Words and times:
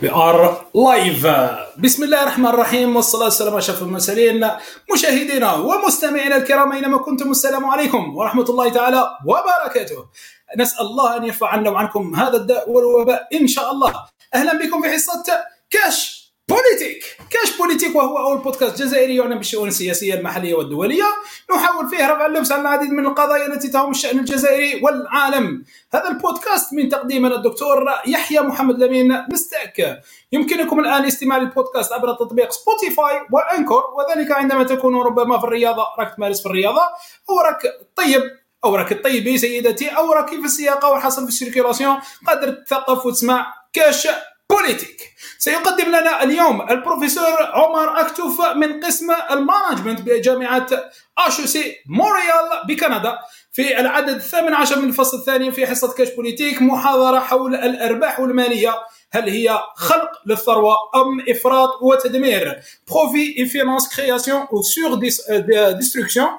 We 0.00 0.08
are 0.08 0.64
live. 0.72 1.26
بسم 1.78 2.04
الله 2.04 2.22
الرحمن 2.22 2.46
الرحيم 2.46 2.96
والصلاة 2.96 3.24
والسلام 3.24 3.52
على 3.52 3.58
أشرف 3.58 3.82
المرسلين 3.82 4.50
مشاهدينا 4.92 5.54
ومستمعينا 5.54 6.36
الكرام 6.36 6.72
أينما 6.72 6.98
كنتم 6.98 7.30
السلام 7.30 7.64
عليكم 7.66 8.16
ورحمة 8.16 8.44
الله 8.44 8.68
تعالى 8.68 9.10
وبركاته 9.26 10.06
نسأل 10.56 10.86
الله 10.86 11.16
أن 11.16 11.24
يرفع 11.24 11.48
عنا 11.48 11.70
وعنكم 11.70 12.14
هذا 12.16 12.36
الداء 12.36 12.70
والوباء 12.70 13.28
إن 13.40 13.46
شاء 13.46 13.72
الله 13.72 13.94
أهلا 14.34 14.58
بكم 14.58 14.82
في 14.82 14.88
حصة 14.88 15.24
كاش 15.70 16.19
بوليتيك. 16.50 17.16
كاش 17.30 17.56
بوليتيك 17.56 17.96
وهو 17.96 18.18
أول 18.18 18.38
بودكاست 18.38 18.82
جزائري 18.82 19.16
يعنى 19.16 19.34
بالشؤون 19.34 19.68
السياسية 19.68 20.14
المحلية 20.14 20.54
والدولية. 20.54 21.04
نحاول 21.54 21.88
فيه 21.88 22.06
رفع 22.06 22.26
اللبس 22.26 22.52
عن 22.52 22.60
العديد 22.60 22.90
من 22.90 23.06
القضايا 23.06 23.46
التي 23.46 23.68
تهم 23.68 23.90
الشأن 23.90 24.18
الجزائري 24.18 24.80
والعالم. 24.82 25.64
هذا 25.94 26.08
البودكاست 26.08 26.74
من 26.74 26.88
تقديمنا 26.88 27.34
الدكتور 27.34 27.84
يحيى 28.06 28.40
محمد 28.40 28.82
لمين 28.82 29.24
مستاك 29.32 30.02
يمكنكم 30.32 30.80
الآن 30.80 31.04
استماع 31.04 31.38
للبودكاست 31.38 31.92
عبر 31.92 32.12
تطبيق 32.14 32.52
سبوتيفاي 32.52 33.20
وأنكور. 33.32 33.82
وذلك 33.94 34.32
عندما 34.32 34.64
تكون 34.64 34.94
ربما 34.94 35.38
في 35.38 35.44
الرياضة 35.44 35.84
راك 35.98 36.16
تمارس 36.16 36.40
في 36.40 36.46
الرياضة 36.46 36.82
أو 37.30 37.40
راك 37.40 37.62
طيب 37.96 38.22
أو 38.64 38.74
راك 38.76 39.04
طيبي 39.04 39.38
سيدتي 39.38 39.88
أو 39.88 40.12
راك 40.12 40.28
في 40.28 40.44
السياقه 40.44 40.90
والحصل 40.90 41.22
في 41.22 41.28
السيركيلاسيون. 41.28 41.96
قادر 42.26 42.50
تثقف 42.50 43.06
وتسمع 43.06 43.54
كاش 43.72 44.08
بوليتيك. 44.50 45.10
سيقدم 45.38 45.88
لنا 45.88 46.22
اليوم 46.22 46.70
البروفيسور 46.70 47.42
عمر 47.42 48.00
أكتوف 48.00 48.40
من 48.56 48.80
قسم 48.84 49.06
المانجمنت 49.30 50.00
بجامعة 50.00 50.66
اشو 51.18 51.46
سي 51.46 51.76
موريال 51.86 52.66
بكندا. 52.68 53.18
في 53.52 53.80
العدد 53.80 54.14
الثامن 54.14 54.54
عشر 54.54 54.78
من 54.78 54.88
الفصل 54.88 55.18
الثاني 55.18 55.52
في 55.52 55.66
حصة 55.66 55.94
كاش 55.94 56.08
بوليتيك 56.10 56.62
محاضرة 56.62 57.18
حول 57.18 57.54
الأرباح 57.54 58.18
المالية. 58.18 58.74
هل 59.12 59.28
هي 59.28 59.60
خلق 59.74 60.10
للثروة 60.26 60.76
أم 60.94 61.24
إفراط 61.28 61.82
وتدمير؟ 61.82 62.60
بروفي 62.90 63.38
اي 63.38 63.46
فينانس 63.46 63.96
كرياسيون 63.96 64.40
أو 64.52 64.62
سور 64.62 64.94
ديستركسيون 65.72 66.30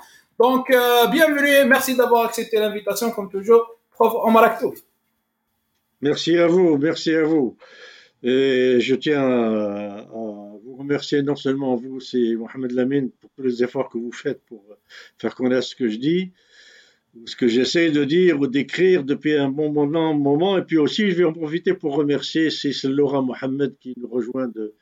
euh, 0.42 1.08
bienvenue, 1.08 1.66
merci 1.66 1.96
d'avoir 1.96 2.26
accepté 2.26 2.58
l'invitation, 2.60 3.12
comme 3.12 3.30
toujours, 3.30 3.64
prof. 3.92 4.14
Omar 4.24 4.44
Aktouf. 4.44 4.80
Merci 6.02 6.38
à 6.38 6.48
vous, 6.48 6.78
merci 6.78 7.14
à 7.14 7.24
vous. 7.24 7.58
Et 8.24 8.80
je 8.80 8.96
tiens 8.96 9.24
à, 9.24 10.08
vous 10.64 10.76
remercier 10.76 11.24
non 11.24 11.36
seulement 11.36 11.76
vous, 11.76 12.00
c'est 12.00 12.36
Mohamed 12.36 12.72
Lamine, 12.72 13.10
pour 13.10 13.32
tous 13.32 13.44
les 13.44 13.64
efforts 13.64 13.90
que 13.90 13.98
vous 13.98 14.12
faites 14.12 14.42
pour 14.46 14.64
faire 15.18 15.34
connaître 15.34 15.64
ce 15.64 15.76
que 15.76 15.90
je 15.90 15.98
dis, 15.98 16.32
ce 17.26 17.36
que 17.36 17.48
j'essaie 17.48 17.90
de 17.92 18.04
dire 18.04 18.40
ou 18.40 18.48
d'écrire 18.48 19.04
depuis 19.04 19.34
un 19.34 19.50
bon 19.50 19.72
moment, 19.72 20.14
moment. 20.14 20.58
Et 20.58 20.64
puis 20.64 20.78
aussi, 20.78 21.10
je 21.10 21.16
vais 21.16 21.24
en 21.24 21.34
profiter 21.34 21.74
pour 21.74 21.96
remercier 21.96 22.52
Cécile 22.52 22.92
Laura 22.92 23.22
Mohamed 23.22 23.76
qui 23.80 23.94
nous 23.98 24.08
rejoint 24.08 24.48
de 24.48 24.76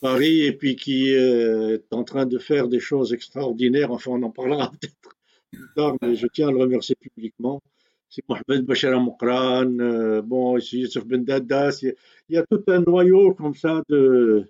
Paris 0.00 0.42
et 0.42 0.52
puis 0.52 0.76
qui 0.76 1.10
est 1.10 1.82
en 1.92 2.04
train 2.04 2.26
de 2.26 2.38
faire 2.38 2.68
des 2.68 2.80
choses 2.80 3.12
extraordinaires. 3.12 3.90
Enfin, 3.90 4.12
on 4.12 4.22
en 4.22 4.30
parlera 4.30 4.70
peut-être 4.80 5.16
plus 5.50 5.68
tard, 5.74 5.96
mais 6.02 6.16
je 6.16 6.26
tiens 6.26 6.48
à 6.48 6.52
le 6.52 6.58
remercier 6.58 6.96
publiquement 7.00 7.62
c'est 8.08 8.22
Mohamed 8.28 8.64
Bachar 8.64 9.00
Moukran, 9.00 9.78
euh, 9.80 10.22
bon, 10.22 10.58
Youssef 10.58 11.04
Ben 11.06 11.24
Daddas. 11.24 11.80
Il 11.82 12.34
y 12.34 12.38
a 12.38 12.44
tout 12.46 12.62
un 12.68 12.80
noyau 12.80 13.34
comme 13.34 13.54
ça 13.54 13.82
de, 13.88 14.44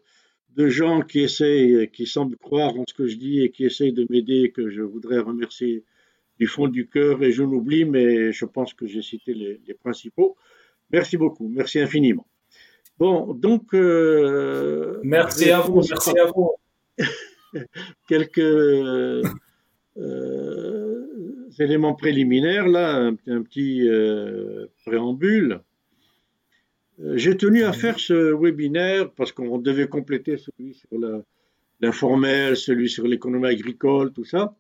de 0.56 0.69
gens 0.69 1.03
qui 1.03 1.20
essayent, 1.20 1.91
qui 1.91 2.06
semblent 2.06 2.36
croire 2.36 2.79
en 2.79 2.84
ce 2.89 2.95
que 2.95 3.06
je 3.06 3.17
dis 3.17 3.42
et 3.42 3.51
qui 3.51 3.64
essayent 3.64 3.92
de 3.92 4.06
m'aider, 4.11 4.53
que 4.53 4.70
je 4.70 4.83
voudrais 4.83 5.19
remercier 5.19 5.84
du 6.39 6.47
fond 6.47 6.69
du 6.69 6.89
cœur. 6.89 7.23
Et 7.23 7.33
je 7.33 7.42
n'oublie, 7.42 7.84
mais 7.84 8.33
je 8.33 8.45
pense 8.45 8.75
que 8.75 8.86
j'ai 8.86 9.03
cité 9.03 9.34
les, 9.34 9.75
principaux. 9.75 10.36
Merci 10.91 11.17
beaucoup, 11.17 11.48
merci 11.48 11.81
infiniment. 11.81 12.27
Bon, 12.98 13.34
donc. 13.34 13.75
Euh, 13.75 15.01
merci 15.03 15.51
à 15.51 15.61
vous, 15.61 15.83
merci 15.89 16.19
à 16.19 16.27
vous. 16.27 16.53
quelques. 18.09 18.39
Euh, 18.39 19.23
éléments 21.59 21.95
préliminaires, 21.95 22.69
là, 22.69 23.11
un, 23.27 23.42
petit 23.42 23.89
euh, 23.89 24.67
préambule. 24.85 25.61
Euh, 27.01 27.17
j'ai 27.17 27.36
tenu 27.36 27.64
à 27.64 27.73
faire 27.73 27.98
ce 27.98 28.35
webinaire 28.35 29.11
parce 29.13 29.33
qu'on 29.33 29.59
devait 29.59 29.89
compléter 29.89 30.36
celui 30.36 30.75
sur 30.75 30.89
l'informel, 31.81 32.57
celui 32.57 32.89
sur 32.89 33.07
l'économie 33.07 33.48
agricole, 33.48 34.13
tout 34.13 34.25
ça. 34.25 34.57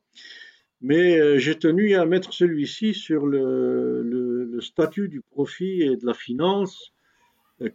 Mais 0.80 1.18
euh, 1.18 1.38
j'ai 1.38 1.58
tenu 1.58 1.94
à 1.94 2.06
mettre 2.06 2.32
celui-ci 2.32 2.94
sur 2.94 3.26
le, 3.26 4.58
statut 4.60 5.08
du 5.08 5.20
profit 5.20 5.82
et 5.82 5.96
de 5.96 6.04
la 6.04 6.14
finance, 6.14 6.92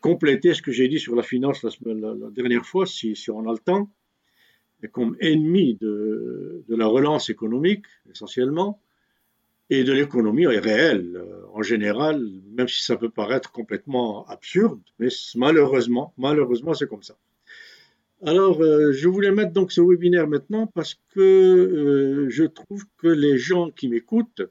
compléter 0.01 0.53
ce 0.53 0.62
que 0.62 0.72
j'ai 0.72 0.90
dit 0.90 1.00
sur 1.00 1.16
la 1.16 1.24
finance 1.24 1.63
la, 1.63 2.30
dernière 2.31 2.66
fois, 2.66 2.85
si, 2.85 3.16
si, 3.16 3.31
on 3.31 3.47
a 3.50 3.53
le 3.53 3.59
temps, 3.59 3.90
comme 4.91 5.16
ennemi 5.22 5.75
de 5.80 6.63
la 6.68 6.88
relance 6.88 7.30
économique, 7.30 7.85
essentiellement 8.09 8.81
et 9.69 9.84
de 9.84 9.94
l'économie 9.94 10.47
réelle 10.47 11.16
euh, 11.16 11.41
en 11.53 11.62
général, 11.62 12.22
même 12.51 12.68
si 12.68 12.84
ça 12.84 12.97
peut 12.97 13.09
paraître 13.09 13.51
complètement 13.51 14.25
absurde, 14.28 14.81
mais 15.00 15.07
malheureusement, 15.35 16.13
malheureusement, 16.18 16.74
c'est 16.74 16.88
comme 16.88 17.03
ça. 17.03 17.16
Alors, 18.25 18.62
euh, 18.62 18.91
je 18.91 19.07
voulais 19.07 19.31
mettre 19.31 19.51
donc 19.51 19.72
ce 19.72 19.81
webinaire 19.81 20.28
maintenant 20.28 20.68
parce 20.68 20.96
que 21.13 21.19
euh, 21.19 22.29
je 22.29 22.44
trouve 22.44 22.84
que 22.97 23.07
les 23.07 23.38
gens 23.38 23.69
qui 23.69 23.90
m'écoutent, 23.90 24.44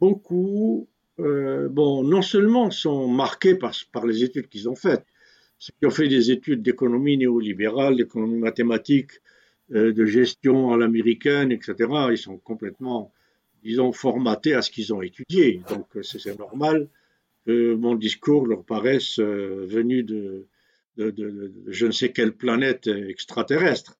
beaucoup, 0.00 0.88
bon, 1.16 2.02
non 2.02 2.20
seulement 2.20 2.70
sont 2.70 3.06
marqués 3.06 3.54
par, 3.54 3.72
par 3.92 4.04
les 4.04 4.24
études 4.24 4.48
qu'ils 4.48 4.68
ont 4.68 4.74
faites, 4.74 5.06
ceux 5.58 5.72
qui 5.78 5.86
ont 5.86 5.90
fait 5.90 6.08
des 6.08 6.30
études 6.30 6.62
d'économie 6.62 7.16
néolibérale, 7.16 7.96
d'économie 7.96 8.40
mathématique, 8.40 9.12
de 9.70 10.04
gestion 10.04 10.72
à 10.72 10.76
l'américaine, 10.76 11.52
etc., 11.52 11.76
ils 12.10 12.18
sont 12.18 12.36
complètement 12.36 13.12
ont 13.80 13.92
formaté 13.92 14.54
à 14.54 14.62
ce 14.62 14.70
qu'ils 14.70 14.92
ont 14.94 15.02
étudié. 15.02 15.62
Donc 15.68 15.86
c'est 16.02 16.38
normal 16.38 16.88
que 17.46 17.74
mon 17.74 17.94
discours 17.94 18.46
leur 18.46 18.64
paraisse 18.64 19.18
euh, 19.18 19.66
venu 19.66 20.02
de, 20.02 20.46
je 20.96 21.86
ne 21.86 21.92
sais 21.92 22.12
quelle 22.12 22.32
planète 22.32 22.86
extraterrestre. 22.86 23.98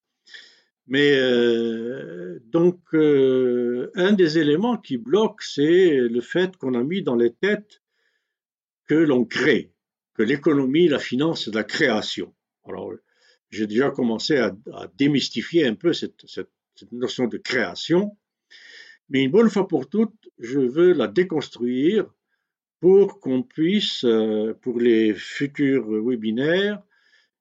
Mais 0.86 1.16
euh, 1.16 2.40
donc, 2.46 2.78
euh, 2.92 3.90
un 3.94 4.12
des 4.12 4.38
éléments 4.38 4.76
qui 4.76 4.98
bloque, 4.98 5.42
c'est 5.42 5.96
le 5.96 6.20
fait 6.20 6.56
qu'on 6.56 6.74
a 6.74 6.82
mis 6.82 7.02
dans 7.02 7.16
les 7.16 7.32
têtes 7.32 7.82
que 8.86 8.94
l'on 8.94 9.24
crée, 9.24 9.72
que 10.14 10.22
l'économie, 10.22 10.88
la 10.88 10.98
finance, 10.98 11.46
c'est 11.46 11.54
la 11.54 11.64
création. 11.64 12.34
Alors, 12.66 12.92
j'ai 13.50 13.66
déjà 13.66 13.90
commencé 13.90 14.36
à, 14.36 14.54
démystifier 14.96 15.66
un 15.66 15.74
peu 15.74 15.92
cette, 15.94 16.24
notion 16.92 17.28
de 17.28 17.38
création. 17.38 18.16
Mais 19.08 19.24
une 19.24 19.30
bonne 19.30 19.50
fois 19.50 19.68
pour 19.68 19.88
toutes, 19.88 20.30
je 20.38 20.60
veux 20.60 20.92
la 20.92 21.08
déconstruire 21.08 22.06
pour 22.80 23.20
qu'on 23.20 23.42
puisse, 23.42 24.04
euh, 24.04 24.54
pour 24.60 24.80
les 24.80 25.14
futurs 25.14 25.86
webinaires, 25.88 26.82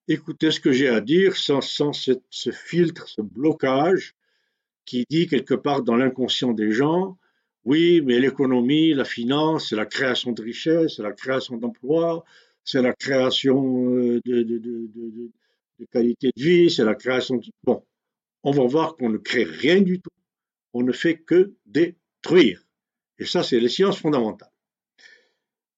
écouter 0.08 0.52
ce 0.52 0.60
que 0.60 0.72
j'ai 0.72 0.90
à 0.90 1.02
dire 1.02 1.36
sans, 1.38 1.62
ce 1.62 2.52
filtre, 2.52 3.08
ce 3.08 3.22
blocage 3.22 4.16
qui 4.86 5.06
dit 5.10 5.28
quelque 5.28 5.54
part 5.54 5.82
dans 5.82 5.96
l'inconscient 5.96 6.52
des 6.54 6.72
gens, 6.72 7.18
oui, 7.66 8.02
mais 8.02 8.20
l'économie, 8.20 8.94
la 8.94 9.06
finance, 9.06 9.70
c'est 9.70 9.78
la 9.78 9.86
création 9.86 10.34
de 10.34 10.42
richesses, 10.42 10.98
c'est 10.98 11.04
la 11.04 11.14
création 11.14 11.58
d'emplois, 11.58 12.26
c'est 12.66 12.82
la 12.82 12.94
création 12.94 13.90
euh, 13.96 14.22
de, 14.26 14.44
de, 14.44 15.32
qualité 15.92 16.32
de 16.36 16.42
vie, 16.44 16.72
c'est 16.72 16.84
la 16.84 16.96
création 16.96 17.38
de... 17.38 17.46
Bon, 17.64 17.84
on 18.44 18.52
va 18.52 18.66
voir 18.66 18.96
qu'on 18.96 19.10
ne 19.10 19.18
crée 19.18 19.44
rien 19.44 19.82
du 19.82 20.02
tout 20.02 20.10
on 20.74 20.84
ne 20.84 20.92
fait 20.92 21.18
que 21.18 21.54
détruire. 21.66 22.64
Et 23.20 23.26
ça, 23.26 23.44
c'est 23.44 23.60
les 23.60 23.70
sciences 23.70 24.00
fondamentales. 24.00 24.52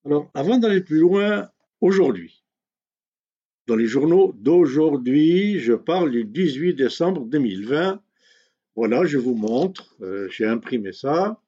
Alors, 0.04 0.30
avant 0.34 0.58
d'aller 0.58 0.80
plus 0.80 0.98
loin, 0.98 1.50
aujourd'hui, 1.80 2.44
dans 3.66 3.76
les 3.76 3.86
journaux 3.86 4.32
d'aujourd'hui, 4.38 5.58
je 5.58 5.72
parle 5.72 6.10
du 6.10 6.24
18 6.24 6.74
décembre 6.74 7.26
2020. 7.26 8.00
Voilà, 8.76 9.04
je 9.04 9.18
vous 9.18 9.34
montre, 9.34 9.96
euh, 10.02 10.28
j'ai 10.30 10.46
imprimé 10.46 10.92
ça. 10.92 11.40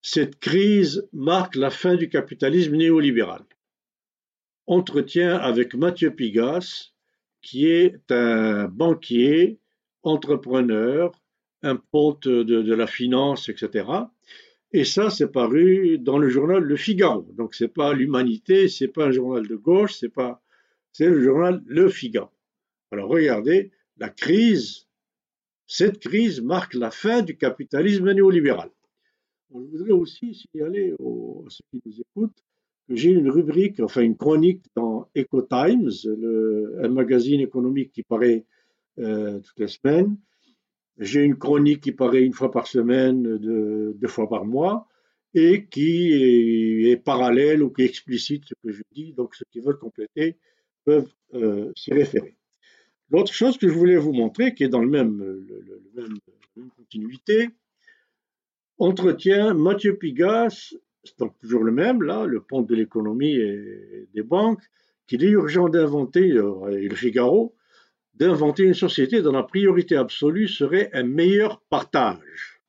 Cette 0.00 0.38
crise 0.38 1.06
marque 1.12 1.56
la 1.56 1.70
fin 1.70 1.96
du 1.96 2.08
capitalisme 2.08 2.76
néolibéral. 2.76 3.44
Entretien 4.66 5.36
avec 5.36 5.74
Mathieu 5.74 6.14
Pigas, 6.14 6.92
qui 7.42 7.66
est 7.66 8.10
un 8.10 8.68
banquier, 8.68 9.58
entrepreneur, 10.02 11.12
un 11.62 11.76
pote 11.76 12.28
de, 12.28 12.74
la 12.74 12.86
finance, 12.86 13.48
etc. 13.48 13.86
Et 14.72 14.84
ça, 14.84 15.10
c'est 15.10 15.32
paru 15.32 15.98
dans 15.98 16.18
le 16.18 16.28
journal 16.28 16.62
Le 16.62 16.76
Figaro. 16.76 17.26
Donc, 17.36 17.54
c'est 17.54 17.72
pas 17.72 17.94
l'Humanité, 17.94 18.68
c'est 18.68 18.88
pas 18.88 19.06
un 19.06 19.10
journal 19.10 19.46
de 19.46 19.56
gauche, 19.56 19.94
c'est 19.94 20.08
pas, 20.10 20.42
c'est 20.92 21.08
le 21.08 21.22
journal 21.22 21.62
Le 21.66 21.88
Figaro. 21.88 22.30
Alors, 22.90 23.08
regardez, 23.08 23.70
la 23.96 24.10
crise, 24.10 24.86
cette 25.66 25.98
crise 25.98 26.40
marque 26.40 26.74
la 26.74 26.90
fin 26.90 27.22
du 27.22 27.36
capitalisme 27.36 28.12
néolibéral. 28.12 28.70
je 29.50 29.58
voudrais 29.58 29.92
aussi 29.92 30.34
signaler 30.34 30.94
aux, 30.98 31.44
à 31.46 31.50
ceux 31.50 31.64
qui 31.70 31.82
nous 31.84 32.00
écoutent 32.00 32.44
que 32.88 32.96
j'ai 32.96 33.10
une 33.10 33.28
rubrique, 33.28 33.80
enfin 33.80 34.00
une 34.00 34.16
chronique 34.16 34.64
dans 34.74 35.08
Eco 35.16 35.42
Times, 35.42 35.90
un 36.82 36.88
magazine 36.88 37.40
économique 37.40 37.92
qui 37.92 38.02
paraît 38.02 38.46
euh, 38.98 39.40
toutes 39.40 39.58
les 39.58 39.68
semaines. 39.68 40.16
J'ai 40.98 41.22
une 41.22 41.36
chronique 41.36 41.82
qui 41.82 41.92
paraît 41.92 42.24
une 42.24 42.32
fois 42.32 42.50
par 42.50 42.66
semaine, 42.66 43.38
deux 43.38 44.08
fois 44.08 44.28
par 44.28 44.44
mois, 44.44 44.88
et 45.34 45.66
qui 45.66 46.88
est, 46.90 46.96
parallèle 46.96 47.62
ou 47.62 47.70
qui 47.70 47.82
explicite 47.82 48.46
ce 48.46 48.54
que 48.62 48.72
je 48.72 48.82
dis. 48.92 49.12
Donc, 49.12 49.34
ceux 49.34 49.44
qui 49.50 49.60
veulent 49.60 49.78
compléter 49.78 50.36
peuvent 50.84 51.12
euh, 51.34 51.70
s'y 51.76 51.92
référer. 51.92 52.34
L'autre 53.10 53.32
chose 53.32 53.56
que 53.56 53.68
je 53.68 53.74
voulais 53.74 53.96
vous 53.96 54.12
montrer, 54.12 54.54
qui 54.54 54.64
est 54.64 54.68
dans 54.68 54.82
le 54.82 54.88
même, 54.90 55.22
continuité, 56.76 57.48
entretient 58.78 59.54
Mathieu 59.54 59.96
Pigas, 59.96 60.74
donc 61.18 61.38
toujours 61.38 61.62
le 61.62 61.72
même, 61.72 62.02
là, 62.02 62.26
le 62.26 62.40
pont 62.40 62.62
de 62.62 62.74
l'économie 62.74 63.34
et 63.34 64.08
des 64.12 64.22
banques, 64.22 64.62
qu'il 65.06 65.24
est 65.24 65.30
urgent 65.30 65.68
d'inventer, 65.68 66.32
euh, 66.32 66.78
et 66.78 66.88
le 66.88 66.94
Figaro, 66.94 67.54
d'inventer 68.18 68.64
une 68.64 68.74
société 68.74 69.22
dont 69.22 69.32
la 69.32 69.42
priorité 69.42 69.96
absolue 69.96 70.48
serait 70.48 70.90
un 70.92 71.04
meilleur 71.04 71.60
partage. 71.70 72.60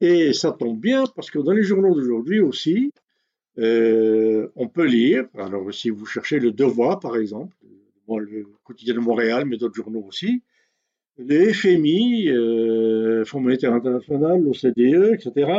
Et 0.00 0.32
ça 0.32 0.52
tombe 0.52 0.80
bien 0.80 1.04
parce 1.14 1.30
que 1.30 1.38
dans 1.38 1.52
les 1.52 1.62
journaux 1.62 1.94
d'aujourd'hui 1.94 2.40
aussi, 2.40 2.92
euh, 3.58 4.48
on 4.56 4.68
peut 4.68 4.86
lire, 4.86 5.26
alors 5.34 5.72
si 5.74 5.90
vous 5.90 6.06
cherchez 6.06 6.38
le 6.38 6.52
Devoir 6.52 7.00
par 7.00 7.16
exemple, 7.16 7.54
le 8.08 8.46
quotidien 8.64 8.94
de 8.94 9.00
Montréal, 9.00 9.44
mais 9.46 9.56
d'autres 9.56 9.74
journaux 9.74 10.04
aussi, 10.08 10.42
le 11.18 11.52
FMI, 11.52 12.30
euh, 12.30 13.24
Fonds 13.24 13.40
monétaire 13.40 13.74
international, 13.74 14.42
l'OCDE, 14.42 15.12
etc., 15.14 15.52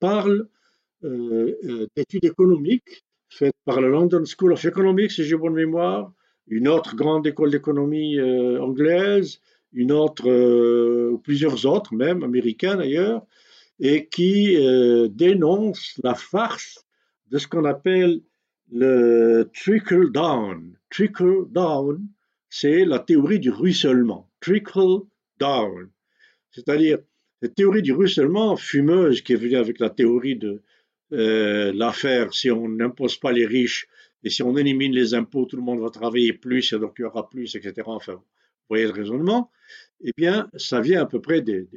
parlent 0.00 0.48
euh, 1.04 1.56
euh, 1.64 1.86
d'études 1.96 2.24
économiques 2.24 3.04
faites 3.28 3.54
par 3.64 3.80
la 3.80 3.88
London 3.88 4.24
School 4.24 4.52
of 4.52 4.64
Economics, 4.64 5.12
si 5.12 5.24
j'ai 5.24 5.36
bonne 5.36 5.54
mémoire, 5.54 6.12
une 6.46 6.68
autre 6.68 6.94
grande 6.94 7.26
école 7.26 7.50
d'économie 7.50 8.18
euh, 8.18 8.60
anglaise, 8.60 9.40
une 9.72 9.92
autre, 9.92 10.28
euh, 10.28 11.10
ou 11.12 11.18
plusieurs 11.18 11.66
autres 11.66 11.94
même, 11.94 12.22
américaines 12.22 12.78
d'ailleurs, 12.78 13.24
et 13.80 14.06
qui 14.06 14.56
euh, 14.56 15.08
dénoncent 15.08 15.98
la 16.02 16.14
farce 16.14 16.84
de 17.30 17.38
ce 17.38 17.48
qu'on 17.48 17.64
appelle 17.64 18.20
le 18.70 19.50
trickle 19.54 20.12
down. 20.12 20.76
Trickle 20.90 21.46
down, 21.50 22.06
c'est 22.48 22.84
la 22.84 22.98
théorie 22.98 23.40
du 23.40 23.50
ruissellement. 23.50 24.30
Trickle 24.40 25.00
down. 25.40 25.90
C'est-à-dire, 26.50 26.98
cette 27.42 27.56
théorie 27.56 27.82
du 27.82 27.92
ruissellement 27.92 28.56
fumeuse 28.56 29.22
qui 29.22 29.32
est 29.32 29.36
venue 29.36 29.56
avec 29.56 29.80
la 29.80 29.90
théorie 29.90 30.36
de 30.36 30.62
l'affaire, 31.10 32.32
si 32.32 32.50
on 32.50 32.68
n'impose 32.68 33.16
pas 33.18 33.32
les 33.32 33.46
riches, 33.46 33.86
et 34.24 34.30
si 34.30 34.42
on 34.42 34.56
élimine 34.56 34.92
les 34.92 35.14
impôts, 35.14 35.44
tout 35.44 35.56
le 35.56 35.62
monde 35.62 35.80
va 35.80 35.90
travailler 35.90 36.32
plus, 36.32 36.72
et 36.72 36.78
donc 36.78 36.94
il 36.98 37.02
y 37.02 37.04
aura 37.04 37.28
plus, 37.28 37.54
etc. 37.54 37.82
Enfin, 37.86 38.14
vous 38.14 38.22
voyez 38.70 38.86
le 38.86 38.92
raisonnement. 38.92 39.50
Eh 40.02 40.12
bien, 40.16 40.50
ça 40.56 40.80
vient 40.80 41.02
à 41.02 41.06
peu 41.06 41.20
près 41.20 41.42
des, 41.42 41.68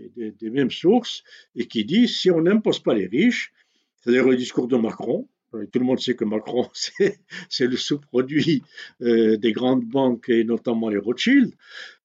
mêmes 0.41 0.71
sources 0.71 1.23
et 1.55 1.67
qui 1.67 1.83
dit 1.83 2.07
si 2.07 2.31
on 2.31 2.41
n'impose 2.41 2.79
pas 2.79 2.93
les 2.93 3.07
riches, 3.07 3.53
c'est-à-dire 3.97 4.25
le 4.25 4.37
discours 4.37 4.67
de 4.67 4.77
Macron, 4.77 5.27
tout 5.51 5.79
le 5.79 5.85
monde 5.85 5.99
sait 5.99 6.15
que 6.15 6.25
Macron, 6.25 6.69
c'est 6.73 7.67
le 7.67 7.77
sous-produit 7.77 8.63
euh, 9.01 9.37
des 9.37 9.51
grandes 9.51 9.85
banques 9.85 10.29
et 10.29 10.43
notamment 10.43 10.89
les 10.89 10.97
Rothschild, 10.97 11.53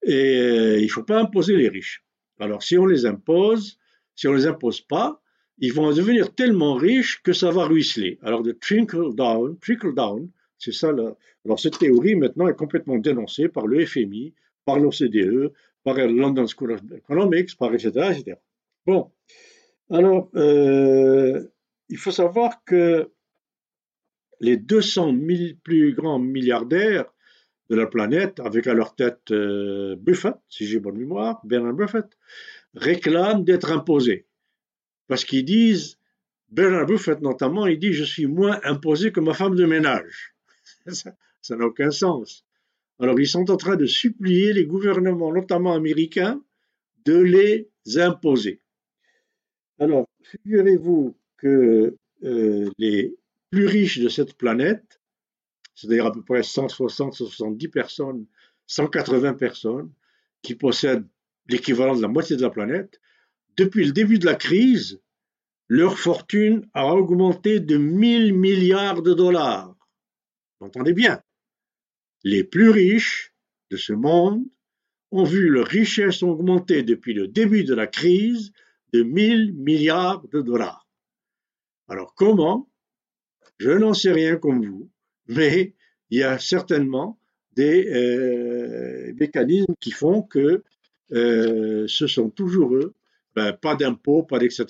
et 0.02 0.38
euh, 0.38 0.78
il 0.78 0.84
ne 0.84 0.88
faut 0.88 1.04
pas 1.04 1.20
imposer 1.20 1.56
les 1.56 1.68
riches. 1.68 2.04
Alors, 2.40 2.62
si 2.62 2.76
on 2.76 2.86
les 2.86 3.06
impose, 3.06 3.78
si 4.16 4.26
on 4.26 4.32
ne 4.32 4.36
les 4.36 4.46
impose 4.46 4.80
pas, 4.80 5.21
ils 5.58 5.72
vont 5.72 5.92
devenir 5.92 6.34
tellement 6.34 6.74
riches 6.74 7.22
que 7.22 7.32
ça 7.32 7.50
va 7.50 7.64
ruisseler. 7.64 8.18
Alors, 8.22 8.42
de 8.42 8.52
trickle 8.52 9.14
down, 9.14 9.58
trickle 9.58 9.94
down, 9.94 10.28
c'est 10.58 10.72
ça. 10.72 10.90
Alors, 11.44 11.60
cette 11.60 11.78
théorie 11.78 12.14
maintenant 12.14 12.48
est 12.48 12.56
complètement 12.56 12.98
dénoncée 12.98 13.48
par 13.48 13.66
le 13.66 13.84
FMI, 13.84 14.34
par 14.64 14.78
l'OCDE, 14.78 15.52
par 15.84 15.94
le 15.94 16.06
London 16.06 16.46
School 16.46 16.72
of 16.72 16.80
Economics, 16.96 17.56
par 17.56 17.74
etc. 17.74 17.90
etc. 18.12 18.36
Bon, 18.86 19.10
alors, 19.90 20.30
euh, 20.36 21.44
il 21.88 21.98
faut 21.98 22.10
savoir 22.10 22.64
que 22.64 23.10
les 24.40 24.56
200 24.56 25.14
000 25.28 25.54
plus 25.62 25.94
grands 25.94 26.18
milliardaires 26.18 27.12
de 27.70 27.76
la 27.76 27.86
planète, 27.86 28.40
avec 28.40 28.66
à 28.66 28.74
leur 28.74 28.94
tête 28.94 29.30
euh, 29.30 29.96
Buffett, 29.96 30.34
si 30.48 30.66
j'ai 30.66 30.80
bonne 30.80 30.96
mémoire, 30.96 31.40
Bernard 31.44 31.74
Buffett, 31.74 32.06
réclament 32.74 33.44
d'être 33.44 33.70
imposés 33.70 34.26
parce 35.12 35.26
qu'ils 35.26 35.44
disent, 35.44 35.98
Bernard 36.48 36.86
Buffett 36.86 37.20
notamment, 37.20 37.66
il 37.66 37.78
dit 37.78 37.92
Je 37.92 38.02
suis 38.02 38.24
moins 38.24 38.58
imposé 38.64 39.12
que 39.12 39.20
ma 39.20 39.34
femme 39.34 39.54
de 39.54 39.66
ménage. 39.66 40.34
ça 40.86 41.54
n'a 41.54 41.66
aucun 41.66 41.90
sens. 41.90 42.46
Alors 42.98 43.20
ils 43.20 43.28
sont 43.28 43.50
en 43.50 43.58
train 43.58 43.76
de 43.76 43.84
supplier 43.84 44.54
les 44.54 44.64
gouvernements, 44.64 45.30
notamment 45.30 45.74
américains, 45.74 46.42
de 47.04 47.18
les 47.18 47.68
imposer. 47.96 48.62
Alors, 49.78 50.08
figurez-vous 50.22 51.14
que 51.36 51.94
euh, 52.24 52.70
les 52.78 53.14
plus 53.50 53.66
riches 53.66 53.98
de 53.98 54.08
cette 54.08 54.32
planète, 54.38 54.98
c'est-à-dire 55.74 56.06
à 56.06 56.12
peu 56.12 56.22
près 56.22 56.40
160-170 56.40 57.68
personnes, 57.68 58.24
180 58.66 59.34
personnes, 59.34 59.92
qui 60.40 60.54
possèdent 60.54 61.06
l'équivalent 61.50 61.96
de 61.96 62.00
la 62.00 62.08
moitié 62.08 62.34
de 62.34 62.40
la 62.40 62.48
planète, 62.48 62.98
depuis 63.56 63.84
le 63.84 63.92
début 63.92 64.18
de 64.18 64.26
la 64.26 64.34
crise, 64.34 65.00
leur 65.68 65.98
fortune 65.98 66.68
a 66.74 66.94
augmenté 66.94 67.60
de 67.60 67.76
1000 67.76 68.34
milliards 68.34 69.02
de 69.02 69.14
dollars. 69.14 69.74
Entendez 70.60 70.92
bien, 70.92 71.22
les 72.24 72.44
plus 72.44 72.70
riches 72.70 73.34
de 73.70 73.76
ce 73.76 73.92
monde 73.92 74.44
ont 75.10 75.24
vu 75.24 75.48
leur 75.48 75.66
richesse 75.66 76.22
augmenter 76.22 76.82
depuis 76.82 77.14
le 77.14 77.28
début 77.28 77.64
de 77.64 77.74
la 77.74 77.86
crise 77.86 78.52
de 78.92 79.02
1000 79.02 79.54
milliards 79.54 80.26
de 80.28 80.40
dollars. 80.40 80.86
Alors 81.88 82.14
comment 82.14 82.68
Je 83.58 83.70
n'en 83.70 83.94
sais 83.94 84.12
rien 84.12 84.36
comme 84.36 84.64
vous, 84.64 84.90
mais 85.26 85.74
il 86.10 86.18
y 86.18 86.22
a 86.22 86.38
certainement 86.38 87.18
des 87.54 87.86
euh, 87.88 89.12
mécanismes 89.14 89.74
qui 89.80 89.90
font 89.90 90.22
que 90.22 90.62
euh, 91.12 91.86
ce 91.88 92.06
sont 92.06 92.30
toujours 92.30 92.74
eux 92.74 92.94
ben, 93.34 93.52
pas 93.52 93.74
d'impôts, 93.74 94.22
pas 94.22 94.38
d'etc. 94.38 94.62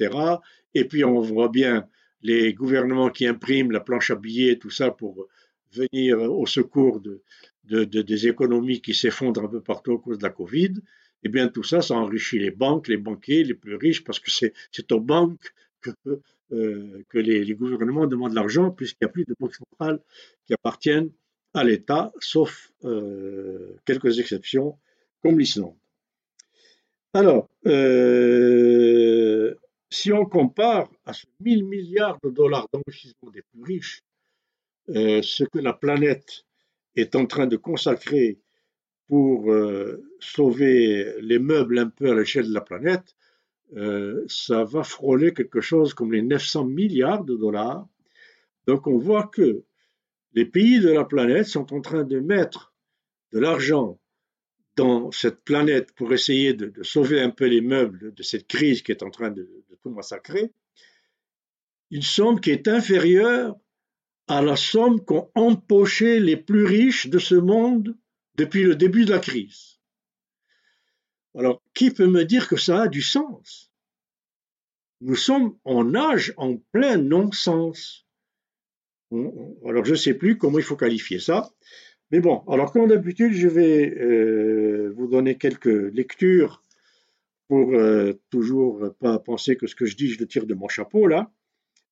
Et 0.74 0.84
puis 0.84 1.04
on 1.04 1.20
voit 1.20 1.48
bien 1.48 1.86
les 2.22 2.54
gouvernements 2.54 3.10
qui 3.10 3.26
impriment 3.26 3.72
la 3.72 3.80
planche 3.80 4.10
à 4.10 4.16
billets, 4.16 4.58
tout 4.58 4.70
ça 4.70 4.90
pour 4.90 5.26
venir 5.72 6.20
au 6.20 6.46
secours 6.46 7.00
de, 7.00 7.22
des 7.84 8.28
économies 8.28 8.80
qui 8.80 8.94
s'effondrent 8.94 9.44
un 9.44 9.48
peu 9.48 9.60
partout 9.60 9.94
à 9.94 9.98
cause 9.98 10.18
de 10.18 10.22
la 10.22 10.30
Covid. 10.30 10.74
Eh 11.24 11.28
bien, 11.28 11.48
tout 11.48 11.62
ça, 11.62 11.82
ça 11.82 11.94
enrichit 11.94 12.38
les 12.38 12.50
banques, 12.50 12.88
les 12.88 12.96
banquiers, 12.96 13.44
les 13.44 13.54
plus 13.54 13.76
riches, 13.76 14.02
parce 14.02 14.18
que 14.18 14.30
c'est 14.30 14.92
aux 14.92 15.00
banques 15.00 15.52
que, 15.80 15.90
euh, 16.52 17.04
les, 17.14 17.54
gouvernements 17.54 18.06
demandent 18.06 18.34
l'argent, 18.34 18.70
puisqu'il 18.70 19.04
n'y 19.04 19.10
a 19.10 19.12
plus 19.12 19.24
de 19.24 19.34
banques 19.38 19.54
centrales 19.54 20.00
qui 20.46 20.54
appartiennent 20.54 21.10
à 21.54 21.64
l'État, 21.64 22.12
sauf 22.18 22.72
euh, 22.84 23.76
quelques 23.84 24.18
exceptions, 24.18 24.78
comme 25.22 25.38
l'Islande. 25.38 25.76
Alors, 27.14 27.50
euh, 27.66 29.54
si 29.90 30.12
on 30.12 30.24
compare 30.24 30.90
à 31.04 31.12
ce 31.12 31.26
1000 31.40 31.64
milliards 31.64 32.18
de 32.24 32.30
dollars 32.30 32.66
d'enrichissement 32.72 33.30
des 33.30 33.42
plus 33.42 33.62
riches, 33.62 34.02
euh, 34.88 35.20
ce 35.20 35.44
que 35.44 35.58
la 35.58 35.74
planète 35.74 36.46
est 36.96 37.14
en 37.14 37.26
train 37.26 37.46
de 37.46 37.56
consacrer 37.56 38.38
pour 39.08 39.52
euh, 39.52 40.02
sauver 40.20 41.14
les 41.20 41.38
meubles 41.38 41.78
un 41.78 41.90
peu 41.90 42.10
à 42.10 42.14
l'échelle 42.14 42.48
de 42.48 42.54
la 42.54 42.62
planète, 42.62 43.14
ça 44.28 44.64
va 44.64 44.82
frôler 44.82 45.32
quelque 45.32 45.62
chose 45.62 45.94
comme 45.94 46.12
les 46.12 46.20
900 46.20 46.64
milliards 46.66 47.24
de 47.24 47.36
dollars. 47.36 47.86
Donc 48.66 48.86
on 48.86 48.98
voit 48.98 49.26
que 49.26 49.64
les 50.34 50.44
pays 50.44 50.80
de 50.80 50.90
la 50.90 51.04
planète 51.04 51.46
sont 51.46 51.72
en 51.72 51.80
train 51.80 52.04
de 52.04 52.20
mettre 52.20 52.74
de 53.32 53.38
l'argent 53.38 53.98
dans 54.76 55.10
cette 55.10 55.44
planète 55.44 55.92
pour 55.92 56.12
essayer 56.12 56.54
de, 56.54 56.82
sauver 56.82 57.20
un 57.20 57.30
peu 57.30 57.46
les 57.46 57.60
meubles 57.60 58.14
de 58.14 58.22
cette 58.22 58.46
crise 58.46 58.82
qui 58.82 58.92
est 58.92 59.02
en 59.02 59.10
train 59.10 59.30
de, 59.30 59.48
tout 59.82 59.90
massacrer, 59.90 60.52
une 61.90 62.02
somme 62.02 62.40
qui 62.40 62.50
est 62.50 62.68
inférieure 62.68 63.56
à 64.28 64.40
la 64.40 64.56
somme 64.56 65.04
qu'ont 65.04 65.30
empoché 65.34 66.20
les 66.20 66.36
plus 66.36 66.64
riches 66.64 67.08
de 67.08 67.18
ce 67.18 67.34
monde 67.34 67.96
depuis 68.36 68.62
le 68.62 68.76
début 68.76 69.04
de 69.04 69.10
la 69.10 69.18
crise. 69.18 69.80
Alors, 71.34 71.62
qui 71.74 71.90
peut 71.90 72.06
me 72.06 72.24
dire 72.24 72.48
que 72.48 72.56
ça 72.56 72.82
a 72.82 72.88
du 72.88 73.02
sens? 73.02 73.72
Nous 75.00 75.16
sommes 75.16 75.58
en 75.64 75.94
âge 75.94 76.32
en 76.36 76.56
plein 76.72 76.96
non-sens. 76.96 78.06
Alors, 79.10 79.84
je 79.84 79.90
ne 79.90 79.96
sais 79.96 80.14
plus 80.14 80.38
comment 80.38 80.58
il 80.58 80.64
faut 80.64 80.76
qualifier 80.76 81.18
ça. 81.18 81.50
Mais 82.12 82.20
bon, 82.20 82.44
alors 82.46 82.72
comme 82.72 82.88
d'habitude, 82.88 83.32
je 83.32 83.48
vais 83.48 83.90
euh, 83.98 84.92
vous 84.94 85.06
donner 85.06 85.38
quelques 85.38 85.64
lectures 85.64 86.62
pour 87.48 87.72
euh, 87.72 88.12
toujours 88.28 88.94
pas 89.00 89.18
penser 89.18 89.56
que 89.56 89.66
ce 89.66 89.74
que 89.74 89.86
je 89.86 89.96
dis, 89.96 90.10
je 90.10 90.18
le 90.18 90.26
tire 90.26 90.44
de 90.44 90.52
mon 90.52 90.68
chapeau 90.68 91.06
là. 91.06 91.32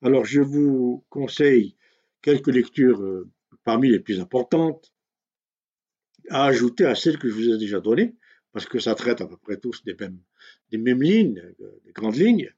Alors 0.03 0.27
je 0.27 0.43
vous 0.43 1.07
conseille 1.09 1.75
quelques 2.21 2.49
lectures 2.49 3.01
euh, 3.03 3.31
parmi 3.65 3.89
les 3.89 3.99
plus 3.99 4.21
importantes, 4.21 4.93
à 6.29 6.45
ajouter 6.45 6.85
à 6.85 6.95
celles 6.95 7.19
que 7.19 7.31
je 7.31 7.35
vous 7.35 7.49
ai 7.55 7.59
déjà 7.59 7.81
données, 7.81 8.15
parce 8.53 8.67
que 8.67 8.79
ça 8.79 8.95
traite 8.95 9.23
à 9.23 9.27
peu 9.27 9.39
près 9.39 9.57
tous 9.57 9.83
des 9.85 9.95
mêmes, 9.99 10.21
des 10.71 10.77
mêmes 10.77 11.03
lignes, 11.03 11.43
des 11.87 11.93
grandes 11.93 12.17
lignes. 12.17 12.53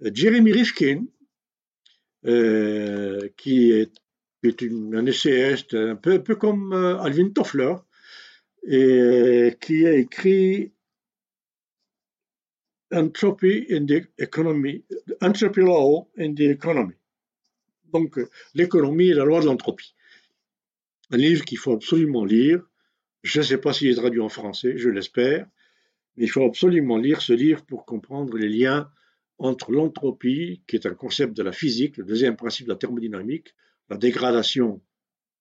Jeremy 0.00 0.52
Rifkin, 0.52 1.04
qui 3.36 3.72
est, 3.72 3.92
est 4.46 4.62
une, 4.62 4.94
un 4.94 5.06
essayiste 5.06 5.74
un 5.74 5.96
peu, 5.96 6.14
un 6.14 6.18
peu 6.18 6.36
comme 6.36 6.72
euh, 6.72 6.98
Alvin 6.98 7.30
Toffler, 7.30 7.74
et 8.66 9.56
qui 9.60 9.86
a 9.86 9.92
écrit 9.92 10.72
Entropy 12.92 13.66
in 13.70 13.86
the 13.86 14.08
Economy, 14.18 14.84
Entropy 15.20 15.60
Law 15.60 16.08
in 16.18 16.34
the 16.34 16.40
Economy. 16.40 16.94
Donc, 17.92 18.18
l'économie 18.54 19.08
et 19.08 19.14
la 19.14 19.24
loi 19.24 19.40
de 19.40 19.46
l'entropie. 19.46 19.94
Un 21.10 21.16
livre 21.16 21.44
qu'il 21.44 21.58
faut 21.58 21.72
absolument 21.72 22.24
lire. 22.24 22.62
Je 23.22 23.40
ne 23.40 23.44
sais 23.44 23.58
pas 23.58 23.72
s'il 23.72 23.88
est 23.88 23.94
traduit 23.94 24.20
en 24.20 24.28
français, 24.28 24.76
je 24.76 24.88
l'espère, 24.88 25.46
mais 26.16 26.24
il 26.24 26.28
faut 26.28 26.44
absolument 26.44 26.98
lire 26.98 27.20
ce 27.20 27.32
livre 27.32 27.64
pour 27.64 27.84
comprendre 27.84 28.36
les 28.36 28.48
liens 28.48 28.90
entre 29.38 29.72
l'entropie, 29.72 30.62
qui 30.66 30.76
est 30.76 30.86
un 30.86 30.94
concept 30.94 31.36
de 31.36 31.42
la 31.42 31.52
physique, 31.52 31.96
le 31.96 32.04
deuxième 32.04 32.36
principe 32.36 32.66
de 32.66 32.72
la 32.72 32.78
thermodynamique, 32.78 33.54
la 33.88 33.96
dégradation 33.96 34.82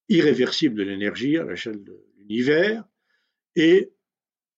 irréversible 0.10 0.76
de 0.76 0.84
l'énergie 0.84 1.38
à 1.38 1.46
l'échelle 1.46 1.84
de 1.84 2.06
l'univers, 2.18 2.84
et 3.56 3.94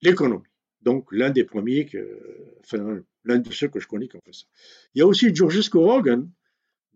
l'économie. 0.02 0.44
Donc, 0.82 1.08
l'un 1.12 1.30
des 1.30 1.44
premiers, 1.44 1.90
enfin, 2.62 3.02
l'un 3.24 3.40
de 3.40 3.52
ceux 3.52 3.68
que 3.68 3.80
je 3.80 3.88
connais 3.88 4.08
qui 4.08 4.16
ont 4.18 4.22
fait 4.22 4.34
ça. 4.34 4.46
Il 4.94 5.00
y 5.00 5.02
a 5.02 5.08
aussi 5.08 5.34
Georgescu 5.34 5.78
Rogan, 5.78 6.30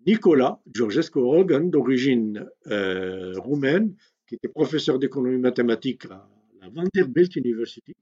Nicolas 0.05 0.62
Georgescu 0.74 1.19
Rogan, 1.19 1.69
d'origine 1.69 2.48
euh, 2.67 3.34
roumaine, 3.39 3.96
qui 4.27 4.36
était 4.36 4.48
professeur 4.48 5.00
d'économie 5.00 5.39
mathématique 5.39 6.05
à 6.05 6.29
la 6.62 6.69
Vanderbilt 6.69 7.36
University, 7.36 7.96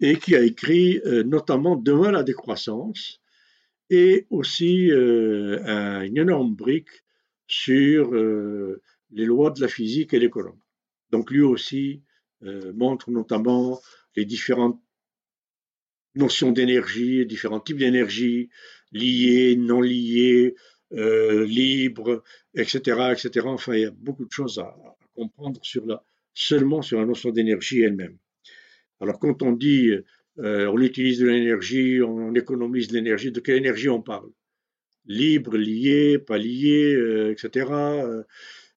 et 0.00 0.16
qui 0.16 0.36
a 0.36 0.42
écrit 0.42 1.00
euh, 1.04 1.24
notamment 1.24 1.76
Demain 1.76 2.12
la 2.12 2.22
décroissance, 2.22 3.19
et 3.90 4.26
aussi 4.30 4.90
euh, 4.90 5.60
un, 5.66 6.02
une 6.02 6.16
énorme 6.16 6.54
brique 6.54 7.04
sur 7.48 8.14
euh, 8.14 8.80
les 9.10 9.24
lois 9.26 9.50
de 9.50 9.60
la 9.60 9.68
physique 9.68 10.14
et 10.14 10.20
l'économie. 10.20 10.62
Donc 11.10 11.30
lui 11.30 11.42
aussi 11.42 12.02
euh, 12.44 12.72
montre 12.72 13.10
notamment 13.10 13.80
les 14.16 14.24
différentes 14.24 14.80
notions 16.14 16.52
d'énergie, 16.52 17.26
différents 17.26 17.60
types 17.60 17.78
d'énergie, 17.78 18.48
liées, 18.92 19.56
non 19.56 19.80
liées, 19.80 20.54
libres, 20.92 22.24
etc., 22.54 23.12
etc. 23.12 23.46
Enfin, 23.46 23.74
il 23.74 23.80
y 23.82 23.84
a 23.84 23.92
beaucoup 23.92 24.24
de 24.24 24.32
choses 24.32 24.58
à, 24.58 24.62
à 24.62 24.96
comprendre 25.14 25.60
sur 25.62 25.86
la, 25.86 26.02
seulement 26.34 26.82
sur 26.82 26.98
la 26.98 27.06
notion 27.06 27.30
d'énergie 27.30 27.82
elle-même. 27.82 28.18
Alors, 29.00 29.20
quand 29.20 29.42
on 29.42 29.52
dit 29.52 29.92
euh, 30.40 30.70
on 30.72 30.78
utilise 30.80 31.18
de 31.20 31.26
l'énergie, 31.26 32.02
on 32.02 32.34
économise 32.34 32.88
de 32.88 32.94
l'énergie, 32.94 33.32
de 33.32 33.40
quelle 33.40 33.56
énergie 33.56 33.88
on 33.88 34.02
parle? 34.02 34.30
Libre, 35.06 35.56
lié, 35.56 36.18
pas 36.18 36.38
lié, 36.38 36.94
euh, 36.94 37.32
etc. 37.32 37.66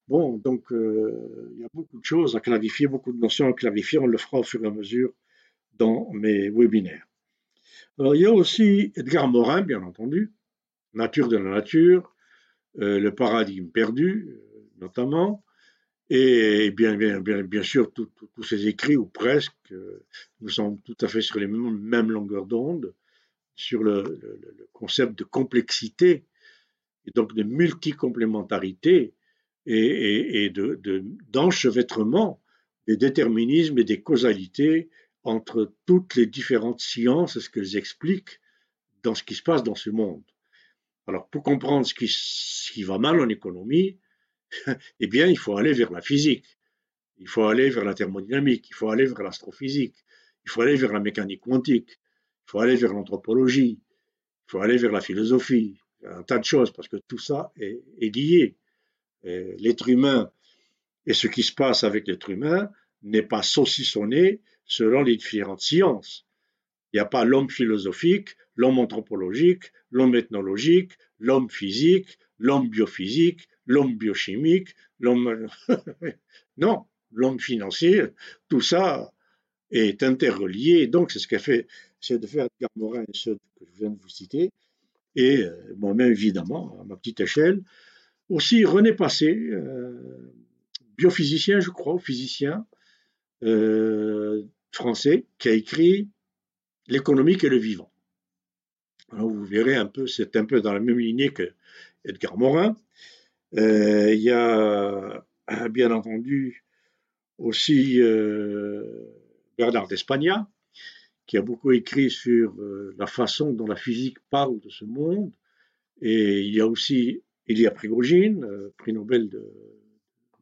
Bon, 0.07 0.37
donc 0.37 0.71
euh, 0.71 1.49
il 1.55 1.61
y 1.61 1.65
a 1.65 1.69
beaucoup 1.73 1.99
de 1.99 2.03
choses 2.03 2.35
à 2.35 2.39
clarifier, 2.41 2.87
beaucoup 2.87 3.13
de 3.13 3.19
notions 3.19 3.47
à 3.47 3.53
clarifier. 3.53 3.99
On 3.99 4.07
le 4.07 4.17
fera 4.17 4.39
au 4.39 4.43
fur 4.43 4.63
et 4.63 4.67
à 4.67 4.71
mesure 4.71 5.13
dans 5.75 6.11
mes 6.13 6.49
webinaires. 6.49 7.07
Alors, 7.97 8.15
il 8.15 8.21
y 8.21 8.25
a 8.25 8.31
aussi 8.31 8.91
Edgar 8.95 9.27
Morin, 9.27 9.61
bien 9.61 9.81
entendu, 9.81 10.33
Nature 10.93 11.27
de 11.27 11.37
la 11.37 11.49
nature, 11.49 12.15
euh, 12.79 12.99
le 12.99 13.15
paradigme 13.15 13.69
perdu, 13.69 14.27
euh, 14.29 14.69
notamment, 14.79 15.43
et 16.09 16.71
bien, 16.71 16.95
bien, 16.95 17.21
bien, 17.21 17.43
bien 17.43 17.63
sûr, 17.63 17.91
tous 17.93 18.43
ces 18.43 18.67
écrits, 18.67 18.97
ou 18.97 19.05
presque, 19.05 19.53
euh, 19.71 20.05
nous 20.41 20.49
sommes 20.49 20.79
tout 20.81 20.97
à 21.01 21.07
fait 21.07 21.21
sur 21.21 21.39
les 21.39 21.47
mêmes, 21.47 22.11
longueurs 22.11 22.45
d'onde, 22.45 22.93
sur 23.55 23.83
le, 23.83 24.19
concept 24.73 25.17
de 25.17 25.23
complexité, 25.23 26.25
et 27.05 27.11
donc 27.15 27.33
de 27.33 27.43
multicomplémentarité, 27.43 29.13
et, 29.65 29.75
et, 29.77 30.45
et 30.45 30.53
d'enchevêtrement 31.29 32.41
de, 32.87 32.93
des 32.93 32.97
déterminismes 32.97 33.79
et 33.79 33.85
des 33.85 34.01
causalités 34.01 34.89
entre 35.23 35.73
toutes 35.85 36.15
les 36.15 36.25
différentes 36.25 36.81
sciences 36.81 37.37
et 37.37 37.39
ce 37.39 37.49
qu'elles 37.49 37.77
expliquent 37.77 38.41
dans 39.03 39.15
ce 39.15 39.23
qui 39.23 39.35
se 39.35 39.43
passe 39.43 39.63
dans 39.63 39.75
ce 39.75 39.89
monde. 39.89 40.23
Alors, 41.07 41.27
pour 41.29 41.43
comprendre 41.43 41.85
ce 41.85 41.93
qui 41.93 42.83
va 42.83 42.97
mal 42.97 43.19
en 43.19 43.29
économie, 43.29 43.97
eh 44.99 45.07
bien, 45.07 45.27
il 45.27 45.37
faut 45.37 45.57
aller 45.57 45.73
vers 45.73 45.91
la 45.91 46.01
physique, 46.01 46.57
il 47.17 47.27
faut 47.27 47.45
aller 47.45 47.69
vers 47.69 47.85
la 47.85 47.93
thermodynamique, 47.93 48.69
il 48.69 48.73
faut 48.73 48.89
aller 48.89 49.05
vers 49.05 49.23
l'astrophysique, 49.23 49.95
il 50.45 50.51
faut 50.51 50.61
aller 50.61 50.75
vers 50.75 50.93
la 50.93 50.99
mécanique 50.99 51.41
quantique, 51.41 51.91
il 51.91 52.51
faut 52.51 52.59
aller 52.59 52.75
vers 52.75 52.93
l'anthropologie, 52.93 53.79
il 53.79 54.51
faut 54.51 54.59
aller 54.59 54.77
vers 54.77 54.91
la 54.91 55.01
philosophie, 55.01 55.77
un 56.05 56.23
tas 56.23 56.37
de 56.37 56.43
choses, 56.43 56.71
parce 56.71 56.87
que 56.87 56.97
tout 57.07 57.17
ça 57.17 57.51
est, 57.57 58.15
lié. 58.15 58.57
L'être 59.23 59.87
humain 59.87 60.31
et 61.05 61.13
ce 61.13 61.27
qui 61.27 61.43
se 61.43 61.53
passe 61.53 61.83
avec 61.83 62.07
l'être 62.07 62.29
humain 62.29 62.69
n'est 63.03 63.23
pas 63.23 63.41
saucissonné 63.41 64.41
selon 64.65 65.03
les 65.03 65.17
différentes 65.17 65.61
sciences. 65.61 66.27
Il 66.91 66.97
n'y 66.97 67.01
a 67.01 67.05
pas 67.05 67.25
l'homme 67.25 67.49
philosophique, 67.49 68.35
l'homme 68.55 68.79
anthropologique, 68.79 69.71
l'homme 69.91 70.15
ethnologique, 70.15 70.93
l'homme 71.19 71.49
physique, 71.49 72.19
l'homme 72.37 72.69
biophysique, 72.69 73.47
l'homme 73.65 73.95
biochimique, 73.97 74.75
l'homme... 74.99 75.47
non, 76.57 76.85
l'homme 77.11 77.39
financier, 77.39 78.03
tout 78.49 78.61
ça 78.61 79.11
est 79.71 80.03
interrelié. 80.03 80.87
Donc, 80.87 81.11
c'est 81.11 81.19
ce 81.19 81.27
qu'a 81.27 81.39
fait, 81.39 81.67
c'est 81.99 82.19
de 82.19 82.27
faire 82.27 82.47
Edgar 82.55 82.69
Morin 82.75 83.03
et 83.03 83.13
ceux 83.13 83.35
que 83.35 83.65
je 83.65 83.79
viens 83.79 83.89
de 83.89 83.99
vous 83.99 84.09
citer, 84.09 84.51
et 85.15 85.43
moi-même, 85.77 86.11
évidemment, 86.11 86.79
à 86.81 86.83
ma 86.83 86.95
petite 86.95 87.19
échelle, 87.19 87.61
aussi 88.29 88.65
René 88.65 88.93
Passé, 88.93 89.29
euh, 89.29 90.33
biophysicien, 90.97 91.59
je 91.59 91.69
crois, 91.69 91.99
physicien 91.99 92.65
euh, 93.43 94.43
français, 94.71 95.25
qui 95.37 95.49
a 95.49 95.53
écrit 95.53 96.09
L'économique 96.87 97.45
et 97.45 97.49
le 97.49 97.57
vivant. 97.57 97.93
Alors 99.11 99.29
vous 99.29 99.45
verrez 99.45 99.75
un 99.75 99.85
peu, 99.85 100.05
c'est 100.05 100.35
un 100.35 100.43
peu 100.43 100.59
dans 100.59 100.73
la 100.73 100.81
même 100.81 100.99
lignée 100.99 101.29
que 101.29 101.53
Edgar 102.03 102.37
Morin. 102.37 102.75
Euh, 103.57 104.13
il 104.13 104.21
y 104.21 104.31
a 104.31 105.23
bien 105.69 105.91
entendu 105.91 106.63
aussi 107.37 108.01
euh, 108.01 109.05
Bernard 109.57 109.87
d'Espagna, 109.87 110.49
qui 111.25 111.37
a 111.37 111.41
beaucoup 111.41 111.71
écrit 111.71 112.09
sur 112.09 112.53
euh, 112.59 112.95
la 112.97 113.07
façon 113.07 113.53
dont 113.53 113.67
la 113.67 113.75
physique 113.75 114.17
parle 114.29 114.59
de 114.59 114.69
ce 114.69 114.85
monde. 114.85 115.31
Et 116.01 116.41
il 116.41 116.53
y 116.53 116.59
a 116.59 116.67
aussi 116.67 117.21
Elia 117.47 117.71
Prigogine, 117.71 118.43
euh, 118.43 118.73
prix 118.77 118.93
Nobel 118.93 119.29
de 119.29 119.51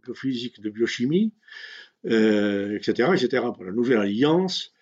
biophysique, 0.03 0.61
de 0.61 0.69
biochimie, 0.69 1.33
euh, 2.05 2.75
etc., 2.75 3.09
etc., 3.13 3.43
pour 3.53 3.63
la 3.63 3.71
Nouvelle 3.71 3.99
Alliance, 3.99 4.73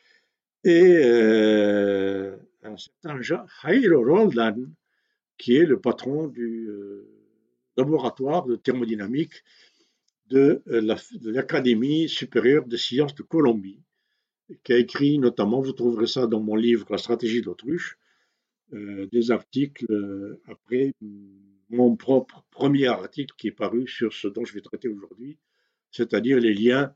et 0.64 1.00
euh, 1.04 2.36
un 2.64 2.78
certain 2.78 3.22
Jairo 3.22 4.04
Roldan, 4.04 4.70
qui 5.38 5.56
est 5.56 5.66
le 5.66 5.80
patron 5.80 6.28
du 6.28 6.68
euh, 6.70 7.19
laboratoire 7.80 8.46
de 8.46 8.56
thermodynamique 8.56 9.44
de, 10.30 10.62
euh, 10.68 10.98
l'Académie 11.24 12.08
supérieure 12.08 12.66
des 12.66 12.78
sciences 12.78 13.16
de 13.16 13.24
Colombie, 13.24 13.82
qui 14.64 14.74
a 14.74 14.78
écrit 14.78 15.18
notamment, 15.20 15.62
vous 15.62 15.74
trouverez 15.74 16.08
ça 16.08 16.28
dans 16.28 16.40
mon 16.40 16.56
livre 16.56 16.86
La 16.90 16.98
stratégie 16.98 17.42
de 17.42 17.48
l'autruche, 17.48 17.98
euh, 18.74 19.08
des 19.12 19.32
articles 19.32 19.88
après 20.46 20.94
mon 21.70 21.96
propre 21.96 22.46
premier 22.52 22.88
article 22.88 23.34
qui 23.38 23.48
est 23.48 23.52
paru 23.52 23.88
sur 23.88 24.14
ce 24.14 24.28
dont 24.28 24.46
je 24.46 24.54
vais 24.54 24.62
traiter 24.62 24.88
aujourd'hui, 24.88 25.38
c'est-à-dire 25.92 26.40
les 26.40 26.54
liens 26.54 26.94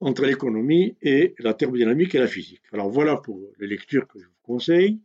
entre 0.00 0.24
l'économie 0.24 0.96
et 1.02 1.34
la 1.38 1.54
thermodynamique 1.54 2.14
et 2.14 2.18
la 2.18 2.28
physique. 2.28 2.62
Alors 2.72 2.88
voilà 2.88 3.16
pour 3.16 3.40
les 3.58 3.66
lectures 3.66 4.06
que 4.06 4.18
je 4.18 4.26
vous 4.26 4.42
conseille. 4.42 5.00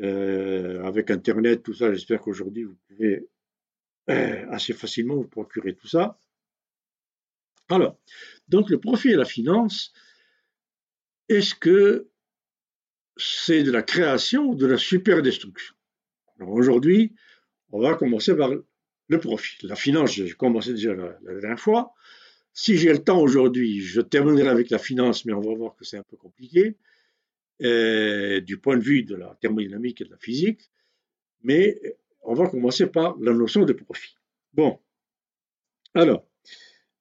Euh, 0.00 0.82
avec 0.82 1.10
Internet, 1.10 1.62
tout 1.62 1.74
ça, 1.74 1.92
j'espère 1.92 2.20
qu'aujourd'hui 2.20 2.64
vous 2.64 2.76
pouvez 2.88 3.16
euh, 3.16 3.28
assez 4.08 4.72
facilement 4.72 5.14
vous 5.14 5.28
procurer 5.28 5.74
tout 5.74 5.88
ça. 5.88 6.18
Alors, 7.68 7.98
donc 8.48 8.70
le 8.70 8.78
profit 8.78 9.10
et 9.10 9.16
la 9.16 9.24
finance, 9.24 9.92
est-ce 11.28 11.54
que 11.54 12.10
c'est 13.16 13.62
de 13.62 13.70
la 13.70 13.82
création 13.82 14.48
ou 14.48 14.54
de 14.54 14.66
la 14.66 14.76
superdestruction? 14.76 15.74
Aujourd'hui, 16.40 17.14
on 17.70 17.80
va 17.80 17.94
commencer 17.94 18.36
par 18.36 18.50
le 18.50 19.20
profit. 19.20 19.66
La 19.66 19.76
finance, 19.76 20.14
j'ai 20.14 20.30
commencé 20.32 20.72
déjà 20.72 20.94
la, 20.94 21.16
dernière 21.22 21.60
fois. 21.60 21.94
Si 22.52 22.76
j'ai 22.76 22.92
le 22.92 23.02
temps 23.02 23.20
aujourd'hui, 23.20 23.80
je 23.80 24.00
terminerai 24.00 24.48
avec 24.48 24.70
la 24.70 24.78
finance, 24.78 25.24
mais 25.24 25.32
on 25.32 25.40
va 25.40 25.54
voir 25.54 25.74
que 25.76 25.84
c'est 25.84 25.96
un 25.96 26.02
peu 26.02 26.16
compliqué 26.16 26.76
euh, 27.62 28.40
du 28.40 28.58
point 28.58 28.76
de 28.76 28.82
vue 28.82 29.04
de 29.04 29.14
la 29.14 29.36
thermodynamique 29.40 30.00
et 30.00 30.04
de 30.04 30.10
la 30.10 30.18
physique. 30.18 30.70
Mais 31.42 31.80
on 32.22 32.34
va 32.34 32.48
commencer 32.48 32.86
par 32.86 33.16
la 33.18 33.32
notion 33.32 33.64
de 33.64 33.72
profit. 33.72 34.16
Bon, 34.54 34.78
Alors, 35.94 36.26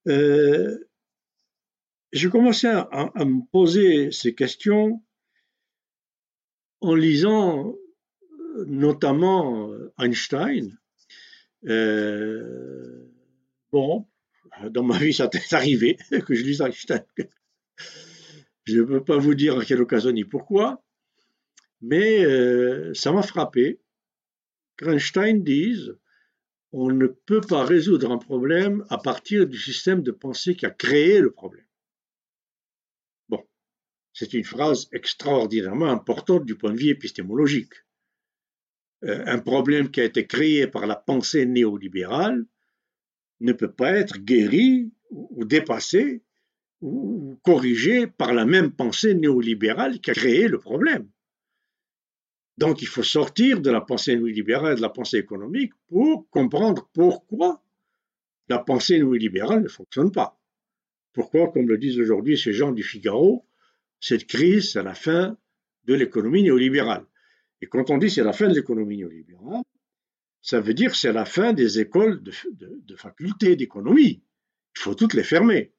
euh, 0.08 0.78
j'ai 2.12 2.30
commencé 2.30 2.68
à, 2.68 3.12
me 3.26 3.42
poser 3.52 4.12
ces 4.12 4.36
questions 4.36 5.02
en 6.82 6.96
lisant 6.96 7.76
notamment 8.68 9.72
Einstein. 9.98 10.78
Euh, 11.68 13.06
bon, 13.72 14.08
dans 14.70 14.84
ma 14.84 14.98
vie, 14.98 15.14
ça 15.14 15.28
t'est 15.28 15.54
arrivé 15.54 15.98
que 16.26 16.34
je 16.34 16.44
lise 16.44 16.62
Einstein. 16.62 17.06
Je 18.66 18.80
ne 18.80 18.84
peux 18.84 19.04
pas 19.04 19.18
vous 19.18 19.36
dire 19.36 19.58
à 19.58 19.66
quelle 19.66 19.82
occasion 19.82 20.12
ni 20.12 20.24
pourquoi, 20.24 20.84
mais 21.82 22.24
euh, 22.24 22.94
ça 22.94 23.12
m'a 23.12 23.24
frappé 23.24 23.80
qu'Einstein 24.82 25.44
dise 25.44 25.96
on 26.74 26.90
ne 26.90 27.08
peut 27.08 27.42
pas 27.42 27.66
résoudre 27.66 28.12
un 28.12 28.18
problème 28.18 28.86
à 28.90 28.98
partir 28.98 29.46
du 29.46 29.58
système 29.58 30.02
de 30.04 30.12
pensée 30.12 30.56
qui 30.56 30.66
a 30.66 30.72
créé 30.72 31.20
le 31.20 31.32
problème. 31.32 31.66
Bon, 33.28 33.46
c'est 34.14 34.34
une 34.34 34.46
phrase 34.46 34.88
extraordinairement 34.94 35.92
importante 35.92 36.46
du 36.46 36.56
point 36.56 36.72
de 36.72 36.80
vue 36.80 36.90
épistémologique. 36.90 37.74
Euh, 39.04 39.24
un 39.26 39.40
problème 39.40 39.92
qui 39.92 40.00
a 40.00 40.06
été 40.06 40.26
créé 40.28 40.68
par 40.68 40.88
la 40.88 40.96
pensée 40.96 41.46
néolibérale 41.46 42.46
ne 43.42 43.54
peut 43.54 43.72
pas 43.72 43.92
être 43.94 44.20
guéri 44.20 44.94
ou 45.10 45.44
dépassé 45.44 46.24
ou 46.80 47.38
corrigé 47.44 48.08
par 48.08 48.34
la 48.34 48.46
même 48.46 48.72
pensée 48.72 49.14
néolibérale 49.14 50.00
qui 50.00 50.12
a 50.12 50.14
créé 50.14 50.48
le 50.48 50.60
problème. 50.60 51.10
Donc 52.62 52.84
il 52.84 52.88
faut 52.88 53.02
sortir 53.02 53.60
de 53.60 53.72
la 53.72 53.82
pensée 53.82 54.16
néolibérale 54.16 54.74
et 54.74 54.76
de 54.76 54.82
la 54.82 54.90
pensée 54.90 55.18
économique 55.18 55.74
pour 55.88 56.30
comprendre 56.30 56.88
pourquoi 56.94 57.64
la 58.50 58.60
pensée 58.60 59.00
néolibérale 59.00 59.64
ne 59.64 59.68
fonctionne 59.68 60.12
pas. 60.12 60.40
Pourquoi, 61.12 61.52
comme 61.52 61.68
le 61.68 61.80
disent 61.80 62.00
aujourd'hui 62.00 62.38
ces 62.38 62.54
gens 62.54 62.72
du 62.72 62.84
Figaro, 62.84 63.48
cette 64.00 64.28
crise, 64.28 64.74
c'est 64.74 64.84
la 64.84 64.94
fin 64.94 65.36
de 65.86 65.96
l'économie 65.96 66.44
néolibérale. 66.44 67.08
Et 67.62 67.66
quand 67.66 67.90
on 67.90 67.98
dit 67.98 68.12
c'est 68.12 68.24
la 68.24 68.32
fin 68.32 68.48
de 68.48 68.54
l'économie 68.54 68.98
néolibérale, 68.98 69.64
ça 70.44 70.62
veut 70.62 70.76
dire 70.76 70.96
c'est 70.96 71.14
la 71.14 71.26
fin 71.26 71.54
des 71.54 71.80
écoles 71.80 72.22
de, 72.22 72.32
de, 72.52 72.96
facultés 72.96 73.56
d'économie. 73.56 74.22
Il 74.76 74.80
faut 74.80 74.94
toutes 74.94 75.16
les 75.16 75.24
fermer. 75.24 75.74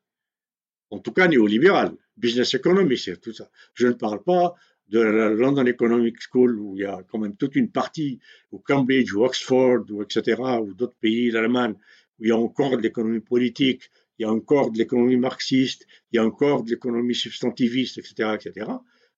En 0.91 0.99
tout 0.99 1.13
cas 1.13 1.29
néolibérales, 1.29 1.97
business 2.17 2.55
economy, 2.55 2.99
c'est 2.99 3.21
tout 3.21 3.33
ça. 3.33 3.49
Je 3.75 3.87
ne 3.87 3.93
parle 3.93 4.25
pas 4.25 4.57
de 4.93 5.01
la 5.01 5.31
London 5.31 5.65
Economic 5.65 6.17
School 6.21 6.61
où 6.61 6.77
il 6.77 6.83
y 6.83 6.85
a 6.85 7.03
quand 7.09 7.19
même 7.19 7.35
toute 7.35 7.57
une 7.57 7.71
partie, 7.71 8.21
ou 8.53 8.59
Cambridge, 8.59 9.15
ou 9.15 9.25
Oxford, 9.25 9.85
ou 9.91 10.03
etc., 10.03 10.41
ou 10.63 10.75
d'autres 10.75 10.99
pays, 11.01 11.31
l'Allemagne, 11.31 11.75
où 12.19 12.25
il 12.25 12.29
y 12.29 12.31
a 12.31 12.37
encore 12.37 12.77
de 12.77 12.83
l'économie 12.83 13.21
politique, 13.21 13.91
il 14.19 14.23
y 14.23 14.25
a 14.27 14.31
encore 14.31 14.71
de 14.71 14.77
l'économie 14.77 15.17
marxiste, 15.17 15.87
il 16.13 16.17
y 16.17 16.19
a 16.19 16.25
encore 16.25 16.63
de 16.63 16.71
l'économie 16.71 17.15
substantiviste, 17.15 17.97
etc., 17.97 18.35
etc. 18.35 18.71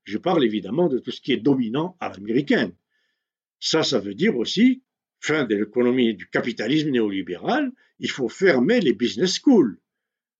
Je 0.04 0.18
parle 0.18 0.44
évidemment 0.44 0.88
de 0.88 1.00
tout 1.00 1.10
ce 1.10 1.20
qui 1.20 1.32
est 1.32 1.38
dominant 1.38 1.96
à 1.98 2.08
l'américaine. 2.08 2.72
Ça, 3.58 3.82
ça 3.82 3.98
veut 3.98 4.14
dire 4.14 4.36
aussi 4.36 4.82
fin 5.18 5.44
de 5.44 5.56
l'économie 5.56 6.14
du 6.14 6.28
capitalisme 6.28 6.90
néolibéral, 6.90 7.72
il 7.98 8.10
faut 8.10 8.28
fermer 8.28 8.80
les 8.80 8.92
business 8.92 9.40
schools. 9.40 9.78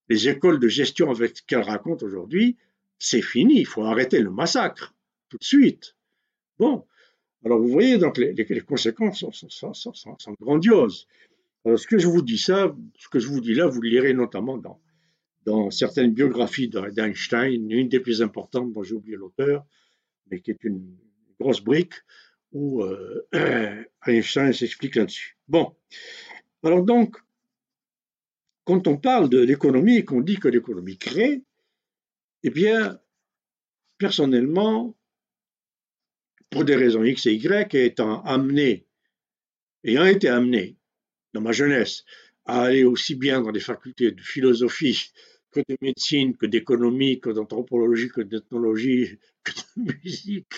Les 0.09 0.29
écoles 0.29 0.61
de 0.61 0.69
gestion 0.69 1.11
avec 1.11 1.38
ce 1.38 1.43
qu'elles 1.43 1.62
racontent 1.62 2.05
aujourd'hui, 2.05 2.57
c'est 2.99 3.23
fini, 3.23 3.59
il 3.61 3.67
faut 3.67 3.83
arrêter 3.83 4.21
le 4.21 4.31
massacre 4.31 4.94
tout 5.28 5.38
de 5.38 5.45
suite. 5.45 5.97
Bon, 6.59 6.87
alors 7.45 7.59
vous 7.59 7.69
voyez 7.69 7.99
donc 7.99 8.19
les, 8.19 8.61
conséquences 8.61 9.25
sont, 9.49 10.37
grandioses. 10.40 11.07
Alors 11.64 11.78
ce 11.78 11.87
que 11.87 11.99
je 11.99 12.07
vous 12.07 12.23
dis 12.23 12.38
ça, 12.38 12.75
ce 12.99 13.09
que 13.09 13.19
je 13.19 13.28
vous 13.28 13.40
dis 13.40 13.54
là, 13.54 13.66
vous 13.66 13.81
le 13.81 13.90
lirez 13.90 14.14
notamment 14.14 14.59
dans, 14.59 14.81
dans 15.45 15.71
certaines 15.71 16.12
biographies 16.12 16.69
d'Einstein, 16.69 17.71
une 17.71 17.89
des 17.89 18.00
plus 18.00 18.23
importantes 18.23 18.73
dont 18.73 18.82
j'ai 18.82 18.95
oublié 18.95 19.17
l'auteur, 19.17 19.65
mais 20.30 20.41
qui 20.41 20.50
est 20.50 20.65
une 20.65 20.97
grosse 21.39 21.60
brique, 21.60 21.95
où 22.52 22.82
euh, 22.82 23.26
Einstein 24.06 24.52
s'explique 24.52 24.95
là-dessus. 24.95 25.37
Bon, 25.49 25.75
alors 26.63 26.82
donc, 26.82 27.17
quand 28.65 28.87
on 28.87 28.97
parle 28.97 29.28
de 29.28 29.41
l'économie 29.41 29.99
et 29.99 30.04
qu'on 30.04 30.23
dit 30.23 30.39
que 30.39 30.49
l'économie 30.49 30.97
crée, 30.97 31.43
eh 32.43 32.50
bien, 32.50 32.99
personnellement, 33.99 34.97
pour 36.54 36.64
des 36.64 36.76
raisons 36.76 37.02
X 37.02 37.26
et 37.26 37.34
Y, 37.34 37.75
étant 37.75 38.23
amené, 38.23 38.86
ayant 39.82 40.06
été 40.06 40.28
amené 40.28 40.76
dans 41.32 41.40
ma 41.40 41.50
jeunesse 41.50 42.04
à 42.47 42.62
aller 42.62 42.84
aussi 42.84 43.17
bien 43.17 43.43
dans 43.43 43.50
des 43.50 43.58
facultés 43.58 44.12
de 44.12 44.21
philosophie 44.21 45.10
que 45.50 45.58
de 45.69 45.76
médecine, 45.80 46.36
que 46.36 46.47
d'économie, 46.47 47.19
que 47.19 47.30
d'anthropologie, 47.30 48.08
que 48.08 48.21
d'ethnologie, 48.21 49.19
que 49.43 49.52
de 49.52 49.82
musique. 50.04 50.54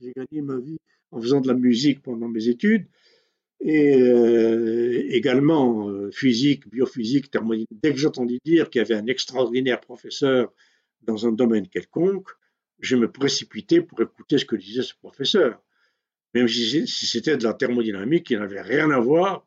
J'ai 0.00 0.12
gagné 0.16 0.40
ma 0.40 0.56
vie 0.58 0.78
en 1.10 1.20
faisant 1.20 1.42
de 1.42 1.48
la 1.48 1.54
musique 1.54 2.00
pendant 2.00 2.28
mes 2.28 2.48
études 2.48 2.86
et 3.60 4.00
euh, 4.00 5.04
également 5.10 5.90
euh, 5.90 6.10
physique, 6.10 6.70
biophysique, 6.70 7.30
thermodynamique. 7.30 7.68
Dès 7.82 7.92
que 7.92 7.98
j'entendis 7.98 8.38
dire 8.46 8.70
qu'il 8.70 8.78
y 8.78 8.82
avait 8.82 8.94
un 8.94 9.06
extraordinaire 9.08 9.80
professeur 9.82 10.54
dans 11.02 11.26
un 11.26 11.32
domaine 11.32 11.68
quelconque, 11.68 12.30
je 12.80 12.96
me 12.96 13.10
précipitais 13.10 13.80
pour 13.80 14.00
écouter 14.00 14.38
ce 14.38 14.44
que 14.44 14.56
disait 14.56 14.82
ce 14.82 14.94
professeur. 14.94 15.62
Même 16.34 16.48
si 16.48 16.86
c'était 16.86 17.36
de 17.36 17.44
la 17.44 17.54
thermodynamique 17.54 18.26
qui 18.26 18.36
n'avait 18.36 18.60
rien 18.60 18.90
à 18.90 19.00
voir, 19.00 19.46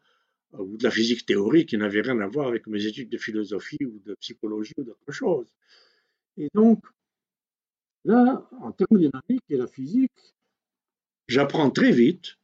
euh, 0.55 0.57
ou 0.59 0.77
de 0.77 0.83
la 0.83 0.91
physique 0.91 1.25
théorique 1.25 1.69
qui 1.69 1.77
n'avait 1.77 2.01
rien 2.01 2.19
à 2.19 2.27
voir 2.27 2.47
avec 2.47 2.67
mes 2.67 2.85
études 2.85 3.09
de 3.09 3.17
philosophie 3.17 3.83
ou 3.85 3.99
de 4.05 4.15
psychologie 4.15 4.73
ou 4.77 4.83
d'autre 4.83 5.11
chose. 5.11 5.47
Et 6.37 6.49
donc, 6.53 6.83
là, 8.05 8.47
en 8.61 8.71
thermodynamique 8.71 9.43
et 9.49 9.57
la 9.57 9.67
physique, 9.67 10.35
j'apprends 11.27 11.69
très 11.69 11.91
vite 11.91 12.37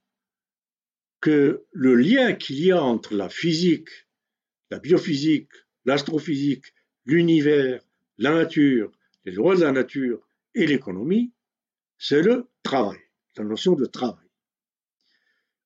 que 1.21 1.65
le 1.71 1.95
lien 1.95 2.33
qu'il 2.33 2.59
y 2.63 2.71
a 2.71 2.83
entre 2.83 3.15
la 3.15 3.29
physique, 3.29 3.89
la 4.69 4.79
biophysique, 4.79 5.49
l'astrophysique, 5.85 6.65
l'univers, 7.05 7.81
la 8.17 8.33
nature, 8.33 8.91
les 9.23 9.31
lois 9.31 9.55
de 9.55 9.61
la 9.61 9.71
nature 9.71 10.27
et 10.55 10.65
l'économie, 10.65 11.33
c'est 11.97 12.21
le 12.21 12.49
travail, 12.63 12.99
la 13.37 13.43
notion 13.43 13.73
de 13.73 13.85
travail. 13.85 14.27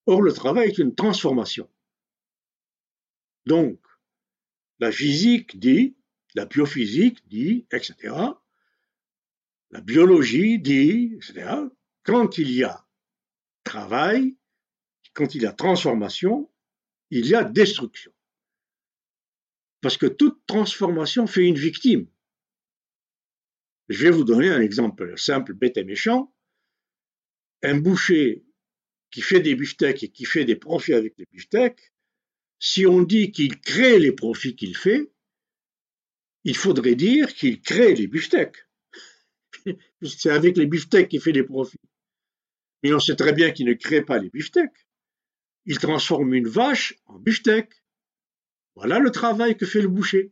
Or, 0.06 0.22
le 0.22 0.34
travail 0.34 0.70
est 0.70 0.78
une 0.80 0.96
transformation. 0.96 1.70
Donc, 3.46 3.80
la 4.80 4.92
physique 4.92 5.60
dit, 5.60 5.96
la 6.36 6.46
biophysique 6.46 7.28
dit, 7.28 7.68
etc. 7.72 8.16
La 9.72 9.82
biologie 9.82 10.60
dit, 10.60 11.14
etc. 11.16 11.52
Quand 12.04 12.38
il 12.38 12.52
y 12.52 12.64
a 12.64 12.86
travail, 13.64 14.36
quand 15.14 15.36
il 15.36 15.44
y 15.44 15.46
a 15.46 15.54
transformation, 15.54 16.50
il 17.12 17.28
y 17.28 17.36
a 17.36 17.44
destruction. 17.44 18.12
Parce 19.82 19.98
que 19.98 20.08
toute 20.08 20.46
transformation 20.48 21.28
fait 21.28 21.46
une 21.46 21.58
victime. 21.58 22.08
Je 23.90 24.04
vais 24.04 24.12
vous 24.12 24.24
donner 24.24 24.50
un 24.50 24.62
exemple 24.62 25.18
simple, 25.18 25.54
bête 25.54 25.78
et 25.78 25.84
méchant. 25.84 26.34
Un 27.64 27.78
boucher 27.78 28.46
qui 29.12 29.22
fait 29.22 29.40
des 29.40 29.56
beefsteaks 29.56 30.04
et 30.04 30.10
qui 30.10 30.26
fait 30.26 30.46
des 30.46 30.56
profits 30.56 30.94
avec 30.94 31.16
les 31.18 31.26
beefsteaks, 31.32 31.92
si 32.60 32.86
on 32.86 33.02
dit 33.02 33.32
qu'il 33.32 33.60
crée 33.60 34.00
les 34.00 34.12
profits 34.12 34.56
qu'il 34.56 34.78
fait, 34.78 35.12
il 36.44 36.56
faudrait 36.56 36.96
dire 36.96 37.34
qu'il 37.34 37.62
crée 37.62 37.96
les 37.96 38.08
beefsteaks. 38.08 38.68
C'est 40.04 40.30
avec 40.30 40.58
les 40.58 40.68
beefsteaks 40.68 41.10
qu'il 41.10 41.22
fait 41.22 41.34
des 41.34 41.44
profits. 41.44 41.80
Mais 42.84 42.94
on 42.94 43.00
sait 43.00 43.16
très 43.16 43.34
bien 43.34 43.52
qu'il 43.52 43.66
ne 43.66 43.74
crée 43.74 44.04
pas 44.04 44.20
les 44.20 44.30
beefsteaks. 44.30 44.88
Il 45.66 45.80
transforme 45.80 46.34
une 46.34 46.48
vache 46.48 46.96
en 47.08 47.18
beefsteak. 47.18 47.70
Voilà 48.76 49.00
le 49.00 49.12
travail 49.12 49.58
que 49.58 49.66
fait 49.66 49.82
le 49.82 49.90
boucher. 49.90 50.32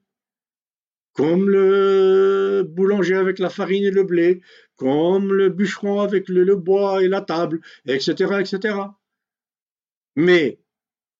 Comme 1.17 1.49
le 1.49 2.63
boulanger 2.63 3.15
avec 3.15 3.39
la 3.39 3.49
farine 3.49 3.83
et 3.83 3.91
le 3.91 4.03
blé, 4.03 4.41
comme 4.75 5.33
le 5.33 5.49
bûcheron 5.49 5.99
avec 5.99 6.29
le, 6.29 6.55
bois 6.55 7.03
et 7.03 7.07
la 7.07 7.21
table, 7.21 7.59
etc., 7.87 8.11
etc. 8.39 8.77
Mais 10.15 10.59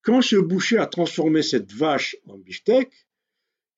quand 0.04 0.22
ce 0.22 0.36
boucher 0.36 0.78
a 0.78 0.86
transformé 0.86 1.42
cette 1.42 1.74
vache 1.74 2.16
en 2.28 2.38
beefsteak, 2.38 3.08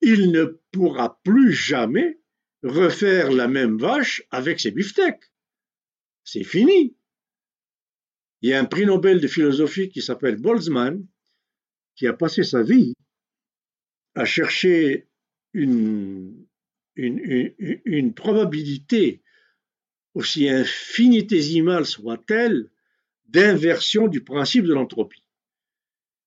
il 0.02 0.30
ne 0.30 0.44
pourra 0.72 1.18
plus 1.24 1.54
jamais 1.54 2.20
refaire 2.62 3.32
la 3.32 3.48
même 3.48 3.78
vache 3.78 4.22
avec 4.30 4.60
ses 4.60 4.72
beefsteaks. 4.72 5.32
C'est 6.22 6.44
fini. 6.44 6.94
Il 8.42 8.50
y 8.50 8.52
a 8.52 8.60
un 8.60 8.66
prix 8.66 8.84
Nobel 8.84 9.22
de 9.22 9.26
philosophie 9.26 9.88
qui 9.88 10.02
s'appelle 10.02 10.36
Boltzmann, 10.36 11.06
qui 11.96 12.06
a 12.06 12.12
passé 12.12 12.42
sa 12.42 12.62
vie 12.62 12.94
à 14.14 14.26
chercher 14.26 15.09
une, 15.52 16.46
probabilité, 18.14 19.22
aussi 20.14 20.48
infinitésimale 20.48 21.86
soit-elle, 21.86 22.70
d'inversion 23.26 24.08
du 24.08 24.22
principe 24.22 24.64
de 24.64 24.74
l'entropie. 24.74 25.24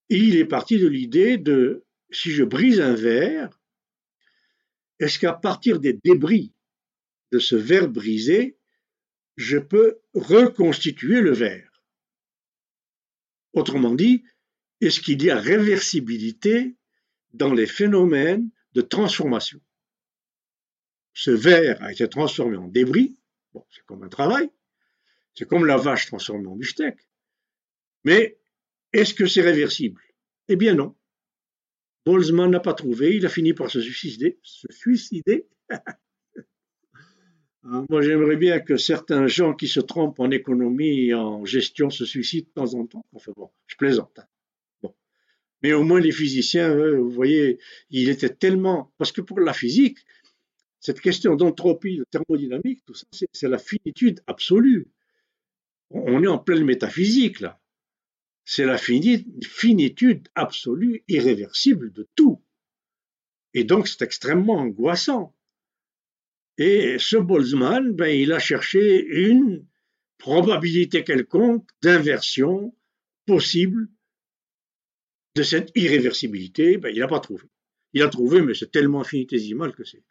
il 0.09 0.37
est 0.37 0.45
parti 0.45 0.79
de 0.79 0.87
l'idée 0.87 1.37
de 1.37 1.83
si 2.11 2.31
je 2.31 2.43
brise 2.43 2.79
un 2.79 2.93
verre, 2.93 3.59
est-ce 4.99 5.19
qu'à 5.19 5.33
partir 5.33 5.79
des 5.79 5.93
débris 5.93 6.53
de 7.31 7.39
ce 7.39 7.55
verre 7.55 7.89
brisé, 7.89 8.57
je 9.35 9.57
peux 9.57 9.99
reconstituer 10.13 11.19
le 11.19 11.31
verre? 11.31 11.83
Autrement 13.53 13.93
dit, 13.93 14.23
est-ce 14.81 15.01
qu'il 15.01 15.21
y 15.23 15.29
a 15.29 15.39
réversibilité 15.39 16.75
dans 17.33 17.53
les 17.53 17.67
phénomènes 17.67 18.49
de 18.73 18.81
transformation 18.81 19.59
Ce 21.13 21.31
verre 21.31 21.81
a 21.81 21.91
été 21.91 22.07
transformé 22.07 22.57
en 22.57 22.67
débris, 22.67 23.17
c'est 23.71 23.85
comme 23.85 24.03
un 24.03 24.09
travail, 24.09 24.49
c'est 25.35 25.47
comme 25.47 25.65
la 25.65 25.77
vache 25.77 26.07
transformée 26.07 26.47
en 26.47 26.55
beefsteak, 26.55 26.97
mais 28.03 28.37
est-ce 28.91 29.13
que 29.13 29.25
c'est 29.25 29.41
réversible? 29.41 30.01
Eh 30.47 30.55
bien 30.55 30.75
non. 30.75 30.95
Boltzmann 32.05 32.51
n'a 32.51 32.59
pas 32.59 32.73
trouvé, 32.73 33.15
il 33.15 33.25
a 33.25 33.29
fini 33.29 33.53
par 33.53 33.71
se 33.71 33.79
suicider. 33.79 34.37
Se 34.43 34.67
suicider 34.71 35.47
ah, 35.69 35.97
Moi, 37.89 38.01
j'aimerais 38.01 38.35
bien 38.35 38.59
que 38.59 38.75
certains 38.75 39.27
gens 39.27 39.53
qui 39.53 39.67
se 39.67 39.79
trompent 39.79 40.19
en 40.19 40.29
économie 40.29 41.07
et 41.07 41.13
en 41.13 41.45
gestion 41.45 41.89
se 41.89 42.05
suicident 42.05 42.47
de 42.47 42.53
temps 42.53 42.73
en 42.73 42.85
temps. 42.85 43.05
Enfin 43.13 43.31
bon, 43.37 43.49
je 43.67 43.77
plaisante. 43.77 44.19
Hein. 44.19 44.25
Mais 45.63 45.73
au 45.73 45.83
moins 45.83 45.99
les 45.99 46.11
physiciens, 46.11 46.75
vous 46.75 47.09
voyez, 47.09 47.59
il 47.89 48.09
était 48.09 48.29
tellement... 48.29 48.93
Parce 48.97 49.11
que 49.11 49.21
pour 49.21 49.39
la 49.39 49.53
physique, 49.53 49.99
cette 50.79 50.99
question 50.99 51.35
d'entropie, 51.35 51.97
de 51.97 52.05
thermodynamique, 52.11 52.83
tout 52.85 52.93
ça, 52.93 53.05
c'est 53.31 53.47
la 53.47 53.57
finitude 53.57 54.21
absolue. 54.27 54.89
On 55.89 56.21
est 56.21 56.27
en 56.27 56.37
pleine 56.37 56.65
métaphysique, 56.65 57.39
là 57.39 57.59
c'est 58.45 58.65
la 58.65 58.77
finitude 58.77 60.27
absolue, 60.35 61.03
irréversible 61.07 61.91
de 61.91 62.07
tout. 62.15 62.41
Et 63.53 63.63
donc 63.63 63.87
c'est 63.87 64.01
extrêmement 64.01 64.57
angoissant. 64.57 65.35
Et 66.57 66.97
ce 66.99 67.17
Boltzmann, 67.17 67.93
ben, 67.93 68.07
il 68.07 68.31
a 68.31 68.39
cherché 68.39 69.05
une 69.05 69.65
probabilité 70.17 71.03
quelconque 71.03 71.67
d'inversion 71.81 72.75
possible 73.25 73.87
de 75.35 75.43
cette 75.43 75.71
irréversibilité. 75.75 76.77
Ben, 76.77 76.89
il 76.93 76.99
n'a 76.99 77.07
pas 77.07 77.19
trouvé. 77.19 77.45
Il 77.93 78.01
a 78.01 78.09
trouvé, 78.09 78.41
mais 78.41 78.53
c'est 78.53 78.71
tellement 78.71 79.01
infinitésimal 79.01 79.73
que 79.73 79.83
c'est 79.83 80.03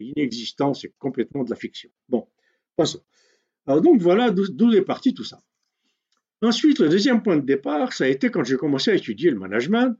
inexistant, 0.00 0.74
c'est 0.74 0.94
complètement 0.98 1.44
de 1.44 1.50
la 1.50 1.56
fiction. 1.56 1.90
Bon, 2.08 2.28
passons. 2.76 3.02
Alors 3.66 3.82
donc 3.82 4.00
voilà 4.00 4.30
d'où 4.30 4.72
est 4.72 4.82
parti 4.82 5.14
tout 5.14 5.24
ça. 5.24 5.40
Ensuite, 6.40 6.80
le 6.80 6.88
deuxième 6.88 7.22
point 7.22 7.36
de 7.36 7.44
départ, 7.44 7.92
ça 7.92 8.04
a 8.04 8.08
été 8.08 8.30
quand 8.30 8.42
j'ai 8.42 8.56
commencé 8.56 8.90
à 8.90 8.94
étudier 8.94 9.30
le 9.30 9.38
management. 9.38 9.96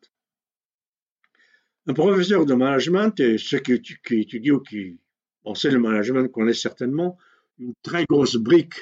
Un 1.87 1.95
professeur 1.95 2.47
de 2.47 2.55
management, 2.55 3.19
et 3.21 3.39
ceux 3.39 3.59
qui, 3.59 3.75
étudient 4.11 4.55
ou 4.55 4.61
qui 4.61 4.99
pensaient 5.45 5.71
le 5.71 5.79
management 5.79 6.29
connaissent 6.29 6.63
certainement 6.63 7.17
une 7.59 7.75
très 7.83 8.05
grosse 8.07 8.37
brique 8.37 8.75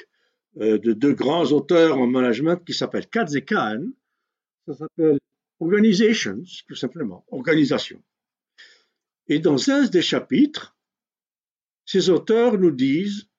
euh, 0.59 0.77
de 0.79 0.93
deux 0.93 1.13
grands 1.13 1.51
auteurs 1.51 1.99
en 1.99 2.07
management 2.07 2.63
qui 2.65 2.73
s'appellent 2.73 3.07
Katz 3.07 3.35
et 3.35 3.43
Kahn. 3.43 3.91
Ça 4.67 4.75
s'appelle 4.75 5.19
Organizations, 5.61 6.43
tout 6.67 6.75
simplement, 6.75 7.23
organisation. 7.29 8.03
Et 9.27 9.37
dans 9.37 9.69
un 9.69 9.85
des 9.85 10.01
chapitres, 10.01 10.75
ces 11.85 12.09
auteurs 12.09 12.57
nous 12.57 12.71
disent 12.71 13.29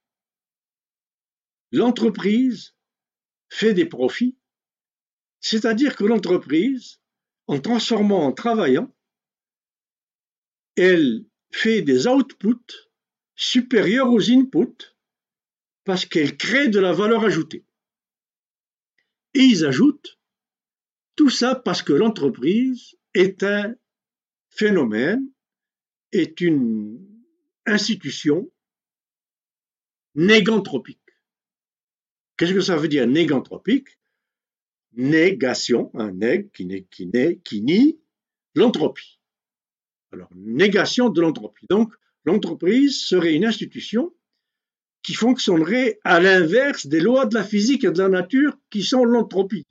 l'entreprise 1.72 2.76
fait 3.48 3.74
des 3.74 3.86
profits, 3.86 4.38
c'est-à-dire 5.40 5.96
que 5.96 6.04
l'entreprise, 6.04 7.00
en 7.48 7.58
transformant, 7.58 8.24
en 8.24 8.32
travaillant, 8.32 8.94
elle 10.76 11.24
fait 11.50 11.82
des 11.82 12.06
outputs 12.06 12.88
supérieurs 13.34 14.12
aux 14.12 14.30
inputs 14.30 14.94
parce 15.82 16.06
qu'elle 16.06 16.36
crée 16.36 16.68
de 16.68 16.78
la 16.78 16.92
valeur 16.92 17.24
ajoutée. 17.24 17.66
Et 19.34 19.40
ils 19.40 19.64
ajoutent 19.64 20.21
tout 21.16 21.30
ça 21.30 21.54
parce 21.54 21.82
que 21.82 21.92
l'entreprise 21.92 22.96
est 23.14 23.42
un 23.42 23.74
phénomène, 24.48 25.30
est 26.12 26.40
une 26.40 27.06
institution 27.66 28.50
négantropique. 30.14 30.98
Qu'est-ce 32.36 32.54
que 32.54 32.60
ça 32.60 32.76
veut 32.76 32.88
dire 32.88 33.06
négantropique? 33.06 33.98
Négation, 34.94 35.90
un 35.94 36.12
nég 36.12 36.50
qui, 36.52 36.86
qui, 36.90 37.10
qui 37.44 37.62
nie 37.62 37.98
l'entropie. 38.54 39.20
Alors, 40.12 40.28
négation 40.34 41.08
de 41.08 41.20
l'entropie. 41.22 41.66
Donc, 41.70 41.94
l'entreprise 42.24 43.00
serait 43.00 43.34
une 43.34 43.46
institution 43.46 44.14
qui 45.02 45.14
fonctionnerait 45.14 45.98
à 46.04 46.20
l'inverse 46.20 46.86
des 46.86 47.00
lois 47.00 47.26
de 47.26 47.34
la 47.34 47.44
physique 47.44 47.84
et 47.84 47.90
de 47.90 47.98
la 47.98 48.08
nature 48.08 48.56
qui 48.70 48.82
sont 48.82 49.04
l'entropie, 49.04 49.66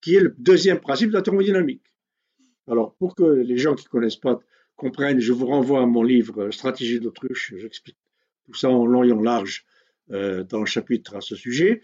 qui 0.00 0.14
est 0.14 0.20
le 0.20 0.34
deuxième 0.38 0.80
principe 0.80 1.10
de 1.10 1.14
la 1.14 1.22
thermodynamique. 1.22 1.92
Alors, 2.66 2.94
pour 2.96 3.14
que 3.14 3.24
les 3.24 3.56
gens 3.56 3.74
qui 3.74 3.84
ne 3.84 3.90
connaissent 3.90 4.16
pas 4.16 4.38
comprennent, 4.76 5.20
je 5.20 5.32
vous 5.32 5.46
renvoie 5.46 5.82
à 5.82 5.86
mon 5.86 6.02
livre 6.02 6.50
Stratégie 6.50 7.00
d'autruche, 7.00 7.54
j'explique 7.56 7.98
tout 8.44 8.54
ça 8.54 8.70
en 8.70 8.86
long 8.86 9.04
et 9.04 9.12
en 9.12 9.20
large 9.20 9.66
euh, 10.10 10.44
dans 10.44 10.60
le 10.60 10.66
chapitre 10.66 11.16
à 11.16 11.20
ce 11.20 11.36
sujet. 11.36 11.82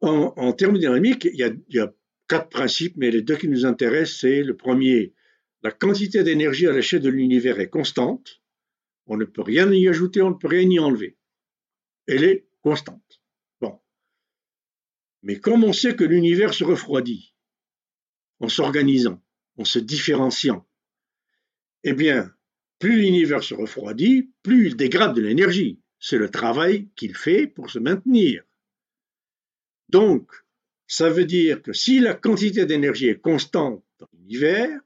En, 0.00 0.52
thermodynamique, 0.52 1.26
il 1.26 1.36
y, 1.36 1.44
a, 1.44 1.48
il 1.68 1.76
y, 1.76 1.78
a, 1.78 1.94
quatre 2.26 2.48
principes, 2.48 2.96
mais 2.96 3.10
les 3.10 3.22
deux 3.22 3.36
qui 3.36 3.46
nous 3.46 3.66
intéressent, 3.66 4.20
c'est 4.20 4.42
le 4.42 4.56
premier, 4.56 5.12
la 5.62 5.70
quantité 5.70 6.24
d'énergie 6.24 6.66
à 6.66 6.72
l'échelle 6.72 7.02
de 7.02 7.08
l'univers 7.08 7.60
est 7.60 7.68
constante. 7.68 8.42
On 9.06 9.16
ne 9.16 9.24
peut 9.24 9.42
rien 9.42 9.70
y 9.70 9.86
ajouter, 9.88 10.22
on 10.22 10.30
ne 10.30 10.34
peut 10.34 10.48
rien 10.48 10.68
y 10.68 10.78
enlever. 10.78 11.16
Elle 12.08 12.24
est 12.24 12.46
constante. 12.62 13.21
Mais 15.22 15.38
comme 15.38 15.64
on 15.64 15.72
sait 15.72 15.96
que 15.96 16.04
l'univers 16.04 16.54
se 16.54 16.64
refroidit 16.64 17.34
en 18.40 18.48
s'organisant, 18.48 19.22
en 19.56 19.64
se 19.64 19.78
différenciant, 19.78 20.66
eh 21.84 21.92
bien, 21.92 22.32
plus 22.78 23.00
l'univers 23.00 23.42
se 23.42 23.54
refroidit, 23.54 24.32
plus 24.42 24.66
il 24.66 24.76
dégrade 24.76 25.14
de 25.14 25.22
l'énergie 25.22 25.82
c'est 26.02 26.18
le 26.18 26.28
travail 26.28 26.88
qu'il 26.96 27.16
fait 27.16 27.46
pour 27.46 27.70
se 27.70 27.78
maintenir. 27.78 28.42
Donc, 29.88 30.32
ça 30.88 31.08
veut 31.08 31.24
dire 31.24 31.62
que 31.62 31.72
si 31.72 32.00
la 32.00 32.14
quantité 32.14 32.66
d'énergie 32.66 33.06
est 33.06 33.20
constante 33.20 33.84
dans 34.00 34.08
l'univers, 34.12 34.80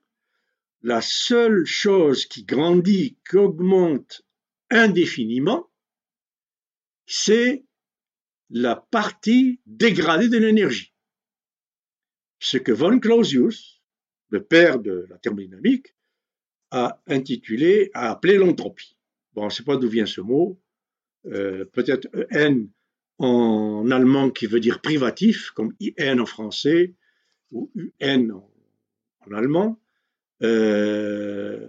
la 0.82 1.00
seule 1.00 1.64
chose 1.64 2.26
qui 2.26 2.44
grandit, 2.44 3.16
qui 3.28 3.36
augmente 3.38 4.26
indéfiniment, 4.70 5.70
c'est 7.06 7.64
la 8.50 8.76
partie 8.76 9.60
dégradée 9.66 10.28
de 10.28 10.38
l'énergie. 10.38 10.94
Ce 12.38 12.58
que 12.58 12.72
von 12.72 12.98
Clausius, 12.98 13.82
le 14.30 14.42
père 14.42 14.78
de 14.78 15.06
la 15.08 15.18
thermodynamique, 15.18 15.94
a 16.70 17.02
intitulé, 17.06 17.90
a 17.94 18.10
appelé 18.10 18.36
l'entropie. 18.36 18.96
Bon, 19.34 19.42
on 19.42 19.44
ne 19.46 19.50
sait 19.50 19.62
pas 19.62 19.76
d'où 19.76 19.88
vient 19.88 20.06
ce 20.06 20.20
mot, 20.20 20.60
euh, 21.26 21.64
peut-être 21.66 22.08
N 22.30 22.68
en 23.18 23.90
allemand 23.90 24.30
qui 24.30 24.46
veut 24.46 24.60
dire 24.60 24.80
privatif, 24.80 25.50
comme 25.50 25.74
IN 25.80 26.18
en 26.18 26.26
français, 26.26 26.94
ou 27.50 27.70
UN 27.74 28.32
en, 28.32 29.32
allemand, 29.32 29.80
euh, 30.42 31.66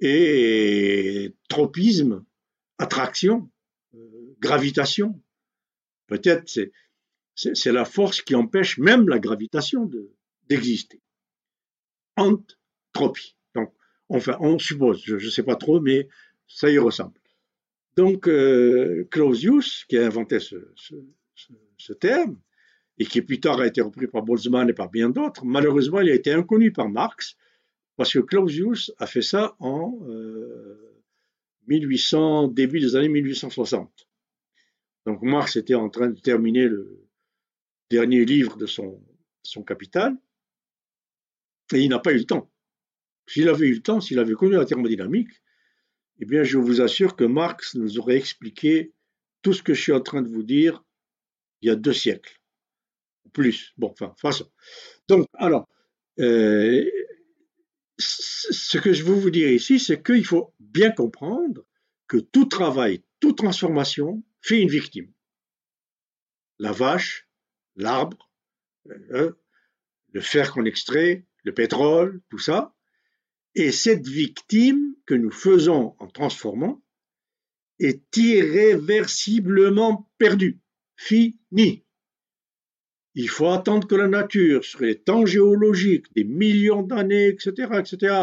et 0.00 1.34
tropisme, 1.48 2.24
attraction, 2.78 3.50
euh, 3.94 4.36
gravitation. 4.40 5.20
Peut-être 6.08 6.48
c'est, 6.48 6.72
c'est, 7.36 7.70
la 7.70 7.84
force 7.84 8.20
qui 8.22 8.34
empêche 8.34 8.78
même 8.78 9.08
la 9.08 9.20
gravitation 9.20 9.88
d'exister. 10.48 11.00
Entropie. 12.16 13.36
Donc, 13.54 13.72
enfin, 14.08 14.36
on 14.40 14.58
suppose, 14.58 15.02
je 15.04 15.14
ne 15.14 15.30
sais 15.30 15.44
pas 15.44 15.54
trop, 15.54 15.80
mais 15.80 16.08
ça 16.48 16.68
y 16.68 16.78
ressemble. 16.78 17.20
Donc, 17.96 18.26
euh, 18.26 19.06
Clausius, 19.10 19.84
qui 19.88 19.98
a 19.98 20.06
inventé 20.06 20.40
ce, 20.40 21.92
terme, 22.00 22.40
et 22.98 23.04
qui 23.04 23.22
plus 23.22 23.38
tard 23.38 23.60
a 23.60 23.66
été 23.66 23.80
repris 23.80 24.08
par 24.08 24.22
Boltzmann 24.22 24.68
et 24.68 24.72
par 24.72 24.90
bien 24.90 25.10
d'autres, 25.10 25.44
malheureusement, 25.44 26.00
il 26.00 26.10
a 26.10 26.14
été 26.14 26.32
inconnu 26.32 26.72
par 26.72 26.88
Marx, 26.88 27.36
parce 27.96 28.12
que 28.12 28.20
Clausius 28.20 28.92
a 28.98 29.06
fait 29.06 29.22
ça 29.22 29.54
en 29.60 29.98
1800, 31.68 32.44
euh, 32.44 32.48
début 32.52 32.80
des 32.80 32.96
années 32.96 33.08
1860. 33.08 34.07
Donc 35.08 35.22
Marx 35.22 35.56
était 35.56 35.74
en 35.74 35.88
train 35.88 36.10
de 36.10 36.20
terminer 36.20 36.68
le 36.68 37.08
dernier 37.90 38.26
livre 38.26 38.58
de 38.58 38.66
son, 38.66 39.02
son 39.42 39.62
Capital, 39.62 40.14
et 41.72 41.80
il 41.80 41.88
n'a 41.88 41.98
pas 41.98 42.12
eu 42.12 42.18
le 42.18 42.26
temps. 42.26 42.52
S'il 43.26 43.48
avait 43.48 43.68
eu 43.68 43.74
le 43.76 43.80
temps, 43.80 44.02
s'il 44.02 44.18
avait 44.18 44.34
connu 44.34 44.52
la 44.52 44.66
thermodynamique, 44.66 45.30
eh 46.18 46.26
bien, 46.26 46.42
je 46.42 46.58
vous 46.58 46.82
assure 46.82 47.16
que 47.16 47.24
Marx 47.24 47.74
nous 47.74 47.98
aurait 47.98 48.18
expliqué 48.18 48.92
tout 49.40 49.54
ce 49.54 49.62
que 49.62 49.72
je 49.72 49.80
suis 49.80 49.92
en 49.92 50.02
train 50.02 50.20
de 50.20 50.28
vous 50.28 50.42
dire 50.42 50.84
il 51.62 51.68
y 51.68 51.70
a 51.70 51.74
deux 51.74 51.94
siècles, 51.94 52.38
plus. 53.32 53.72
Bon, 53.78 53.88
enfin, 53.88 54.12
façon. 54.18 54.50
Donc, 55.08 55.26
alors, 55.32 55.70
euh, 56.20 56.84
ce 57.96 58.76
que 58.76 58.92
je 58.92 59.04
veux 59.04 59.14
vous 59.14 59.30
dire 59.30 59.50
ici, 59.50 59.78
c'est 59.78 60.02
qu'il 60.02 60.26
faut 60.26 60.52
bien 60.60 60.90
comprendre 60.90 61.64
que 62.08 62.18
tout 62.18 62.44
travail, 62.44 63.02
toute 63.20 63.38
transformation 63.38 64.22
fait 64.40 64.60
une 64.60 64.68
victime. 64.68 65.12
La 66.58 66.72
vache, 66.72 67.28
l'arbre, 67.76 68.30
euh, 69.12 69.32
le 70.12 70.20
fer 70.20 70.52
qu'on 70.52 70.64
extrait, 70.64 71.26
le 71.44 71.54
pétrole, 71.54 72.20
tout 72.30 72.38
ça. 72.38 72.74
Et 73.54 73.72
cette 73.72 74.06
victime 74.06 74.94
que 75.06 75.14
nous 75.14 75.30
faisons 75.30 75.94
en 75.98 76.06
transformant 76.08 76.82
est 77.78 78.16
irréversiblement 78.16 80.10
perdue, 80.18 80.60
finie. 80.96 81.84
Il 83.14 83.28
faut 83.28 83.48
attendre 83.48 83.88
que 83.88 83.94
la 83.94 84.06
nature, 84.06 84.64
sur 84.64 84.82
les 84.82 85.00
temps 85.00 85.26
géologiques, 85.26 86.06
des 86.14 86.24
millions 86.24 86.82
d'années, 86.82 87.28
etc., 87.28 87.68
etc., 87.78 88.14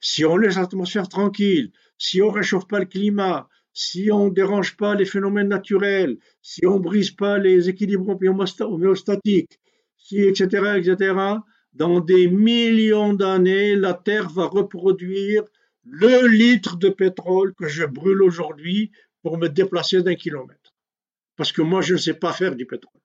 si 0.00 0.24
on 0.24 0.36
laisse 0.36 0.56
l'atmosphère 0.56 1.08
tranquille, 1.08 1.72
si 1.98 2.22
on 2.22 2.28
ne 2.28 2.36
réchauffe 2.36 2.66
pas 2.66 2.80
le 2.80 2.86
climat, 2.86 3.48
si 3.72 4.10
on 4.10 4.26
ne 4.26 4.34
dérange 4.34 4.76
pas 4.76 4.94
les 4.94 5.04
phénomènes 5.04 5.48
naturels, 5.48 6.18
si 6.42 6.66
on 6.66 6.78
ne 6.78 6.84
brise 6.84 7.10
pas 7.10 7.38
les 7.38 7.68
équilibres 7.68 8.16
homéostatiques, 8.60 9.60
si, 9.96 10.18
etc., 10.22 10.78
etc., 10.78 11.14
dans 11.72 12.00
des 12.00 12.26
millions 12.28 13.14
d'années, 13.14 13.76
la 13.76 13.94
Terre 13.94 14.28
va 14.28 14.46
reproduire 14.46 15.44
le 15.84 16.26
litre 16.26 16.76
de 16.76 16.88
pétrole 16.88 17.54
que 17.54 17.68
je 17.68 17.84
brûle 17.84 18.22
aujourd'hui 18.22 18.90
pour 19.22 19.38
me 19.38 19.48
déplacer 19.48 20.02
d'un 20.02 20.14
kilomètre. 20.14 20.74
Parce 21.36 21.52
que 21.52 21.62
moi, 21.62 21.80
je 21.80 21.94
ne 21.94 21.98
sais 21.98 22.14
pas 22.14 22.32
faire 22.32 22.56
du 22.56 22.66
pétrole. 22.66 23.00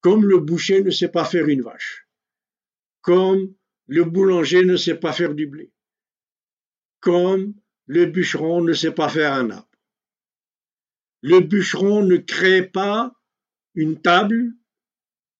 Comme 0.00 0.24
le 0.24 0.38
boucher 0.38 0.82
ne 0.82 0.90
sait 0.90 1.08
pas 1.08 1.24
faire 1.24 1.48
une 1.48 1.62
vache. 1.62 2.06
Comme 3.00 3.54
le 3.86 4.04
boulanger 4.04 4.64
ne 4.64 4.76
sait 4.76 4.94
pas 4.94 5.12
faire 5.12 5.34
du 5.34 5.46
blé. 5.46 5.72
Comme 7.00 7.54
le 7.88 8.04
bûcheron 8.04 8.62
ne 8.62 8.74
sait 8.74 8.92
pas 8.92 9.08
faire 9.08 9.32
un 9.32 9.50
arbre. 9.50 9.68
Le 11.22 11.40
bûcheron 11.40 12.04
ne 12.04 12.18
crée 12.18 12.62
pas 12.62 13.14
une 13.74 14.00
table 14.00 14.52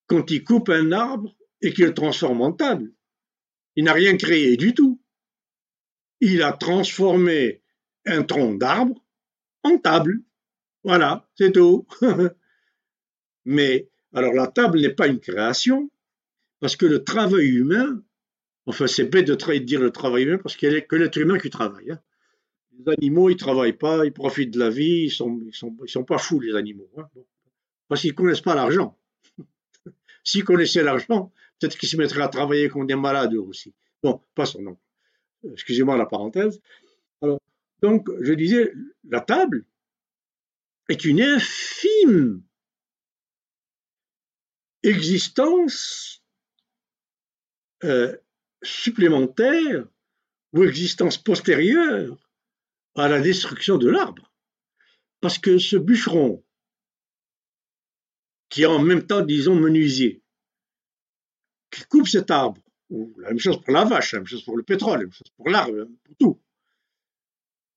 quand 0.06 0.30
il 0.30 0.42
coupe 0.42 0.70
un 0.70 0.90
arbre 0.92 1.36
et 1.60 1.72
qu'il 1.72 1.84
le 1.84 1.94
transforme 1.94 2.40
en 2.40 2.52
table. 2.52 2.92
Il 3.76 3.84
n'a 3.84 3.92
rien 3.92 4.16
créé 4.16 4.56
du 4.56 4.74
tout. 4.74 5.00
Il 6.20 6.42
a 6.42 6.52
transformé 6.52 7.62
un 8.06 8.22
tronc 8.22 8.54
d'arbre 8.54 9.04
en 9.62 9.76
table. 9.76 10.22
Voilà, 10.82 11.28
c'est 11.36 11.52
tout. 11.52 11.86
Mais 13.44 13.90
alors 14.14 14.32
la 14.32 14.46
table 14.46 14.80
n'est 14.80 14.94
pas 14.94 15.06
une 15.06 15.20
création, 15.20 15.90
parce 16.60 16.76
que 16.76 16.86
le 16.86 17.04
travail 17.04 17.46
humain, 17.46 18.02
enfin 18.64 18.86
c'est 18.86 19.04
bête 19.04 19.26
de, 19.26 19.58
dire 19.58 19.80
le 19.80 19.90
travail 19.90 20.24
humain, 20.24 20.38
parce 20.38 20.56
qu'il 20.56 20.70
n'y 20.70 20.76
a 20.76 20.80
que 20.80 20.96
l'être 20.96 21.18
humain 21.18 21.38
qui 21.38 21.50
travaille. 21.50 21.90
Hein. 21.90 22.00
Les 22.78 22.92
animaux, 22.92 23.28
ils 23.28 23.34
ne 23.34 23.38
travaillent 23.38 23.76
pas, 23.76 24.04
ils 24.04 24.12
profitent 24.12 24.52
de 24.52 24.58
la 24.58 24.70
vie, 24.70 25.06
ils 25.06 25.46
ils 25.46 25.88
sont, 25.88 26.04
pas 26.04 26.18
fous 26.18 26.40
les 26.40 26.54
animaux, 26.54 26.88
hein. 26.96 27.08
parce 27.88 28.00
qu'ils 28.02 28.12
ne 28.12 28.16
connaissent 28.16 28.40
pas 28.40 28.54
l'argent. 28.54 28.96
S'ils 30.24 30.44
connaissaient 30.44 30.84
l'argent, 30.84 31.32
peut-être 31.58 31.76
qu'ils 31.76 31.88
se 31.88 31.96
mettraient 31.96 32.22
à 32.22 32.28
travailler 32.28 32.68
comme 32.68 32.86
des 32.86 32.94
malades 32.94 33.34
aussi. 33.34 33.74
Bon, 34.02 34.20
passons 34.34 34.62
donc. 34.62 34.78
Excusez-moi 35.52 35.96
la 35.96 36.06
parenthèse. 36.06 36.60
Alors, 37.20 37.40
donc, 37.82 38.08
je 38.20 38.32
disais, 38.32 38.72
la 39.08 39.20
table 39.20 39.64
est 40.88 41.04
une 41.04 41.20
infime 41.20 42.42
existence 44.82 46.22
euh, 47.84 48.16
supplémentaire 48.62 49.86
ou 50.52 50.64
existence 50.64 51.18
postérieure 51.18 52.27
à 53.04 53.08
la 53.08 53.20
destruction 53.20 53.76
de 53.76 53.88
l'arbre. 53.88 54.32
Parce 55.20 55.38
que 55.38 55.58
ce 55.58 55.76
bûcheron, 55.76 56.44
qui 58.48 58.62
est 58.62 58.66
en 58.66 58.80
même 58.80 59.06
temps, 59.06 59.20
disons, 59.20 59.54
menuisier, 59.54 60.22
qui 61.70 61.84
coupe 61.84 62.08
cet 62.08 62.30
arbre, 62.30 62.62
la 62.90 63.28
même 63.28 63.38
chose 63.38 63.60
pour 63.62 63.72
la 63.74 63.84
vache, 63.84 64.12
la 64.12 64.20
même 64.20 64.26
chose 64.26 64.44
pour 64.44 64.56
le 64.56 64.62
pétrole, 64.62 64.98
la 64.98 65.04
même 65.04 65.12
chose 65.12 65.30
pour 65.36 65.48
l'arbre, 65.48 65.86
pour 66.04 66.16
tout, 66.16 66.40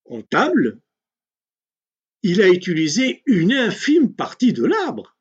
en 0.06 0.22
table, 0.22 0.80
il 2.22 2.40
a 2.40 2.48
utilisé 2.48 3.22
une 3.26 3.52
infime 3.52 4.14
partie 4.14 4.52
de 4.52 4.64
l'arbre 4.64 5.16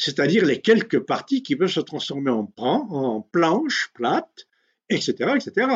c'est-à-dire 0.00 0.46
les 0.46 0.62
quelques 0.62 1.00
parties 1.00 1.42
qui 1.42 1.56
peuvent 1.56 1.68
se 1.68 1.80
transformer 1.80 2.30
en, 2.30 2.50
en 2.56 3.20
planches 3.20 3.90
plates, 3.92 4.48
etc., 4.88 5.34
etc. 5.36 5.68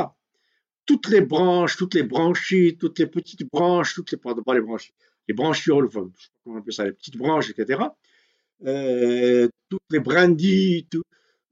Toutes 0.87 1.09
les 1.09 1.21
branches, 1.21 1.77
toutes 1.77 1.95
les 1.95 2.03
branchies, 2.03 2.77
toutes 2.79 2.99
les 2.99 3.07
petites 3.07 3.49
branches, 3.51 3.95
toutes 3.95 4.13
les, 4.13 4.19
pardon, 4.19 4.43
pas 4.43 4.55
les 4.55 4.61
branches, 4.61 4.93
les 5.29 5.35
branchioles, 5.35 5.87
enfin, 5.87 6.11
comment 6.43 6.57
on 6.57 6.61
appelle 6.61 6.73
ça, 6.73 6.85
les 6.85 6.93
petites 6.93 7.17
branches, 7.17 7.51
etc. 7.51 7.81
Euh, 8.67 9.49
toutes 9.69 9.83
les 9.91 10.01
brindilles, 10.01 10.87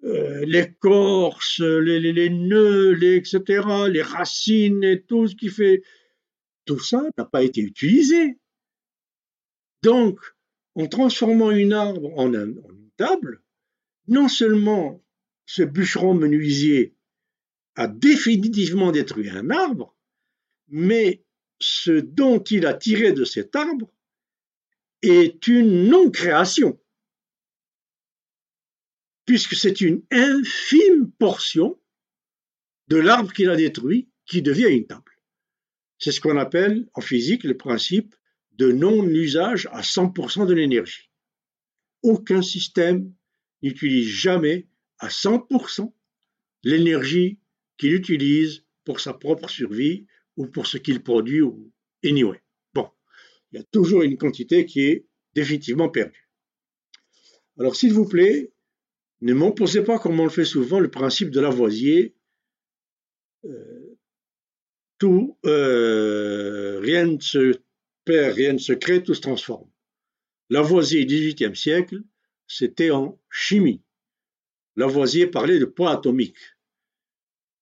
euh, 0.04 0.44
l'écorce, 0.46 1.60
les, 1.60 2.00
les, 2.00 2.12
les, 2.12 2.30
nœuds, 2.30 2.92
les, 2.92 3.16
etc., 3.16 3.62
les 3.88 4.02
racines 4.02 4.84
et 4.84 5.02
tout 5.02 5.28
ce 5.28 5.34
qui 5.34 5.48
fait, 5.48 5.82
tout 6.64 6.78
ça 6.78 7.02
n'a 7.16 7.24
pas 7.24 7.42
été 7.42 7.60
utilisé. 7.60 8.38
Donc, 9.82 10.18
en 10.74 10.86
transformant 10.86 11.50
une 11.50 11.72
arbre 11.72 12.12
en, 12.18 12.32
une 12.32 12.60
table, 12.96 13.42
non 14.08 14.28
seulement 14.28 15.02
ce 15.46 15.62
bûcheron 15.62 16.14
menuisier 16.14 16.94
a 17.76 17.88
définitivement 17.88 18.92
détruit 18.92 19.30
un 19.30 19.50
arbre, 19.50 19.96
mais 20.68 21.24
ce 21.58 21.92
dont 21.92 22.42
il 22.42 22.66
a 22.66 22.74
tiré 22.74 23.12
de 23.12 23.24
cet 23.24 23.56
arbre 23.56 23.92
est 25.02 25.46
une 25.46 25.88
non-création, 25.88 26.80
puisque 29.24 29.54
c'est 29.54 29.80
une 29.80 30.02
infime 30.10 31.10
portion 31.18 31.78
de 32.88 32.96
l'arbre 32.96 33.32
qu'il 33.32 33.50
a 33.50 33.56
détruit 33.56 34.08
qui 34.26 34.42
devient 34.42 34.68
une 34.68 34.86
table. 34.86 35.12
C'est 35.98 36.12
ce 36.12 36.20
qu'on 36.20 36.36
appelle 36.36 36.88
en 36.94 37.00
physique 37.00 37.44
le 37.44 37.56
principe 37.56 38.14
de 38.52 38.70
non-usage 38.70 39.66
à 39.72 39.80
100% 39.82 40.46
de 40.46 40.54
l'énergie. 40.54 41.10
Aucun 42.02 42.42
système 42.42 43.12
n'utilise 43.62 44.08
jamais 44.08 44.66
à 44.98 45.08
100% 45.08 45.92
l'énergie 46.64 47.38
qu'il 47.82 47.94
utilise 47.94 48.64
pour 48.84 49.00
sa 49.00 49.12
propre 49.12 49.50
survie 49.50 50.06
ou 50.36 50.46
pour 50.46 50.68
ce 50.68 50.78
qu'il 50.78 51.02
produit 51.02 51.42
ou 51.42 51.72
anyway. 52.04 52.40
Bon, 52.74 52.88
il 53.50 53.58
y 53.58 53.60
a 53.60 53.64
toujours 53.64 54.02
une 54.02 54.16
quantité 54.16 54.66
qui 54.66 54.82
est 54.82 55.06
définitivement 55.34 55.88
perdue. 55.88 56.30
Alors 57.58 57.74
s'il 57.74 57.92
vous 57.92 58.06
plaît, 58.06 58.52
ne 59.20 59.34
m'opposez 59.34 59.82
pas 59.82 59.98
comme 59.98 60.20
on 60.20 60.24
le 60.24 60.30
fait 60.30 60.44
souvent 60.44 60.78
le 60.78 60.92
principe 60.92 61.30
de 61.30 61.40
Lavoisier. 61.40 62.14
Euh, 63.46 63.98
tout, 64.98 65.36
euh, 65.44 66.78
rien 66.78 67.06
ne 67.06 67.18
se 67.18 67.58
perd, 68.04 68.36
rien 68.36 68.52
ne 68.52 68.58
se 68.58 68.72
crée, 68.72 69.02
tout 69.02 69.14
se 69.14 69.20
transforme. 69.20 69.68
Lavoisier, 70.50 71.04
XVIIIe 71.04 71.56
siècle, 71.56 72.02
c'était 72.46 72.92
en 72.92 73.20
chimie. 73.28 73.82
Lavoisier 74.76 75.26
parlait 75.26 75.58
de 75.58 75.64
poids 75.64 75.90
atomique. 75.90 76.38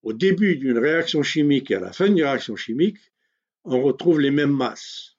Au 0.02 0.12
début 0.12 0.56
d'une 0.56 0.78
réaction 0.78 1.22
chimique 1.22 1.70
et 1.70 1.76
à 1.76 1.80
la 1.80 1.92
fin 1.92 2.06
d'une 2.06 2.22
réaction 2.22 2.56
chimique, 2.56 2.98
on 3.64 3.82
retrouve 3.82 4.20
les 4.20 4.30
mêmes 4.30 4.54
masses. 4.54 5.18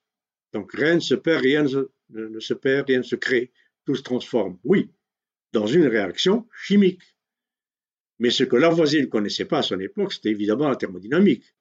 Donc 0.54 0.74
rien 0.74 0.96
ne 0.96 1.00
se 1.00 1.15
perd, 1.15 1.44
rien 1.44 1.63
ne 2.10 2.39
se 2.39 2.54
perd, 2.54 2.88
rien 2.88 3.00
ne 3.00 3.04
se 3.04 3.15
crée, 3.15 3.52
tout 3.86 3.96
se 3.96 4.02
transforme. 4.02 4.58
Oui, 4.63 4.89
dans 5.54 5.67
une 5.67 5.86
réaction 5.86 6.48
chimique. 6.56 7.04
Mais 8.20 8.30
ce 8.30 8.44
que 8.44 8.56
Lavoisier 8.56 9.02
ne 9.02 9.08
connaissait 9.08 9.46
pas 9.46 9.60
à 9.60 9.63
son 9.63 9.80
époque, 9.80 10.13
c'était 10.13 10.30
évidemment 10.30 10.70
la 10.70 10.76
thermodynamique. 10.76 11.56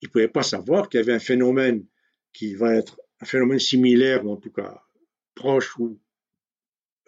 Il 0.00 0.06
ne 0.06 0.12
pouvait 0.12 0.28
pas 0.28 0.42
savoir 0.42 0.88
qu'il 0.88 0.98
y 1.00 1.02
avait 1.02 1.14
un 1.14 1.18
phénomène 1.18 1.86
qui 2.32 2.54
va 2.54 2.74
être 2.74 3.00
un 3.20 3.26
phénomène 3.26 3.58
similaire, 3.58 4.26
ou 4.26 4.32
en 4.32 4.36
tout 4.36 4.52
cas 4.52 4.82
proche 5.34 5.76
ou 5.78 5.98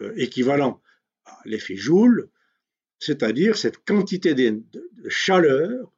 euh, 0.00 0.12
équivalent 0.16 0.80
à 1.24 1.38
l'effet 1.44 1.76
Joule, 1.76 2.30
c'est-à-dire 2.98 3.56
cette 3.56 3.84
quantité 3.84 4.34
chaleur 5.08 5.92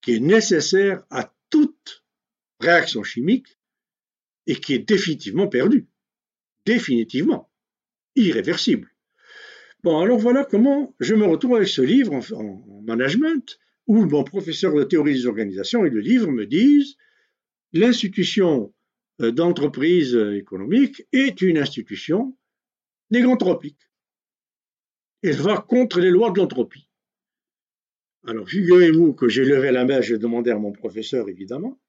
qui 0.00 0.14
est 0.14 0.20
nécessaire 0.20 1.04
à 1.10 1.34
toute 1.50 2.04
réaction 2.60 3.02
chimique 3.02 3.58
et 4.46 4.56
qui 4.56 4.74
est 4.74 4.78
définitivement 4.78 5.48
perdue. 5.48 5.88
Définitivement. 6.64 7.50
Irréversible. 8.16 8.90
Bon, 9.82 9.98
alors 10.00 10.18
voilà 10.18 10.44
comment 10.44 10.94
je 11.00 11.14
me 11.14 11.24
retrouve 11.24 11.56
avec 11.56 11.68
ce 11.68 11.80
livre 11.80 12.12
en, 12.12 12.20
en 12.38 12.82
management, 12.82 13.58
où 13.86 14.04
mon 14.04 14.24
professeur 14.24 14.74
de 14.74 14.84
théorie 14.84 15.14
des 15.14 15.26
organisations 15.26 15.84
et 15.84 15.90
le 15.90 16.00
livre 16.00 16.30
me 16.30 16.46
disent 16.46 16.96
l'institution 17.72 18.74
euh, 19.20 19.30
d'entreprise 19.30 20.14
économique 20.14 21.02
est 21.12 21.40
une 21.40 21.58
institution 21.58 22.36
négantropique. 23.10 23.90
Elle 25.22 25.36
va 25.36 25.58
contre 25.58 26.00
les 26.00 26.10
lois 26.10 26.30
de 26.30 26.38
l'entropie. 26.38 26.89
Alors, 28.26 28.48
figurez-vous 28.48 29.14
que 29.14 29.28
j'ai 29.28 29.44
levé 29.44 29.70
la 29.70 29.84
main, 29.84 30.00
j'ai 30.00 30.18
demandé 30.18 30.50
à 30.50 30.58
mon 30.58 30.72
professeur, 30.72 31.28
évidemment, 31.28 31.80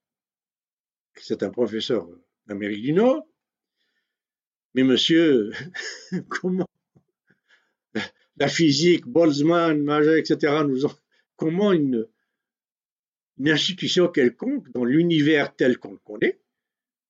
c'est 1.16 1.44
un 1.44 1.50
professeur 1.50 2.08
d'Amérique 2.48 2.84
du 2.84 2.94
Nord, 2.94 3.28
mais 4.74 4.84
monsieur, 4.84 5.52
comment 6.30 6.68
la 8.38 8.48
physique, 8.48 9.06
Boltzmann, 9.06 9.88
etc., 10.18 10.64
nous 10.66 10.86
ont, 10.86 10.96
comment 11.36 11.74
une, 11.74 12.08
une 13.38 13.50
institution 13.50 14.08
quelconque 14.08 14.72
dans 14.72 14.86
l'univers 14.86 15.56
tel 15.56 15.78
qu'on 15.78 15.92
le 15.92 15.98
connaît, 15.98 16.40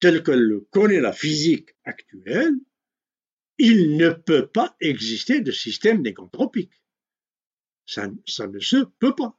tel 0.00 0.22
que 0.22 0.32
le 0.32 0.60
connaît 0.70 1.00
la 1.00 1.12
physique 1.12 1.70
actuelle, 1.84 2.54
il 3.58 3.96
ne 3.96 4.10
peut 4.10 4.48
pas 4.48 4.76
exister 4.80 5.40
de 5.40 5.52
système 5.52 6.02
négantropique. 6.02 6.81
Ça, 7.86 8.06
ne 8.06 8.58
se 8.60 8.84
peut 8.98 9.14
pas. 9.14 9.36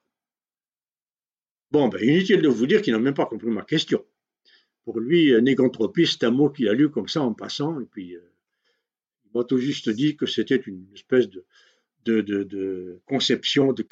Bon, 1.71 1.87
ben, 1.87 2.01
inutile 2.03 2.41
de 2.41 2.47
vous 2.47 2.67
dire 2.67 2.81
qu'il 2.81 2.93
n'a 2.93 2.99
même 2.99 3.13
pas 3.13 3.25
compris 3.25 3.47
ma 3.47 3.63
question. 3.63 4.05
Pour 4.83 4.99
lui, 4.99 5.33
négantropie, 5.41 6.05
c'est 6.05 6.23
un 6.25 6.31
mot 6.31 6.49
qu'il 6.49 6.67
a 6.67 6.73
lu 6.73 6.91
comme 6.91 7.07
ça 7.07 7.21
en 7.21 7.33
passant, 7.33 7.79
et 7.79 7.85
puis 7.85 8.15
euh, 8.15 8.31
il 9.25 9.31
m'a 9.33 9.43
tout 9.43 9.57
juste 9.57 9.89
dit 9.89 10.15
que 10.15 10.25
c'était 10.25 10.57
une 10.57 10.85
espèce 10.93 11.29
de, 11.29 11.45
de, 12.05 12.21
de, 12.21 13.01
conception 13.05 13.71
de 13.73 13.83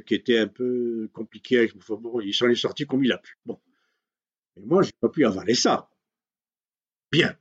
qui 0.00 0.14
était 0.14 0.38
un 0.38 0.48
peu 0.48 1.08
compliquée. 1.12 1.70
Bon, 1.88 2.20
il 2.20 2.34
s'en 2.34 2.48
est 2.48 2.54
sorti 2.56 2.86
comme 2.86 3.04
il 3.04 3.12
a 3.12 3.18
pu. 3.18 3.38
Bon. 3.46 3.60
Mais 4.56 4.62
moi, 4.66 4.82
je 4.82 4.88
n'ai 4.88 4.98
pas 5.00 5.08
pu 5.08 5.24
avaler 5.24 5.54
ça. 5.54 5.88
Bien. 7.10 7.36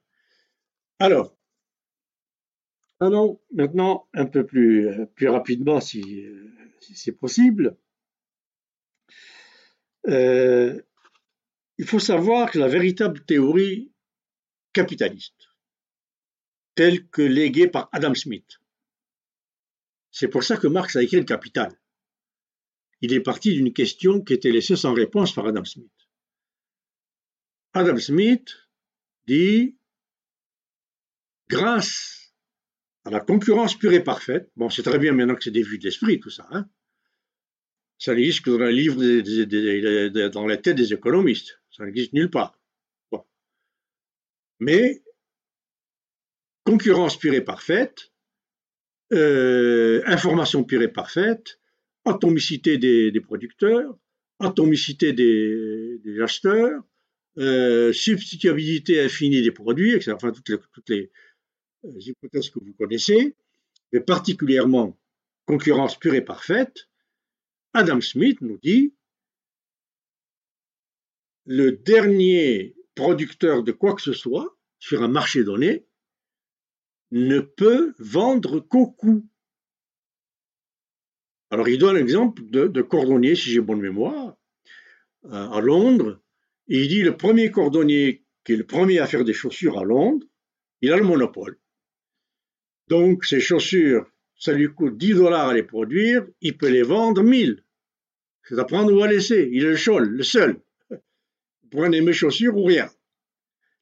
Alors, 1.00 1.36
allons 3.00 3.42
maintenant 3.52 4.08
un 4.14 4.26
peu 4.26 4.46
plus, 4.46 4.90
plus 5.16 5.28
rapidement, 5.28 5.80
si, 5.80 6.26
si 6.80 6.96
c'est 6.96 7.12
possible. 7.12 7.78
Euh, 10.08 10.82
il 11.78 11.86
faut 11.86 12.00
savoir 12.00 12.52
que 12.52 12.60
la 12.60 12.68
véritable 12.68 13.24
théorie 13.26 13.92
capitaliste, 14.74 15.50
telle 16.76 17.08
que 17.08 17.22
léguée 17.22 17.68
par 17.68 17.90
Adam 17.92 18.14
Smith, 18.14 18.60
c'est 20.12 20.28
pour 20.28 20.44
ça 20.44 20.58
que 20.58 20.68
Marx 20.68 20.96
a 20.96 21.02
écrit 21.02 21.18
le 21.18 21.24
Capital. 21.24 21.76
Il 23.02 23.14
est 23.14 23.20
parti 23.20 23.54
d'une 23.54 23.74
question 23.74 24.22
qui 24.22 24.34
était 24.34 24.52
laissée 24.52 24.76
sans 24.76 24.94
réponse 24.94 25.34
par 25.34 25.48
Adam 25.48 25.66
Smith. 25.66 25.92
Adam 27.74 27.98
Smith 27.98 28.56
dit, 29.26 29.76
grâce 31.50 32.23
à 33.06 33.10
la 33.10 33.20
concurrence 33.20 33.78
pure 33.78 33.94
et 33.94 34.04
parfaite, 34.04 34.50
bon 34.56 34.70
c'est 34.70 34.84
très 34.84 35.00
bien 35.00 35.14
maintenant 35.14 35.36
que 35.36 35.44
c'est 35.44 35.52
des 35.52 35.64
vues 35.64 35.80
de 35.80 35.86
l'esprit 35.86 36.20
tout 36.20 36.30
ça, 36.30 36.48
hein, 36.52 36.68
ça 38.04 38.14
n'existe 38.14 38.42
que 38.44 38.52
dans 38.52 38.66
les 38.66 38.74
livres, 38.74 40.28
dans 40.28 40.46
la 40.46 40.58
tête 40.58 40.76
des 40.76 40.92
économistes. 40.92 41.62
Ça 41.72 41.86
n'existe 41.86 42.12
nulle 42.12 42.30
part. 42.30 42.60
Mais 44.60 45.02
concurrence 46.66 47.18
pure 47.18 47.34
et 47.34 47.42
parfaite, 47.42 48.12
euh, 49.14 50.02
information 50.06 50.66
pure 50.66 50.82
et 50.82 50.90
parfaite, 50.90 51.62
atomicité 52.04 52.78
des, 52.78 53.22
producteurs, 53.22 53.98
atomicité 54.40 55.14
des, 55.14 56.20
acheteurs, 56.22 56.84
euh, 57.38 57.94
substituabilité 57.94 59.02
infinie 59.02 59.42
des 59.42 59.52
produits, 59.52 59.94
etc. 59.94 60.12
Enfin, 60.12 60.32
toutes 60.32 60.50
les, 60.50 60.58
toutes 60.74 60.90
les 60.90 61.10
euh, 61.86 62.00
hypothèses 62.00 62.50
que 62.50 62.60
vous 62.60 62.74
connaissez, 62.74 63.36
mais 63.92 64.00
particulièrement 64.00 64.98
concurrence 65.46 65.98
pure 65.98 66.16
et 66.16 66.24
parfaite, 66.24 66.90
Adam 67.74 68.02
Smith 68.02 68.40
nous 68.42 68.58
dit 68.58 68.94
le 71.46 71.72
dernier 71.72 72.76
producteur 72.96 73.64
de 73.64 73.72
quoi 73.72 73.96
que 73.96 74.02
ce 74.02 74.14
soit 74.14 74.58
sur 74.80 75.04
un 75.04 75.08
marché 75.08 75.44
donné 75.44 75.86
ne 77.12 77.40
peut 77.40 77.94
vendre 78.00 78.60
qu'au 78.60 78.88
coût. 78.88 79.28
Alors 81.50 81.68
il 81.68 81.78
donne 81.78 81.96
l'exemple 81.96 82.42
de, 82.46 82.82
cordonnier, 82.82 83.36
si 83.36 83.52
j'ai 83.52 83.62
bonne 83.62 83.82
mémoire, 83.82 84.36
à 85.30 85.62
Londres. 85.62 86.22
il 86.68 86.88
dit 86.88 87.02
le 87.02 87.16
premier 87.16 87.52
cordonnier 87.52 88.24
qui 88.44 88.54
est 88.54 88.58
le 88.58 88.66
premier 88.66 89.00
à 89.00 89.08
faire 89.08 89.24
des 89.24 89.34
chaussures 89.34 89.78
à 89.78 89.84
Londres, 89.84 90.26
il 90.82 90.92
a 90.92 90.98
le 90.98 91.04
monopole. 91.04 91.60
Donc 92.88 93.26
ces 93.26 93.40
chaussures, 93.40 94.06
ça 94.38 94.54
lui 94.54 94.68
coûte 94.68 94.98
10 94.98 95.16
dollars 95.16 95.50
à 95.50 95.54
les 95.54 95.64
produire, 95.64 96.26
il 96.42 96.58
peut 96.58 96.70
les 96.70 96.84
vendre 96.84 97.24
1000. 97.24 97.64
C'est 98.44 98.60
à 98.60 98.66
prendre 98.66 98.94
ou 98.94 99.02
à 99.02 99.08
laisser. 99.08 99.50
Il 99.52 99.64
est 99.64 99.70
le 99.70 99.78
seul, 99.78 100.06
le 100.06 100.24
seul 100.24 100.60
prenez 101.74 102.02
mes 102.02 102.14
chaussures 102.14 102.56
ou 102.56 102.66
rien. 102.66 102.90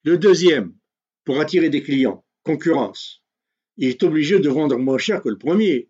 Le 0.03 0.17
deuxième, 0.17 0.73
pour 1.25 1.39
attirer 1.39 1.69
des 1.69 1.83
clients, 1.83 2.25
concurrence. 2.43 3.21
Il 3.77 3.89
est 3.89 4.03
obligé 4.03 4.39
de 4.39 4.49
vendre 4.49 4.77
moins 4.77 4.97
cher 4.97 5.21
que 5.21 5.29
le 5.29 5.37
premier. 5.37 5.89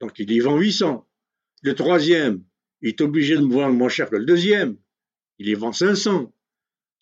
Donc 0.00 0.18
il 0.18 0.30
y 0.30 0.40
vend 0.40 0.58
800. 0.58 1.06
Le 1.62 1.74
troisième, 1.74 2.44
il 2.82 2.88
est 2.88 3.00
obligé 3.00 3.36
de 3.36 3.42
vendre 3.42 3.74
moins 3.74 3.88
cher 3.88 4.10
que 4.10 4.16
le 4.16 4.26
deuxième. 4.26 4.76
Il 5.38 5.48
y 5.48 5.54
vend 5.54 5.72
500. 5.72 6.32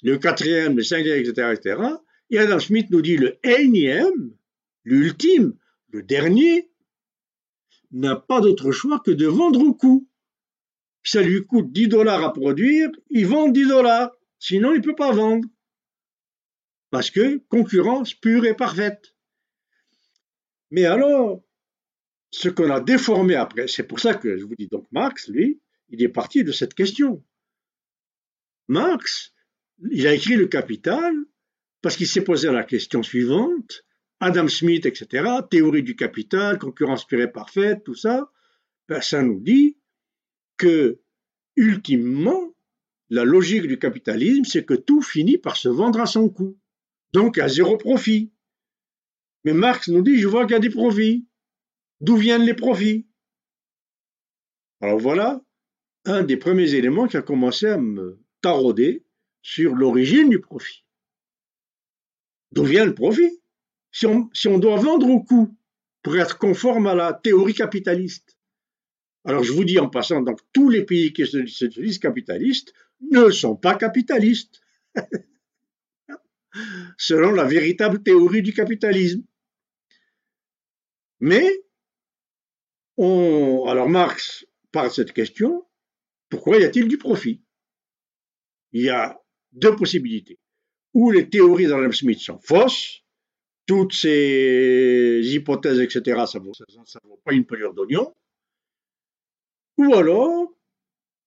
Le 0.02 0.18
quatrième, 0.18 0.76
le 0.76 0.82
cinquième, 0.82 1.18
etc., 1.18 1.54
etc. 1.54 1.82
Et 2.30 2.38
Adam 2.38 2.58
Smith 2.58 2.88
nous 2.90 3.02
dit 3.02 3.16
le 3.16 3.38
énième, 3.44 4.34
l'ultime, 4.84 5.54
le 5.88 6.02
dernier, 6.02 6.70
n'a 7.90 8.16
pas 8.16 8.40
d'autre 8.40 8.72
choix 8.72 9.00
que 9.00 9.10
de 9.10 9.26
vendre 9.26 9.60
au 9.60 9.74
coût 9.74 10.08
ça 11.02 11.22
lui 11.22 11.44
coûte 11.44 11.72
10 11.72 11.88
dollars 11.88 12.22
à 12.22 12.32
produire, 12.32 12.90
il 13.10 13.26
vend 13.26 13.48
10 13.48 13.68
dollars. 13.68 14.12
Sinon, 14.38 14.72
il 14.72 14.78
ne 14.78 14.84
peut 14.84 14.94
pas 14.94 15.12
vendre. 15.12 15.48
Parce 16.90 17.10
que 17.10 17.38
concurrence 17.48 18.14
pure 18.14 18.44
et 18.44 18.54
parfaite. 18.54 19.14
Mais 20.70 20.84
alors, 20.84 21.42
ce 22.30 22.48
qu'on 22.48 22.70
a 22.70 22.80
déformé 22.80 23.34
après, 23.34 23.68
c'est 23.68 23.82
pour 23.82 24.00
ça 24.00 24.14
que 24.14 24.36
je 24.36 24.44
vous 24.44 24.54
dis 24.54 24.68
donc 24.68 24.86
Marx, 24.92 25.28
lui, 25.28 25.60
il 25.88 26.02
est 26.02 26.08
parti 26.08 26.44
de 26.44 26.52
cette 26.52 26.74
question. 26.74 27.24
Marx, 28.68 29.32
il 29.90 30.06
a 30.06 30.14
écrit 30.14 30.36
le 30.36 30.46
Capital 30.46 31.14
parce 31.82 31.96
qu'il 31.96 32.06
s'est 32.06 32.24
posé 32.24 32.50
la 32.50 32.64
question 32.64 33.02
suivante. 33.02 33.84
Adam 34.22 34.46
Smith, 34.46 34.86
etc., 34.86 35.40
théorie 35.50 35.82
du 35.82 35.96
capital, 35.96 36.56
concurrence 36.56 37.04
pure 37.04 37.22
et 37.22 37.32
parfaite, 37.32 37.82
tout 37.82 37.96
ça, 37.96 38.30
ben, 38.88 39.00
ça 39.00 39.20
nous 39.20 39.40
dit 39.40 39.76
que, 40.56 41.00
ultimement, 41.56 42.54
la 43.10 43.24
logique 43.24 43.66
du 43.66 43.80
capitalisme, 43.80 44.44
c'est 44.44 44.64
que 44.64 44.74
tout 44.74 45.02
finit 45.02 45.38
par 45.38 45.56
se 45.56 45.68
vendre 45.68 46.00
à 46.00 46.06
son 46.06 46.28
coût, 46.28 46.56
donc 47.12 47.36
à 47.36 47.48
zéro 47.48 47.76
profit. 47.76 48.30
Mais 49.44 49.54
Marx 49.54 49.88
nous 49.88 50.02
dit, 50.02 50.18
je 50.18 50.28
vois 50.28 50.44
qu'il 50.44 50.52
y 50.52 50.56
a 50.56 50.60
des 50.60 50.70
profits. 50.70 51.26
D'où 52.00 52.16
viennent 52.16 52.44
les 52.44 52.54
profits? 52.54 53.08
Alors 54.80 55.00
voilà 55.00 55.44
un 56.04 56.22
des 56.22 56.36
premiers 56.36 56.74
éléments 56.74 57.08
qui 57.08 57.16
a 57.16 57.22
commencé 57.22 57.66
à 57.66 57.76
me 57.76 58.20
tarauder 58.40 59.04
sur 59.42 59.74
l'origine 59.74 60.30
du 60.30 60.40
profit. 60.40 60.84
D'où 62.52 62.62
vient 62.62 62.84
le 62.84 62.94
profit? 62.94 63.41
Si 63.92 64.06
on, 64.06 64.58
doit 64.58 64.76
vendre 64.76 65.08
au 65.08 65.22
coût 65.22 65.56
pour 66.02 66.16
être 66.16 66.38
conforme 66.38 66.86
à 66.86 66.94
la 66.94 67.12
théorie 67.12 67.54
capitaliste, 67.54 68.36
alors 69.24 69.44
je 69.44 69.52
vous 69.52 69.64
dis 69.64 69.78
en 69.78 69.88
passant, 69.88 70.22
donc 70.22 70.40
tous 70.52 70.68
les 70.68 70.84
pays 70.84 71.12
qui 71.12 71.26
se 71.26 71.64
disent 71.66 71.98
capitalistes 71.98 72.72
ne 73.10 73.30
sont 73.30 73.54
pas 73.54 73.76
capitalistes, 73.76 74.60
selon 76.96 77.32
la 77.32 77.44
véritable 77.44 78.02
théorie 78.02 78.42
du 78.42 78.52
capitalisme. 78.52 79.22
Mais, 81.20 81.48
alors 82.98 83.88
Marx 83.88 84.44
parle 84.72 84.88
de 84.88 84.94
cette 84.94 85.12
question, 85.12 85.64
pourquoi 86.28 86.58
y 86.58 86.64
a-t-il 86.64 86.88
du 86.88 86.98
profit? 86.98 87.42
Il 88.72 88.82
y 88.82 88.88
a 88.88 89.20
deux 89.52 89.76
possibilités. 89.76 90.38
Ou 90.94 91.10
les 91.10 91.28
théories 91.28 91.66
d'Adam 91.66 91.92
Smith 91.92 92.18
sont 92.18 92.38
fausses, 92.38 93.01
toutes 93.66 93.94
ces 93.94 95.20
hypothèses, 95.24 95.80
etc., 95.80 96.24
ça 96.26 96.38
ne 96.38 96.44
vaut, 96.44 97.20
pas 97.24 97.32
une 97.32 97.46
pelure 97.46 97.74
d'oignon, 97.74 98.12
ou 99.78 99.94
alors, 99.94 100.52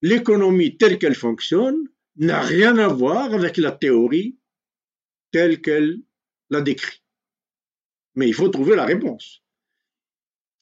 l'économie 0.01 0.77
telle 0.77 0.99
qu'elle 0.99 1.15
fonctionne 1.15 1.87
n'a 2.17 2.41
rien 2.41 2.77
à 2.77 2.87
voir 2.87 3.33
avec 3.33 3.57
la 3.57 3.71
théorie 3.71 4.37
telle 5.31 5.61
qu'elle 5.61 5.99
la 6.49 6.61
décrit. 6.61 7.01
Mais 8.15 8.27
il 8.27 8.33
faut 8.33 8.49
trouver 8.49 8.75
la 8.75 8.85
réponse. 8.85 9.41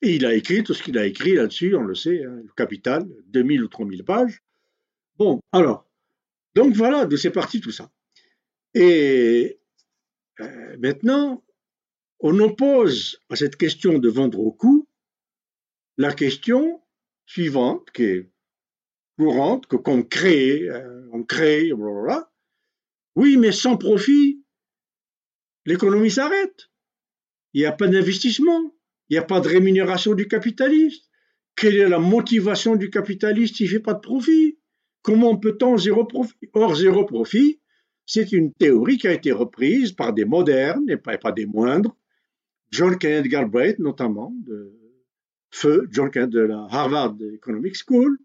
Et 0.02 0.16
il 0.16 0.26
a 0.26 0.34
écrit 0.34 0.64
tout 0.64 0.74
ce 0.74 0.84
qu'il 0.84 0.98
a 0.98 1.06
écrit 1.06 1.34
là-dessus, 1.34 1.76
on 1.76 1.84
le 1.84 1.96
sait, 1.96 2.24
hein, 2.24 2.42
le 2.44 2.52
capital, 2.58 3.08
2000 3.28 3.64
ou 3.64 3.68
3000 3.68 4.04
pages. 4.04 4.42
Bon, 5.18 5.40
alors, 5.52 5.88
donc 6.56 6.74
voilà, 6.74 7.06
de 7.06 7.16
c'est 7.16 7.32
parti 7.32 7.62
tout 7.62 7.72
ça. 7.72 7.92
Et 8.74 9.60
euh, 10.40 10.78
maintenant, 10.80 11.44
on 12.24 12.40
oppose 12.40 13.20
à 13.30 13.36
cette 13.36 13.58
question 13.58 14.00
de 14.00 14.10
vendre 14.10 14.40
au 14.40 14.52
coût 14.52 14.88
la 15.98 16.14
question 16.14 16.82
suivante 17.26 17.92
qui 17.92 18.04
est 18.04 18.32
courante, 19.18 19.68
que 19.68 19.76
qu'on 19.76 20.04
crée, 20.04 20.68
euh, 20.70 21.08
on 21.12 21.24
crée, 21.24 21.72
blablabla. 21.74 22.32
Oui, 23.16 23.38
mais 23.38 23.52
sans 23.52 23.78
profit, 23.78 24.44
l'économie 25.66 26.10
s'arrête. 26.10 26.72
Il 27.54 27.60
n'y 27.60 27.68
a 27.68 27.74
pas 27.74 27.88
d'investissement, 27.88 28.74
il 29.10 29.14
n'y 29.14 29.20
a 29.20 29.24
pas 29.24 29.42
de 29.42 29.50
rémunération 29.50 30.14
du 30.14 30.28
capitaliste. 30.28 31.10
Quelle 31.56 31.76
est 31.76 31.90
la 31.90 32.00
motivation 32.00 32.76
du 32.76 32.90
capitaliste 32.90 33.58
s'il 33.58 33.68
ne 33.68 33.72
fait 33.74 33.80
pas 33.80 33.94
de 33.94 34.00
profit? 34.00 34.58
Comment 35.04 35.38
peut-on 35.38 35.78
zéro 35.78 36.06
profit 36.06 36.50
Or, 36.54 36.74
zéro 36.74 37.06
profit, 37.06 37.60
c'est 38.06 38.32
une 38.32 38.54
théorie 38.54 38.98
qui 38.98 39.08
a 39.08 39.14
été 39.14 39.34
reprise 39.34 39.92
par 39.92 40.14
des 40.14 40.26
modernes 40.26 40.90
et 40.90 40.98
pas, 40.98 41.32
des 41.34 41.46
moindres, 41.46 41.96
John 42.74 42.98
Kenneth 42.98 43.28
Galbraith 43.28 43.78
notamment, 43.78 44.34
de 44.48 44.74
Feu, 45.52 45.88
John 45.92 46.10
Kenneth 46.10 46.32
de 46.32 46.40
la 46.40 46.68
Harvard 46.72 47.16
Economic 47.22 47.76
School, 47.76 48.18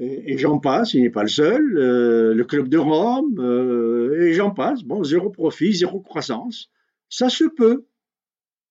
et, 0.00 0.36
j'en 0.38 0.58
passe, 0.58 0.94
il 0.94 1.02
n'est 1.02 1.10
pas 1.10 1.22
le 1.22 1.28
seul, 1.28 1.76
euh, 1.76 2.32
le 2.32 2.44
Club 2.44 2.68
de 2.68 2.78
Rome, 2.78 3.36
euh, 3.40 4.26
et 4.26 4.32
j'en 4.32 4.52
passe. 4.52 4.82
Bon, 4.84 5.02
zéro 5.02 5.30
profit, 5.30 5.72
zéro 5.72 6.00
croissance, 6.00 6.70
ça 7.08 7.28
se 7.28 7.44
peut. 7.44 7.84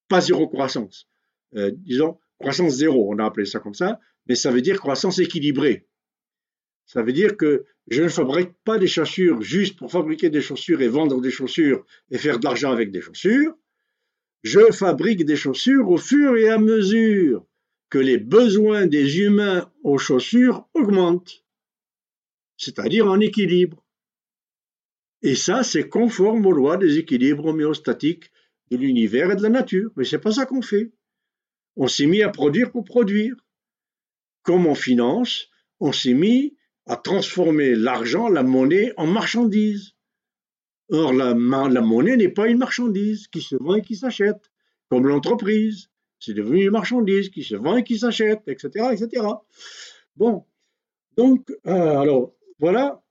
Pas 0.08 0.22
zéro 0.22 0.48
croissance. 0.48 1.06
Euh, 1.54 1.70
disons, 1.74 2.18
croissance 2.38 2.72
zéro, 2.72 3.12
on 3.12 3.18
a 3.18 3.26
appelé 3.26 3.44
ça 3.44 3.60
comme 3.60 3.74
ça, 3.74 4.00
mais 4.26 4.34
ça 4.34 4.50
veut 4.50 4.62
dire 4.62 4.78
croissance 4.78 5.18
équilibrée. 5.18 5.86
Ça 6.86 7.02
veut 7.02 7.12
dire 7.12 7.36
que 7.36 7.64
je 7.88 8.02
ne 8.02 8.08
fabrique 8.08 8.52
pas 8.64 8.78
des 8.78 8.86
chaussures 8.86 9.42
juste 9.42 9.78
pour 9.78 9.90
fabriquer 9.90 10.30
des 10.30 10.40
chaussures 10.40 10.80
et 10.80 10.88
vendre 10.88 11.20
des 11.20 11.30
chaussures 11.30 11.84
et 12.10 12.16
faire 12.16 12.38
de 12.38 12.44
l'argent 12.44 12.72
avec 12.72 12.90
des 12.90 13.02
chaussures. 13.02 13.54
Je 14.42 14.70
fabrique 14.72 15.24
des 15.24 15.36
chaussures 15.36 15.88
au 15.90 15.96
fur 15.96 16.36
et 16.36 16.48
à 16.48 16.58
mesure 16.58 17.46
que 17.90 17.98
les 17.98 18.18
besoins 18.18 18.86
des 18.86 19.20
humains 19.20 19.70
aux 19.82 19.98
chaussures 19.98 20.68
augmentent, 20.74 21.44
c'est-à-dire 22.56 23.06
en 23.06 23.18
équilibre. 23.20 23.84
Et 25.22 25.34
ça, 25.34 25.62
c'est 25.62 25.88
conforme 25.88 26.46
aux 26.46 26.52
lois 26.52 26.76
des 26.76 26.98
équilibres 26.98 27.46
homéostatiques 27.46 28.30
de 28.70 28.76
l'univers 28.76 29.32
et 29.32 29.36
de 29.36 29.42
la 29.42 29.48
nature. 29.48 29.90
Mais 29.96 30.04
c'est 30.04 30.18
pas 30.18 30.32
ça 30.32 30.46
qu'on 30.46 30.62
fait. 30.62 30.92
On 31.76 31.88
s'est 31.88 32.06
mis 32.06 32.22
à 32.22 32.28
produire 32.28 32.70
pour 32.70 32.84
produire. 32.84 33.34
Comme 34.42 34.66
on 34.66 34.74
finance, 34.74 35.48
on 35.80 35.92
s'est 35.92 36.14
mis 36.14 36.56
à 36.86 36.96
transformer 36.96 37.74
l'argent, 37.74 38.28
la 38.28 38.42
monnaie, 38.42 38.92
en 38.96 39.06
marchandise. 39.06 39.94
Or, 40.90 41.12
la, 41.12 41.34
monnaie 41.34 42.16
n'est 42.16 42.30
pas 42.30 42.48
une 42.48 42.58
marchandise 42.58 43.28
qui 43.28 43.42
se 43.42 43.56
vend 43.56 43.76
et 43.76 43.82
qui 43.82 43.96
s'achète, 43.96 44.50
comme 44.88 45.06
l'entreprise. 45.06 45.90
C'est 46.18 46.34
devenu 46.34 46.64
une 46.64 46.70
marchandise 46.70 47.28
qui 47.28 47.44
se 47.44 47.56
vend 47.56 47.76
et 47.76 47.84
qui 47.84 47.98
s'achète, 47.98 48.42
etc., 48.46 48.88
etc. 48.92 49.26
Bon, 50.16 50.44
donc, 51.16 51.50
euh, 51.66 51.98
alors, 51.98 52.34
voilà, 52.58 53.02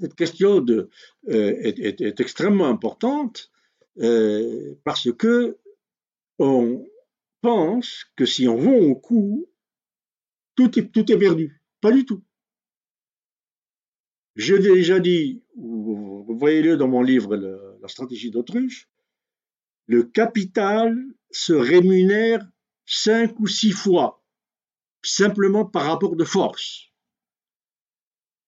cette 0.00 0.14
question 0.14 0.60
de, 0.60 0.90
euh, 1.28 1.54
est, 1.62 2.20
extrêmement 2.20 2.66
importante 2.66 3.50
euh, 4.00 4.74
parce 4.84 5.12
que 5.12 5.58
on 6.38 6.86
pense 7.40 8.06
que 8.16 8.24
si 8.24 8.48
on 8.48 8.56
vend 8.56 8.76
au 8.76 8.94
coup, 8.94 9.48
tout 10.54 10.78
est, 10.78 10.90
tout 10.90 11.10
est 11.10 11.18
perdu. 11.18 11.60
Pas 11.80 11.92
du 11.92 12.04
tout. 12.04 12.22
Je 14.36 14.54
l'ai 14.54 14.74
déjà 14.74 15.00
dit, 15.00 15.42
vous 15.58 16.38
voyez-le 16.38 16.76
dans 16.76 16.88
mon 16.88 17.02
livre 17.02 17.36
La 17.36 17.88
stratégie 17.88 18.30
d'autruche, 18.30 18.88
le 19.86 20.04
capital 20.04 20.96
se 21.30 21.52
rémunère 21.52 22.46
cinq 22.86 23.38
ou 23.40 23.46
six 23.46 23.72
fois, 23.72 24.22
simplement 25.02 25.64
par 25.64 25.84
rapport 25.84 26.16
de 26.16 26.24
force. 26.24 26.88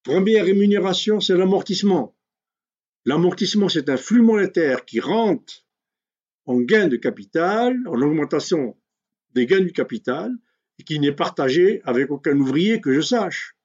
Première 0.02 0.44
rémunération, 0.44 1.20
c'est 1.20 1.36
l'amortissement. 1.36 2.16
L'amortissement, 3.04 3.68
c'est 3.68 3.88
un 3.88 3.96
flux 3.96 4.22
monétaire 4.22 4.84
qui 4.84 5.00
rentre 5.00 5.66
en 6.46 6.60
gain 6.60 6.88
de 6.88 6.96
capital, 6.96 7.76
en 7.86 8.00
augmentation 8.00 8.76
des 9.34 9.46
gains 9.46 9.60
du 9.60 9.72
capital, 9.72 10.32
et 10.78 10.84
qui 10.84 10.98
n'est 10.98 11.12
partagé 11.12 11.82
avec 11.84 12.10
aucun 12.10 12.38
ouvrier 12.38 12.80
que 12.80 12.92
je 12.92 13.00
sache. 13.00 13.56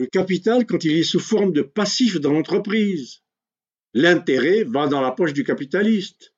Le 0.00 0.06
capital, 0.06 0.64
quand 0.64 0.82
il 0.84 0.96
est 0.96 1.02
sous 1.02 1.20
forme 1.20 1.52
de 1.52 1.60
passif 1.60 2.18
dans 2.20 2.32
l'entreprise, 2.32 3.20
l'intérêt 3.92 4.64
va 4.64 4.86
dans 4.86 5.02
la 5.02 5.10
poche 5.10 5.34
du 5.34 5.44
capitaliste. 5.44 6.32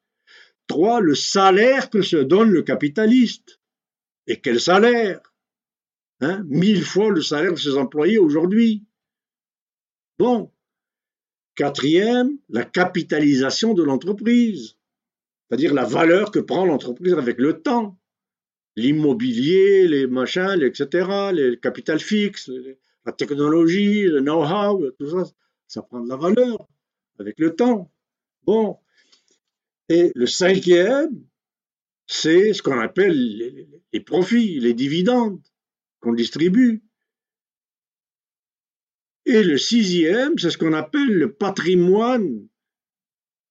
Trois, 0.66 1.00
le 1.00 1.14
salaire 1.14 1.88
que 1.88 2.02
se 2.02 2.16
donne 2.16 2.50
le 2.50 2.62
capitaliste. 2.62 3.60
Et 4.26 4.40
quel 4.40 4.58
salaire? 4.58 5.20
Hein? 6.22 6.44
Mille 6.48 6.82
fois 6.82 7.10
le 7.10 7.22
salaire 7.22 7.52
de 7.52 7.58
ses 7.58 7.76
employés 7.76 8.18
aujourd'hui. 8.18 8.84
Bon. 10.18 10.50
Quatrième, 11.54 12.38
la 12.48 12.64
capitalisation 12.64 13.74
de 13.74 13.84
l'entreprise, 13.84 14.74
c'est-à-dire 15.46 15.72
la 15.72 15.84
valeur 15.84 16.32
que 16.32 16.40
prend 16.40 16.64
l'entreprise 16.64 17.12
avec 17.12 17.38
le 17.38 17.62
temps. 17.62 17.96
L'immobilier, 18.74 19.86
les 19.86 20.08
machins, 20.08 20.60
etc., 20.60 21.30
les 21.32 21.60
capital 21.60 22.00
fixes, 22.00 22.50
la 23.04 23.12
technologie, 23.12 24.02
le 24.02 24.20
know-how, 24.20 24.90
tout 24.92 25.10
ça, 25.10 25.30
ça 25.66 25.82
prend 25.82 26.00
de 26.00 26.08
la 26.08 26.16
valeur 26.16 26.68
avec 27.18 27.38
le 27.38 27.54
temps. 27.54 27.92
Bon. 28.44 28.78
Et 29.88 30.12
le 30.14 30.26
cinquième, 30.26 31.24
c'est 32.06 32.52
ce 32.52 32.62
qu'on 32.62 32.78
appelle 32.78 33.16
les, 33.92 34.00
profits, 34.00 34.60
les 34.60 34.74
dividendes 34.74 35.40
qu'on 36.00 36.12
distribue. 36.12 36.82
Et 39.24 39.42
le 39.42 39.56
sixième, 39.56 40.38
c'est 40.38 40.50
ce 40.50 40.58
qu'on 40.58 40.72
appelle 40.72 41.12
le 41.12 41.32
patrimoine 41.32 42.48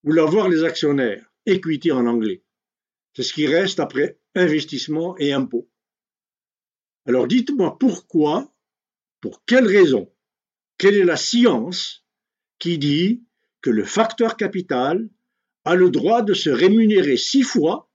ou 0.04 0.12
l'avoir 0.12 0.50
des 0.50 0.64
actionnaires, 0.64 1.32
equity 1.46 1.92
en 1.92 2.06
anglais. 2.06 2.44
C'est 3.14 3.24
ce 3.24 3.34
qui 3.34 3.48
reste 3.48 3.80
après 3.80 4.20
investissement 4.36 5.18
et 5.18 5.34
impôt. 5.34 5.70
Alors 7.06 7.28
dites-moi 7.28 7.78
pourquoi 7.80 8.54
pour 9.22 9.44
quelle 9.46 9.68
raison? 9.68 10.12
Quelle 10.78 10.98
est 10.98 11.06
la 11.06 11.16
science 11.16 12.06
qui 12.60 12.78
dit 12.78 13.24
que 13.62 13.70
le 13.70 13.86
facteur 13.86 14.36
capital 14.36 15.08
a 15.64 15.76
le 15.76 15.92
droit 15.92 16.24
de 16.24 16.34
se 16.34 16.50
rémunérer 16.50 17.18
six 17.18 17.44
fois 17.44 17.90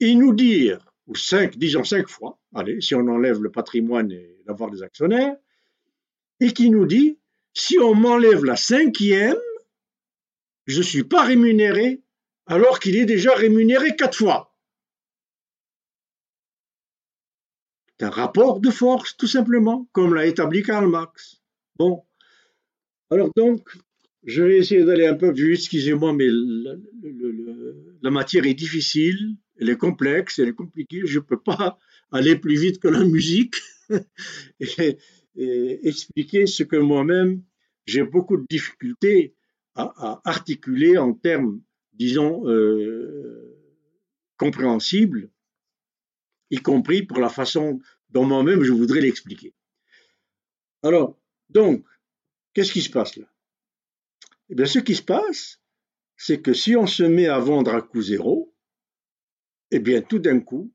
et 0.00 0.14
nous 0.14 0.34
dire, 0.34 0.92
ou 1.06 1.14
cinq, 1.14 1.58
disons 1.58 1.84
cinq 1.84 2.08
fois, 2.08 2.40
allez, 2.54 2.80
si 2.80 2.94
on 2.94 3.06
enlève 3.08 3.42
le 3.42 3.50
patrimoine 3.50 4.10
et 4.10 4.42
l'avoir 4.46 4.70
des 4.70 4.82
actionnaires, 4.82 5.36
et 6.40 6.52
qui 6.52 6.70
nous 6.70 6.86
dit, 6.86 7.18
si 7.54 7.78
on 7.78 7.94
m'enlève 7.94 8.44
la 8.44 8.56
cinquième, 8.56 9.36
je 10.66 10.78
ne 10.78 10.82
suis 10.82 11.04
pas 11.04 11.22
rémunéré 11.22 12.02
alors 12.46 12.80
qu'il 12.80 12.96
est 12.96 13.04
déjà 13.04 13.34
rémunéré 13.34 13.94
quatre 13.94 14.16
fois. 14.16 14.51
Un 18.00 18.10
rapport 18.10 18.60
de 18.60 18.70
force, 18.70 19.16
tout 19.16 19.26
simplement, 19.26 19.88
comme 19.92 20.14
l'a 20.14 20.26
établi 20.26 20.62
Karl 20.62 20.88
Marx. 20.88 21.40
Bon. 21.76 22.02
Alors 23.10 23.30
donc, 23.36 23.68
je 24.24 24.42
vais 24.42 24.58
essayer 24.58 24.84
d'aller 24.84 25.06
un 25.06 25.14
peu 25.14 25.32
vite, 25.32 25.58
excusez-moi, 25.58 26.12
mais 26.12 26.28
la, 28.02 28.10
matière 28.10 28.46
est 28.46 28.54
difficile, 28.54 29.36
elle 29.58 29.68
est 29.68 29.76
complexe, 29.76 30.38
elle 30.38 30.48
est 30.48 30.54
compliquée, 30.54 31.02
je 31.04 31.18
ne 31.18 31.24
peux 31.24 31.40
pas 31.40 31.78
aller 32.10 32.36
plus 32.36 32.60
vite 32.60 32.80
que 32.80 32.88
la 32.88 33.04
musique 33.04 33.56
et, 34.60 34.98
expliquer 35.88 36.46
ce 36.46 36.62
que 36.62 36.76
moi-même, 36.76 37.42
j'ai 37.86 38.04
beaucoup 38.04 38.36
de 38.36 38.44
difficultés 38.48 39.34
à, 39.74 40.20
articuler 40.24 40.98
en 40.98 41.14
termes, 41.14 41.60
disons, 41.94 42.46
euh, 42.48 43.56
compréhensibles 44.36 45.30
y 46.52 46.58
compris 46.58 47.02
pour 47.02 47.18
la 47.18 47.30
façon 47.30 47.80
dont 48.10 48.24
moi-même 48.24 48.62
je 48.62 48.72
voudrais 48.72 49.00
l'expliquer. 49.00 49.54
Alors, 50.82 51.18
donc, 51.48 51.84
qu'est-ce 52.52 52.72
qui 52.72 52.82
se 52.82 52.90
passe 52.90 53.16
là? 53.16 53.26
Eh 54.50 54.54
bien, 54.54 54.66
ce 54.66 54.78
qui 54.78 54.94
se 54.94 55.02
passe, 55.02 55.60
c'est 56.16 56.42
que 56.42 56.52
si 56.52 56.76
on 56.76 56.86
se 56.86 57.02
met 57.02 57.26
à 57.26 57.38
vendre 57.38 57.74
à 57.74 57.80
coût 57.80 58.02
zéro, 58.02 58.54
eh 59.70 59.78
bien, 59.78 60.02
tout 60.02 60.18
d'un 60.18 60.40
coup, 60.40 60.70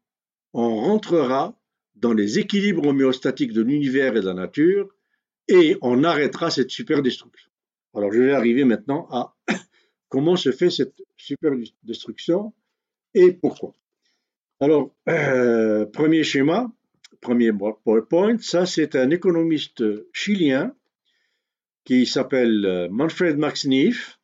on 0.53 0.78
rentrera 0.78 1.61
dans 1.95 2.13
les 2.13 2.39
équilibres 2.39 2.88
homéostatiques 2.88 3.53
de 3.53 3.61
l'univers 3.61 4.17
et 4.17 4.21
de 4.21 4.25
la 4.25 4.34
nature 4.34 4.89
et 5.47 5.78
on 5.82 6.03
arrêtera 6.03 6.49
cette 6.49 6.71
super 6.71 7.03
destruction. 7.03 7.51
Alors, 7.93 8.11
je 8.11 8.21
vais 8.21 8.34
arriver 8.34 8.63
maintenant 8.63 9.07
à 9.11 9.36
comment 10.09 10.36
se 10.36 10.51
fait 10.51 10.71
cette 10.71 10.95
super 11.17 11.51
destruction 11.84 12.53
et 13.13 13.32
pourquoi. 13.32 13.75
Alors, 14.60 14.91
euh, 15.08 15.86
premier 15.86 16.24
schéma, 16.24 16.72
premier 17.22 17.51
PowerPoint, 17.51 18.39
ça 18.39 18.66
c'est 18.66 18.95
un 18.95 19.12
économiste 19.12 19.84
chilien 20.14 20.76
qui 21.84 22.08
s'appelle 22.08 22.66
euh, 22.66 22.88
Manfred 22.89 23.38
Max 23.38 23.66
Neef 23.66 24.20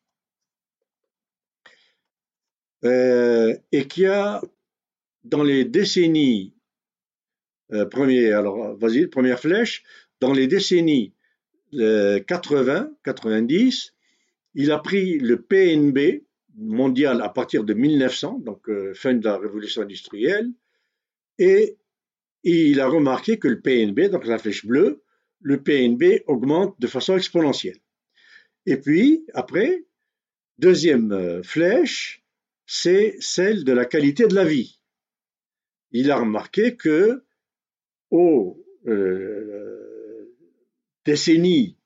euh, 2.84 3.56
et 3.70 3.86
qui 3.86 4.06
a, 4.06 4.42
dans 5.22 5.44
les 5.44 5.64
décennies 5.64 6.52
alors 7.70 8.76
vas-y, 8.76 9.06
première 9.06 9.38
flèche, 9.38 9.84
dans 10.20 10.32
les 10.32 10.48
décennies 10.48 11.14
80-90, 11.72 13.92
il 14.54 14.70
a 14.70 14.78
pris 14.78 15.18
le 15.18 15.42
PNB 15.42 16.22
mondial 16.56 17.20
à 17.22 17.28
partir 17.28 17.64
de 17.64 17.74
1900, 17.74 18.40
donc 18.40 18.68
euh, 18.68 18.94
fin 18.94 19.14
de 19.14 19.24
la 19.24 19.38
révolution 19.38 19.82
industrielle, 19.82 20.50
et 21.38 21.78
il 22.44 22.80
a 22.80 22.86
remarqué 22.86 23.38
que 23.38 23.48
le 23.48 23.60
PNB, 23.60 24.10
donc 24.10 24.26
la 24.26 24.38
flèche 24.38 24.66
bleue, 24.66 25.02
le 25.40 25.62
PNB 25.62 26.22
augmente 26.26 26.78
de 26.80 26.86
façon 26.86 27.16
exponentielle. 27.16 27.78
Et 28.66 28.76
puis, 28.76 29.26
après, 29.34 29.84
deuxième 30.58 31.12
euh, 31.12 31.42
flèche, 31.42 32.24
c'est 32.66 33.16
celle 33.20 33.64
de 33.64 33.72
la 33.72 33.84
qualité 33.84 34.26
de 34.26 34.34
la 34.34 34.44
vie. 34.44 34.80
Il 35.90 36.10
a 36.10 36.18
remarqué 36.18 36.76
que 36.76 37.24
aux 38.10 38.64
euh, 38.86 40.34
décennies, 41.04 41.78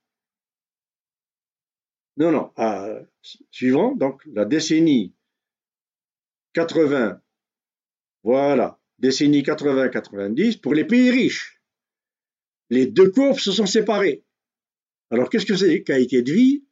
non, 2.16 2.32
non, 2.32 2.52
suivant, 3.22 3.94
donc 3.94 4.22
la 4.26 4.44
décennie 4.44 5.14
80, 6.54 7.20
voilà, 8.24 8.80
décennie 8.98 9.42
80-90, 9.42 10.60
pour 10.60 10.74
les 10.74 10.84
pays 10.84 11.10
riches, 11.10 11.60
les 12.70 12.86
deux 12.86 13.10
courbes 13.10 13.38
se 13.38 13.52
sont 13.52 13.66
séparées. 13.66 14.24
Alors, 15.10 15.30
qu'est-ce 15.30 15.46
que 15.46 15.56
c'est 15.56 15.82
qualité 15.82 16.22
de 16.22 16.32
vie? 16.32 16.64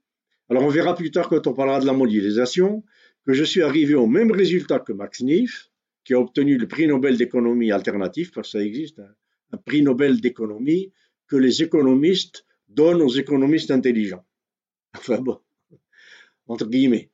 Alors, 0.49 0.63
on 0.63 0.69
verra 0.69 0.95
plus 0.95 1.11
tard 1.11 1.29
quand 1.29 1.47
on 1.47 1.55
parlera 1.55 1.81
de 1.81 1.87
la 1.87 1.93
mondialisation 1.93 2.85
que 3.25 3.33
je 3.33 3.45
suis 3.45 3.63
arrivé 3.63 3.95
au 3.95 4.07
même 4.07 4.31
résultat 4.31 4.79
que 4.79 4.93
Max 4.93 5.23
Neef, 5.23 5.71
qui 6.05 6.15
a 6.15 6.21
obtenu 6.21 6.57
le 6.59 6.69
prix 6.69 6.87
Nobel 6.87 7.17
d'économie 7.17 7.73
alternative, 7.73 8.31
parce 8.33 8.53
que 8.53 8.59
ça 8.59 8.65
existe, 8.65 9.01
hein, 9.01 9.13
un 9.53 9.57
prix 9.57 9.83
Nobel 9.83 10.21
d'économie 10.21 10.93
que 11.27 11.37
les 11.37 11.63
économistes 11.63 12.47
donnent 12.69 13.03
aux 13.03 13.09
économistes 13.09 13.71
intelligents. 13.71 14.25
Enfin 14.97 15.19
bon, 15.19 15.41
entre 16.47 16.67
guillemets. 16.67 17.11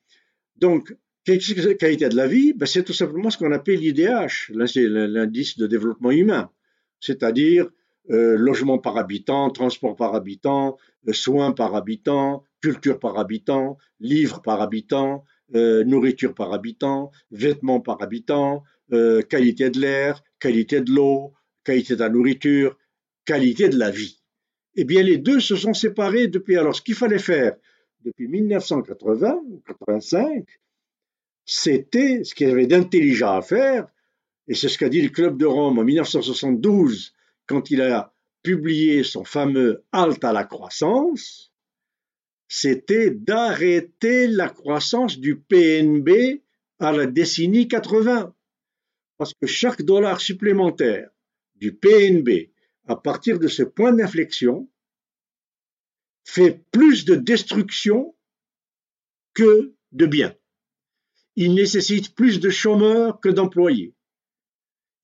Donc, 0.57 0.95
qu'est-ce 1.25 1.55
que 1.55 1.73
qualité 1.73 2.09
de 2.09 2.17
la 2.17 2.27
vie? 2.27 2.53
Ben, 2.53 2.67
C'est 2.67 2.85
tout 2.85 2.93
simplement 2.93 3.31
ce 3.31 3.39
qu'on 3.39 3.53
appelle 3.53 3.81
l'IDH, 3.81 4.51
l'indice 4.51 5.59
de 5.59 5.67
développement 5.67 6.11
humain, 6.11 6.51
c'est-à-dire 7.01 7.69
euh, 8.11 8.37
logement 8.37 8.79
par 8.79 8.97
habitant, 8.97 9.49
transport 9.51 9.95
par 9.95 10.17
habitant, 10.17 10.77
euh, 11.09 11.13
soins 11.13 11.53
par 11.53 11.77
habitant, 11.77 12.43
culture 12.61 12.99
par 12.99 13.17
habitant, 13.17 13.79
livres 14.01 14.43
par 14.43 14.61
habitant, 14.61 15.25
euh, 15.55 15.85
nourriture 15.85 16.35
par 16.35 16.53
habitant, 16.53 17.13
vêtements 17.31 17.81
par 17.81 18.03
habitant, 18.03 18.65
qualité 19.31 19.71
de 19.71 19.81
l'air, 19.81 20.23
qualité 20.39 20.83
de 20.83 20.93
l'eau, 20.93 21.33
qualité 21.65 21.95
de 21.95 22.01
la 22.01 22.11
nourriture, 22.11 22.77
qualité 23.25 23.71
de 23.71 23.79
la 23.79 23.91
vie. 23.91 24.21
Eh 24.75 24.85
bien, 24.85 25.03
les 25.03 25.17
deux 25.17 25.41
se 25.41 25.57
sont 25.57 25.73
séparés 25.73 26.27
depuis. 26.29 26.59
Alors, 26.59 26.77
ce 26.77 26.83
qu'il 26.83 26.95
fallait 26.95 27.19
faire 27.19 27.55
depuis 28.05 28.29
1980 28.29 29.41
ou 29.49 29.63
85, 29.67 30.47
c'était 31.45 32.25
ce 32.25 32.35
qu'il 32.35 32.49
y 32.49 32.51
avait 32.51 32.67
d'intelligent 32.67 33.37
à 33.37 33.43
faire, 33.43 33.87
et 34.49 34.55
c'est 34.55 34.69
ce 34.69 34.79
qu'a 34.79 34.89
dit 34.89 35.03
le 35.03 35.09
Club 35.09 35.39
de 35.39 35.47
Rome 35.47 35.79
en 35.79 35.85
1972 35.85 37.15
quand 37.47 37.71
il 37.71 37.83
a 37.83 38.15
publié 38.43 39.05
son 39.05 39.25
fameux 39.25 39.85
Halte 39.93 40.25
à 40.25 40.33
la 40.33 40.45
croissance, 40.45 41.53
c'était 42.49 43.11
d'arrêter 43.11 44.27
la 44.27 44.49
croissance 44.49 45.19
du 45.19 45.37
PNB 45.37 46.43
à 46.79 46.93
la 46.93 47.07
décennie 47.07 47.69
80. 47.69 48.35
Parce 49.17 49.33
que 49.35 49.47
chaque 49.47 49.83
dollar 49.83 50.21
supplémentaire 50.21 51.09
du 51.55 51.73
PNB 51.73 52.51
à 52.87 52.97
partir 52.97 53.39
de 53.39 53.49
ce 53.49 53.63
point 53.63 53.93
d'inflexion 53.93 54.69
fait 56.25 56.65
plus 56.71 57.05
de 57.05 57.15
destruction 57.15 58.15
que 59.35 59.75
de 59.93 60.07
bien. 60.07 60.35
Il 61.37 61.55
nécessite 61.55 62.15
plus 62.15 62.41
de 62.41 62.51
chômeurs 62.51 63.21
que 63.21 63.29
d'employés. 63.29 63.95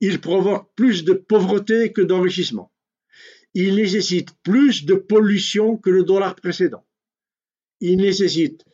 Il 0.01 0.21
provoque 0.21 0.75
plus 0.75 1.05
de 1.05 1.13
pauvreté 1.13 1.93
que 1.93 2.03
d'enrichissement. 2.03 2.73
Il 3.55 3.77
nécessite 3.77 4.31
plus 4.43 4.85
de 4.85 4.95
pollution 4.95 5.77
que 5.77 5.91
le 5.91 6.05
dollar 6.05 6.35
précédent. 6.35 6.87
Il 7.81 7.97
nécessite 7.97 8.65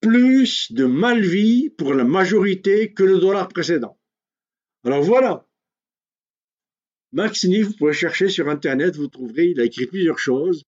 plus 0.00 0.72
de 0.72 0.84
malvie 0.84 1.70
pour 1.70 1.94
la 1.94 2.04
majorité 2.04 2.92
que 2.92 3.02
le 3.02 3.18
dollar 3.18 3.48
précédent. 3.48 3.98
Alors 4.84 5.02
voilà. 5.02 5.46
Max 7.12 7.44
Niff, 7.44 7.66
vous 7.66 7.76
pouvez 7.76 7.92
chercher 7.92 8.28
sur 8.28 8.48
Internet, 8.48 8.96
vous 8.96 9.08
trouverez, 9.08 9.46
il 9.46 9.60
a 9.60 9.64
écrit 9.64 9.86
plusieurs 9.86 10.18
choses 10.18 10.64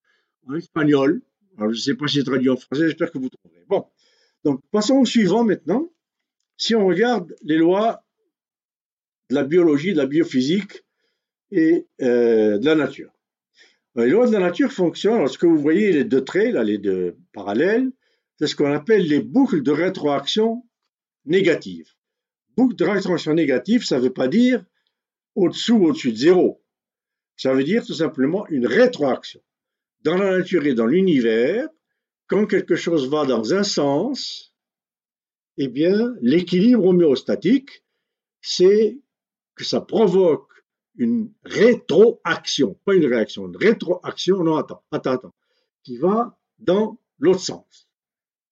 en 0.48 0.54
espagnol. 0.54 1.22
Alors, 1.56 1.70
je 1.70 1.76
ne 1.76 1.82
sais 1.82 1.94
pas 1.94 2.06
si 2.06 2.18
c'est 2.18 2.24
traduit 2.24 2.50
en 2.50 2.56
français, 2.56 2.86
j'espère 2.86 3.10
que 3.10 3.18
vous 3.18 3.28
trouverez. 3.28 3.64
Bon. 3.68 3.86
Donc, 4.44 4.60
passons 4.70 4.96
au 4.96 5.04
suivant 5.04 5.44
maintenant. 5.44 5.88
Si 6.56 6.74
on 6.74 6.86
regarde 6.86 7.34
les 7.42 7.56
lois 7.56 8.04
de 9.30 9.34
la 9.34 9.44
biologie, 9.44 9.92
de 9.92 9.98
la 9.98 10.06
biophysique 10.06 10.84
et 11.50 11.86
euh, 12.00 12.58
de 12.58 12.64
la 12.64 12.74
nature. 12.74 13.12
Les 13.94 14.08
lois 14.08 14.26
de 14.26 14.32
la 14.32 14.40
nature 14.40 14.72
fonctionnent, 14.72 15.18
lorsque 15.18 15.44
vous 15.44 15.58
voyez 15.58 15.92
les 15.92 16.04
deux 16.04 16.24
traits, 16.24 16.54
les 16.54 16.78
deux 16.78 17.16
parallèles, 17.32 17.90
c'est 18.38 18.46
ce 18.46 18.56
qu'on 18.56 18.72
appelle 18.72 19.06
les 19.06 19.20
boucles 19.20 19.62
de 19.62 19.70
rétroaction 19.70 20.64
négative. 21.26 21.90
Boucle 22.56 22.76
de 22.76 22.84
rétroaction 22.84 23.34
négative, 23.34 23.84
ça 23.84 23.98
ne 23.98 24.02
veut 24.02 24.12
pas 24.12 24.28
dire 24.28 24.64
au-dessous 25.34 25.74
ou 25.74 25.86
au-dessus 25.86 26.12
de 26.12 26.16
zéro. 26.16 26.62
Ça 27.36 27.54
veut 27.54 27.64
dire 27.64 27.84
tout 27.84 27.94
simplement 27.94 28.46
une 28.48 28.66
rétroaction. 28.66 29.40
Dans 30.02 30.16
la 30.16 30.38
nature 30.38 30.66
et 30.66 30.74
dans 30.74 30.86
l'univers, 30.86 31.68
quand 32.26 32.46
quelque 32.46 32.76
chose 32.76 33.08
va 33.08 33.24
dans 33.24 33.54
un 33.54 33.62
sens, 33.62 34.54
eh 35.58 35.68
bien, 35.68 36.14
l'équilibre 36.20 36.84
homéostatique, 36.86 37.84
c'est 38.40 38.98
que 39.54 39.64
ça 39.64 39.80
provoque 39.80 40.50
une 40.96 41.32
rétroaction, 41.44 42.78
pas 42.84 42.94
une 42.94 43.06
réaction, 43.06 43.46
une 43.46 43.56
rétroaction, 43.56 44.42
non, 44.42 44.56
attends, 44.56 44.82
attends, 44.90 45.12
attends, 45.12 45.34
qui 45.82 45.96
va 45.98 46.38
dans 46.58 46.98
l'autre 47.18 47.40
sens 47.40 47.88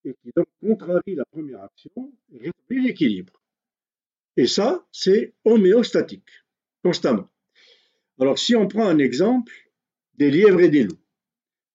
et 0.05 0.15
qui 0.23 0.31
donc 0.35 0.47
contrarie 0.61 1.15
la 1.15 1.25
première 1.27 1.63
action 1.63 2.13
et 2.33 2.39
rétablit 2.39 2.87
l'équilibre. 2.87 3.33
Et 4.37 4.47
ça, 4.47 4.87
c'est 4.93 5.35
homéostatique, 5.45 6.31
constamment. 6.83 7.29
Alors, 8.19 8.39
si 8.39 8.55
on 8.55 8.69
prend 8.69 8.87
un 8.87 8.99
exemple 8.99 9.53
des 10.15 10.31
lièvres 10.31 10.61
et 10.61 10.69
des 10.69 10.85
loups, 10.85 11.00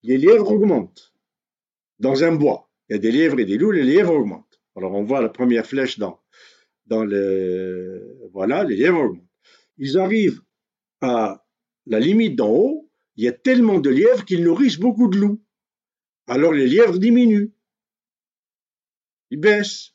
les 0.05 0.17
lièvres 0.17 0.51
augmentent 0.51 1.13
dans 1.99 2.23
un 2.23 2.35
bois. 2.35 2.69
Il 2.89 2.93
y 2.93 2.95
a 2.95 2.99
des 2.99 3.11
lièvres 3.11 3.39
et 3.39 3.45
des 3.45 3.57
loups, 3.57 3.71
les 3.71 3.83
lièvres 3.83 4.13
augmentent. 4.13 4.61
Alors, 4.75 4.93
on 4.93 5.03
voit 5.03 5.21
la 5.21 5.29
première 5.29 5.65
flèche 5.65 5.99
dans, 5.99 6.19
le. 6.89 8.29
Voilà, 8.33 8.63
les 8.63 8.75
lièvres 8.75 9.01
augmentent. 9.01 9.29
Ils 9.77 9.97
arrivent 9.97 10.41
à 11.01 11.45
la 11.85 11.99
limite 11.99 12.35
d'en 12.35 12.49
haut, 12.49 12.89
il 13.15 13.23
y 13.23 13.27
a 13.27 13.31
tellement 13.31 13.79
de 13.79 13.89
lièvres 13.89 14.25
qu'ils 14.25 14.43
nourrissent 14.43 14.79
beaucoup 14.79 15.07
de 15.07 15.17
loups. 15.17 15.41
Alors 16.27 16.53
les 16.53 16.67
lièvres 16.67 16.97
diminuent. 16.97 17.53
Ils 19.31 19.39
baissent. 19.39 19.91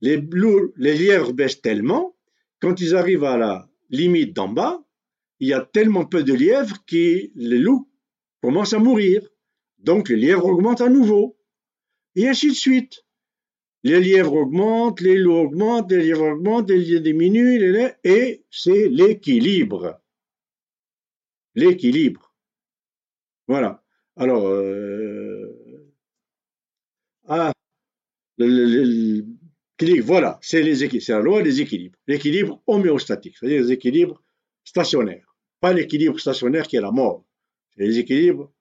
Les, 0.00 0.22
les 0.76 0.94
lièvres 0.94 1.32
baissent 1.32 1.62
tellement, 1.62 2.16
quand 2.60 2.80
ils 2.80 2.94
arrivent 2.94 3.24
à 3.24 3.36
la 3.36 3.70
limite 3.90 4.34
d'en 4.34 4.48
bas, 4.48 4.84
il 5.40 5.48
y 5.48 5.52
a 5.54 5.60
tellement 5.60 6.04
peu 6.04 6.22
de 6.22 6.34
lièvres 6.34 6.84
que 6.86 7.30
les 7.34 7.58
loups 7.58 7.90
commencent 8.42 8.74
à 8.74 8.78
mourir. 8.78 9.28
Donc 9.78 10.08
les 10.08 10.16
lièvres 10.16 10.46
augmentent 10.46 10.80
à 10.80 10.88
nouveau. 10.88 11.36
Et 12.14 12.28
ainsi 12.28 12.48
de 12.48 12.54
suite. 12.54 13.04
Les 13.82 14.00
lièvres 14.00 14.34
augmentent, 14.34 15.00
les 15.00 15.16
loups 15.16 15.36
augmentent, 15.36 15.92
les 15.92 16.02
lièvres 16.02 16.32
augmentent, 16.32 16.70
les 16.70 16.78
lièvres 16.78 17.02
diminuent, 17.02 17.92
et 18.02 18.44
c'est 18.50 18.88
l'équilibre 18.88 20.00
l'équilibre. 21.56 22.32
Voilà. 23.48 23.82
Alors, 24.14 24.46
euh, 24.46 25.92
ah, 27.28 27.52
voilà, 30.02 30.38
c'est 30.42 30.62
la 30.62 31.18
loi 31.18 31.42
des 31.42 31.60
équilibres. 31.60 31.98
L'équilibre 32.06 32.62
homéostatique, 32.66 33.36
c'est-à-dire 33.36 33.62
les 33.62 33.72
équilibres 33.72 34.22
stationnaires. 34.64 35.36
Pas 35.60 35.72
l'équilibre 35.72 36.20
stationnaire 36.20 36.68
qui 36.68 36.76
est 36.76 36.80
la 36.80 36.92
mort. 36.92 37.24
C'est 37.74 37.84
les 37.84 37.98
équilibres 37.98 38.52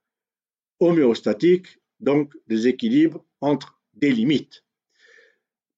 homéostatiques, 0.86 1.80
donc 2.00 2.34
des 2.48 2.68
équilibres 2.68 3.26
entre 3.42 3.80
des 3.94 4.12
limites. 4.12 4.64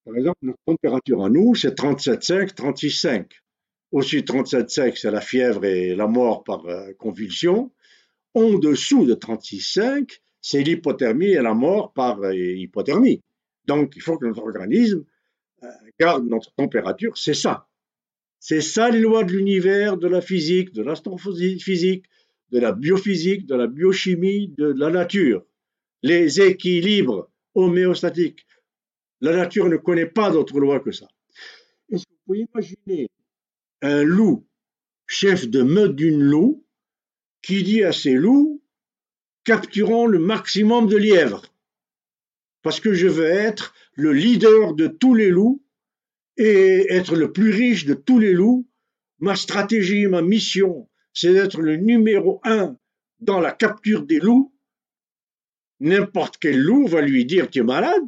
Par 0.05 0.15
exemple, 0.15 0.37
notre 0.41 0.59
température 0.65 1.25
à 1.25 1.29
nous, 1.29 1.53
c'est 1.55 1.77
37,5, 1.77 2.53
36,5. 2.55 3.25
Au-dessus 3.91 4.21
de 4.21 4.27
37,5, 4.27 4.97
c'est 4.99 5.11
la 5.11 5.21
fièvre 5.21 5.65
et 5.65 5.95
la 5.95 6.07
mort 6.07 6.43
par 6.43 6.65
euh, 6.65 6.93
convulsion. 6.97 7.71
En 8.33 8.57
dessous 8.57 9.05
de 9.05 9.15
36,5, 9.15 10.19
c'est 10.41 10.61
l'hypothermie 10.61 11.31
et 11.31 11.41
la 11.41 11.53
mort 11.53 11.93
par 11.93 12.21
euh, 12.21 12.33
hypothermie. 12.33 13.21
Donc, 13.65 13.93
il 13.95 14.01
faut 14.01 14.17
que 14.17 14.25
notre 14.25 14.41
organisme 14.41 15.03
euh, 15.63 15.67
garde 15.99 16.27
notre 16.27 16.53
température, 16.53 17.17
c'est 17.17 17.33
ça. 17.33 17.67
C'est 18.39 18.61
ça 18.61 18.89
les 18.89 18.99
lois 18.99 19.23
de 19.23 19.31
l'univers, 19.31 19.97
de 19.97 20.07
la 20.07 20.21
physique, 20.21 20.71
de 20.71 20.83
l'astrophysique, 20.83 22.05
de 22.51 22.59
la 22.59 22.71
biophysique, 22.71 23.45
de 23.45 23.55
la 23.55 23.67
biochimie, 23.67 24.53
de 24.57 24.67
la 24.67 24.89
nature. 24.89 25.45
Les 26.03 26.41
équilibres 26.41 27.29
homéostatiques. 27.55 28.45
La 29.21 29.35
nature 29.35 29.67
ne 29.67 29.77
connaît 29.77 30.05
pas 30.05 30.29
d'autres 30.31 30.59
lois 30.59 30.79
que 30.79 30.91
ça. 30.91 31.07
Est-ce 31.89 32.05
que 32.05 32.11
vous 32.11 32.21
pouvez 32.25 32.47
imaginer 32.53 33.09
un 33.81 34.03
loup, 34.03 34.47
chef 35.07 35.47
de 35.47 35.63
meute 35.63 35.95
d'une 35.95 36.21
loup, 36.21 36.65
qui 37.41 37.63
dit 37.63 37.83
à 37.83 37.91
ses 37.91 38.13
loups, 38.13 38.61
capturons 39.43 40.07
le 40.07 40.19
maximum 40.19 40.87
de 40.87 40.97
lièvres, 40.97 41.43
parce 42.61 42.79
que 42.79 42.93
je 42.93 43.07
veux 43.07 43.25
être 43.25 43.73
le 43.93 44.11
leader 44.11 44.73
de 44.73 44.87
tous 44.87 45.13
les 45.13 45.29
loups 45.29 45.63
et 46.35 46.85
être 46.89 47.15
le 47.15 47.31
plus 47.31 47.49
riche 47.49 47.85
de 47.85 47.93
tous 47.93 48.19
les 48.19 48.33
loups. 48.33 48.67
Ma 49.19 49.35
stratégie, 49.35 50.05
ma 50.07 50.21
mission, 50.21 50.89
c'est 51.17 51.33
d'être 51.33 51.59
le 51.59 51.77
numéro 51.77 52.39
un 52.43 52.77
dans 53.21 53.39
la 53.39 53.51
capture 53.51 54.05
des 54.05 54.19
loups. 54.19 54.53
N'importe 55.79 56.37
quel 56.37 56.61
loup 56.61 56.85
va 56.85 57.01
lui 57.01 57.25
dire 57.25 57.49
Tu 57.49 57.59
es 57.59 57.63
malade 57.63 58.03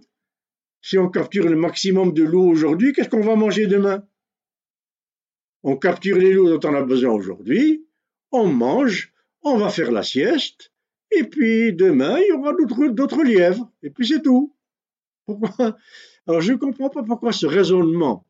Si 0.84 0.95
on 0.99 1.10
capture 1.10 1.49
le 1.49 1.55
maximum 1.55 2.14
de 2.14 2.22
loups 2.22 2.51
aujourd'hui, 2.51 2.93
qu'est-ce 2.93 3.10
qu'on 3.10 3.22
va 3.22 3.36
manger 3.36 3.66
demain? 3.66 4.07
On 5.64 5.76
capture 5.76 6.18
les 6.18 6.34
loups 6.34 6.49
dont 6.49 6.70
on 6.70 6.76
a 6.76 6.84
besoin 6.84 7.12
aujourd'hui, 7.12 7.84
on 8.32 8.45
mange, 8.45 9.12
on 9.41 9.57
va 9.57 9.70
faire 9.70 9.91
la 9.91 10.03
sieste, 10.03 10.72
et 11.10 11.24
puis 11.24 11.74
demain, 11.74 12.20
il 12.20 12.28
y 12.28 12.32
aura 12.32 12.53
d'autres 12.91 13.24
lièvres, 13.24 13.72
et 13.82 13.89
puis 13.89 14.07
c'est 14.07 14.22
tout. 14.22 14.55
Pourquoi? 15.26 15.76
Alors 16.28 16.41
je 16.41 16.51
ne 16.51 16.57
comprends 16.57 16.91
pas 16.91 17.01
pourquoi 17.01 17.32
ce 17.32 17.47
raisonnement 17.47 18.28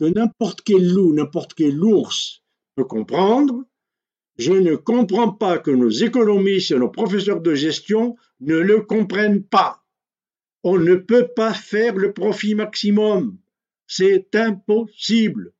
que 0.00 0.06
n'importe 0.06 0.62
quel 0.62 0.84
loup, 0.84 1.14
n'importe 1.14 1.54
quel 1.54 1.80
ours 1.84 2.42
peut 2.74 2.84
comprendre, 2.84 3.64
je 4.38 4.52
ne 4.52 4.76
comprends 4.76 5.32
pas 5.32 5.58
que 5.58 5.70
nos 5.70 5.90
économistes 5.90 6.70
et 6.70 6.78
nos 6.78 6.88
professeurs 6.88 7.40
de 7.40 7.54
gestion 7.54 8.16
ne 8.40 8.56
le 8.56 8.80
comprennent 8.80 9.42
pas. 9.42 9.84
On 10.62 10.78
ne 10.78 10.94
peut 10.94 11.28
pas 11.34 11.52
faire 11.52 11.94
le 11.96 12.12
profit 12.12 12.54
maximum. 12.54 13.38
C'est 13.86 14.34
impossible. 14.34 15.52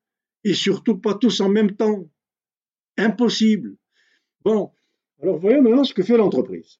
Et 0.44 0.54
surtout 0.54 0.98
pas 0.98 1.14
tous 1.14 1.40
en 1.40 1.48
même 1.48 1.76
temps. 1.76 2.08
Impossible. 2.96 3.76
Bon, 4.44 4.70
alors 5.22 5.38
voyons 5.38 5.62
maintenant 5.62 5.84
ce 5.84 5.94
que 5.94 6.02
fait 6.02 6.16
l'entreprise. 6.16 6.78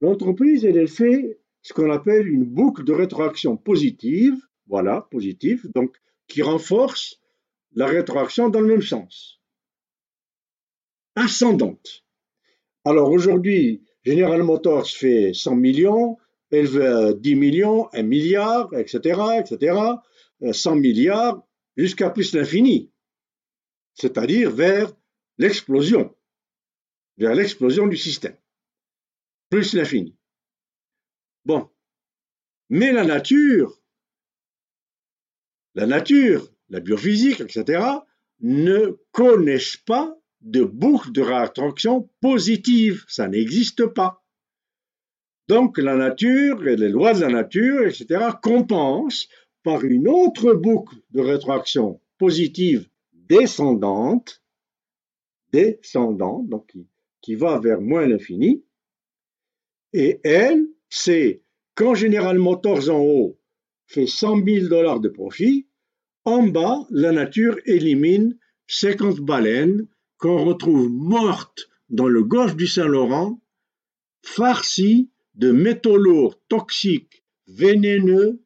L'entreprise, 0.00 0.64
elle, 0.64 0.76
elle 0.76 0.88
fait 0.88 1.38
ce 1.62 1.72
qu'on 1.72 1.90
appelle 1.90 2.26
une 2.26 2.44
boucle 2.44 2.84
de 2.84 2.92
rétroaction 2.92 3.56
positive, 3.56 4.34
voilà, 4.66 5.06
positive, 5.10 5.70
donc 5.74 5.96
qui 6.26 6.42
renforce 6.42 7.20
la 7.74 7.86
rétroaction 7.86 8.48
dans 8.48 8.60
le 8.60 8.68
même 8.68 8.82
sens. 8.82 9.39
Ascendante. 11.14 12.04
Alors 12.84 13.10
aujourd'hui, 13.10 13.82
General 14.04 14.42
Motors 14.42 14.88
fait 14.88 15.32
100 15.34 15.56
millions, 15.56 16.18
elle 16.50 16.66
veut 16.66 17.14
10 17.14 17.34
millions, 17.36 17.88
1 17.92 18.02
milliard, 18.02 18.72
etc., 18.74 19.20
etc., 19.38 19.76
100 20.52 20.76
milliards, 20.76 21.46
jusqu'à 21.76 22.10
plus 22.10 22.34
l'infini, 22.34 22.90
c'est-à-dire 23.94 24.50
vers 24.50 24.92
l'explosion 25.38 26.14
vers 27.20 27.34
l'explosion 27.34 27.86
du 27.86 27.98
système, 27.98 28.36
plus 29.50 29.74
l'infini. 29.74 30.16
Bon, 31.44 31.70
mais 32.70 32.92
la 32.92 33.04
nature, 33.04 33.78
la 35.74 35.86
nature, 35.86 36.50
la 36.70 36.80
biophysique, 36.80 37.42
etc., 37.42 37.84
ne 38.40 38.98
connaissent 39.12 39.76
pas 39.76 40.18
de 40.40 40.64
boucle 40.64 41.12
de 41.12 41.22
réattraction 41.22 42.08
positive, 42.20 43.04
ça 43.08 43.28
n'existe 43.28 43.86
pas. 43.86 44.24
Donc 45.48 45.78
la 45.78 45.96
nature 45.96 46.66
et 46.68 46.76
les 46.76 46.88
lois 46.88 47.12
de 47.12 47.20
la 47.20 47.28
nature, 47.28 47.86
etc., 47.86 48.30
compensent 48.42 49.28
par 49.62 49.84
une 49.84 50.08
autre 50.08 50.54
boucle 50.54 50.96
de 51.10 51.20
rétroaction 51.20 52.00
positive 52.18 52.88
descendante, 53.12 54.42
descendante, 55.52 56.48
donc 56.48 56.66
qui, 56.68 56.86
qui 57.20 57.34
va 57.34 57.58
vers 57.58 57.80
moins 57.80 58.06
l'infini. 58.06 58.64
Et 59.92 60.20
elle, 60.24 60.66
c'est 60.88 61.42
quand 61.74 61.94
General 61.94 62.38
Motors 62.38 62.90
en 62.90 63.00
haut 63.00 63.38
fait 63.86 64.06
100 64.06 64.44
000 64.44 64.68
dollars 64.68 65.00
de 65.00 65.08
profit, 65.08 65.66
en 66.24 66.46
bas, 66.46 66.86
la 66.90 67.12
nature 67.12 67.58
élimine 67.64 68.38
50 68.68 69.20
baleines 69.20 69.88
qu'on 70.20 70.44
retrouve 70.44 70.90
mortes 70.90 71.70
dans 71.88 72.06
le 72.06 72.22
golfe 72.22 72.54
du 72.54 72.66
Saint-Laurent, 72.66 73.40
farcies 74.22 75.10
de 75.34 75.50
métaux 75.50 75.96
lourds 75.96 76.38
toxiques, 76.48 77.24
vénéneux, 77.48 78.40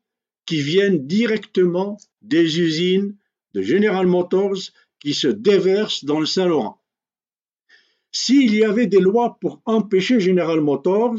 qui 0.47 0.63
viennent 0.63 1.07
directement 1.07 1.99
des 2.23 2.61
usines 2.61 3.17
de 3.55 3.63
General 3.63 4.07
Motors 4.07 4.71
qui 5.01 5.15
se 5.15 5.29
déversent 5.29 6.05
dans 6.05 6.21
le 6.21 6.27
Saint-Laurent. 6.27 6.81
S'il 8.13 8.55
y 8.55 8.65
avait 8.65 8.87
des 8.87 9.01
lois 9.01 9.39
pour 9.41 9.61
empêcher 9.65 10.21
General 10.21 10.61
Motors 10.61 11.17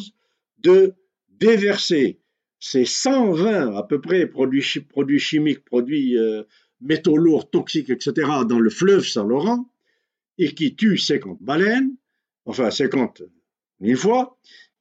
de 0.60 0.94
déverser 1.30 2.20
ces 2.60 2.86
120 2.86 3.76
à 3.76 3.84
peu 3.84 4.00
près 4.00 4.26
produits, 4.26 4.62
chimiques, 5.20 5.66
produits 5.66 6.18
euh, 6.18 6.44
métaux 6.80 7.18
lourds, 7.18 7.50
toxiques, 7.50 7.90
etc., 7.90 8.14
dans 8.48 8.60
le 8.60 8.70
fleuve 8.70 9.06
Saint-Laurent, 9.06 9.70
et 10.38 10.54
qui 10.54 10.76
tuent 10.76 10.98
50 10.98 11.42
baleines, 11.42 11.96
enfin 12.46 12.72
50 12.72 13.24
une 13.82 13.98
fois, 13.98 14.38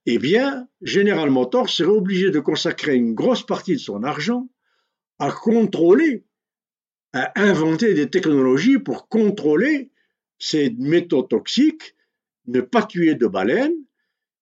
eh 0.06 0.18
bien, 0.18 0.68
General 0.82 1.28
Motors 1.30 1.70
serait 1.70 1.90
obligé 1.90 2.30
de 2.30 2.40
consacrer 2.40 2.94
une 2.94 3.14
grosse 3.14 3.44
partie 3.44 3.72
de 3.72 3.78
son 3.78 4.02
argent 4.02 4.48
à 5.18 5.30
contrôler, 5.32 6.24
à 7.12 7.32
inventer 7.40 7.94
des 7.94 8.10
technologies 8.10 8.78
pour 8.78 9.08
contrôler 9.08 9.90
ces 10.38 10.70
métaux 10.78 11.22
toxiques 11.22 11.96
ne 12.46 12.60
pas 12.60 12.82
tuer 12.82 13.14
de 13.14 13.26
baleines, 13.26 13.74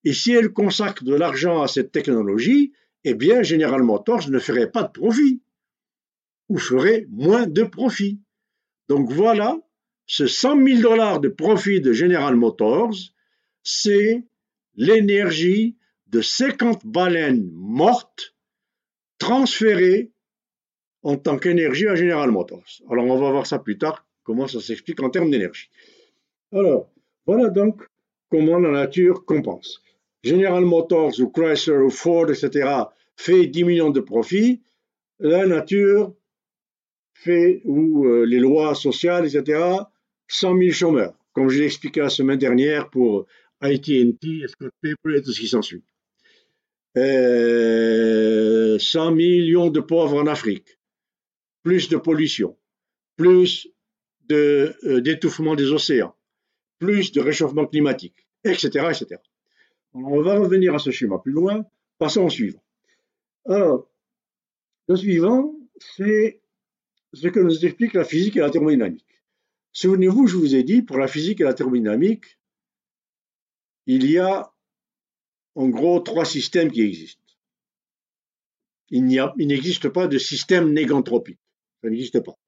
et 0.04 0.12
si 0.12 0.32
elle 0.32 0.52
consacre 0.52 1.04
de 1.04 1.14
l'argent 1.14 1.62
à 1.62 1.68
cette 1.68 1.92
technologie, 1.92 2.72
eh 3.04 3.14
bien 3.14 3.42
General 3.42 3.82
Motors 3.82 4.28
ne 4.28 4.38
ferait 4.38 4.70
pas 4.70 4.82
de 4.82 4.90
profit, 4.90 5.40
ou 6.48 6.58
ferait 6.58 7.06
moins 7.08 7.46
de 7.46 7.62
profit. 7.62 8.20
Donc 8.88 9.10
voilà, 9.12 9.56
ce 10.12 10.26
100 10.26 10.62
000 10.62 10.82
dollars 10.82 11.20
de 11.20 11.30
profit 11.30 11.80
de 11.80 11.94
General 11.94 12.36
Motors, 12.36 12.92
c'est 13.62 14.22
l'énergie 14.74 15.78
de 16.08 16.20
50 16.20 16.84
baleines 16.84 17.48
mortes 17.54 18.34
transférées 19.16 20.10
en 21.02 21.16
tant 21.16 21.38
qu'énergie 21.38 21.88
à 21.88 21.94
General 21.94 22.30
Motors. 22.30 22.82
Alors 22.90 23.06
on 23.06 23.18
va 23.18 23.30
voir 23.30 23.46
ça 23.46 23.58
plus 23.58 23.78
tard, 23.78 24.04
comment 24.22 24.46
ça 24.46 24.60
s'explique 24.60 25.02
en 25.02 25.08
termes 25.08 25.30
d'énergie. 25.30 25.70
Alors, 26.52 26.92
voilà 27.24 27.48
donc 27.48 27.82
comment 28.30 28.58
la 28.58 28.70
nature 28.70 29.24
compense. 29.24 29.80
General 30.22 30.62
Motors 30.62 31.18
ou 31.20 31.30
Chrysler 31.30 31.78
ou 31.78 31.88
Ford, 31.88 32.28
etc., 32.30 32.68
fait 33.16 33.46
10 33.46 33.64
millions 33.64 33.90
de 33.90 34.00
profits, 34.00 34.60
la 35.20 35.46
nature 35.46 36.12
fait, 37.14 37.62
ou 37.64 38.04
euh, 38.04 38.26
les 38.26 38.40
lois 38.40 38.74
sociales, 38.74 39.24
etc., 39.24 39.86
100 40.32 40.56
000 40.58 40.70
chômeurs, 40.72 41.14
comme 41.34 41.50
je 41.50 41.58
l'ai 41.58 41.66
expliqué 41.66 42.00
la 42.00 42.08
semaine 42.08 42.38
dernière 42.38 42.88
pour 42.88 43.26
AT&T, 43.60 44.48
Scott 44.48 44.72
Paper 44.82 45.18
et 45.18 45.22
tout 45.22 45.32
ce 45.32 45.40
qui 45.40 45.48
s'ensuit. 45.48 45.84
Euh, 46.96 48.78
100 48.78 49.12
millions 49.12 49.68
de 49.68 49.80
pauvres 49.80 50.20
en 50.20 50.26
Afrique, 50.26 50.78
plus 51.62 51.88
de 51.90 51.98
pollution, 51.98 52.56
plus 53.16 53.68
euh, 54.30 55.00
d'étouffement 55.00 55.54
des 55.54 55.70
océans, 55.70 56.14
plus 56.78 57.12
de 57.12 57.20
réchauffement 57.20 57.66
climatique, 57.66 58.26
etc. 58.44 58.86
etc. 58.90 59.20
on 59.92 60.22
va 60.22 60.38
revenir 60.38 60.74
à 60.74 60.78
ce 60.78 60.90
schéma 60.90 61.18
plus 61.18 61.32
loin. 61.32 61.64
Passons 61.98 62.24
au 62.24 62.30
suivant. 62.30 62.62
Alors, 63.46 63.86
le 64.88 64.96
suivant, 64.96 65.54
c'est 65.78 66.40
ce 67.12 67.28
que 67.28 67.40
nous 67.40 67.64
explique 67.64 67.92
la 67.92 68.04
physique 68.04 68.36
et 68.36 68.40
la 68.40 68.50
thermodynamique. 68.50 69.04
Souvenez-vous, 69.72 70.26
je 70.26 70.36
vous 70.36 70.54
ai 70.54 70.62
dit, 70.62 70.82
pour 70.82 70.98
la 70.98 71.08
physique 71.08 71.40
et 71.40 71.44
la 71.44 71.54
thermodynamique, 71.54 72.38
il 73.86 74.10
y 74.10 74.18
a 74.18 74.52
en 75.54 75.68
gros 75.68 76.00
trois 76.00 76.24
systèmes 76.24 76.70
qui 76.70 76.82
existent. 76.82 77.20
Il 78.90 79.06
n'existe 79.06 79.88
pas 79.88 80.06
de 80.06 80.18
système 80.18 80.72
négantropique. 80.72 81.40
Ça 81.82 81.88
n'existe 81.88 82.20
pas. 82.20 82.38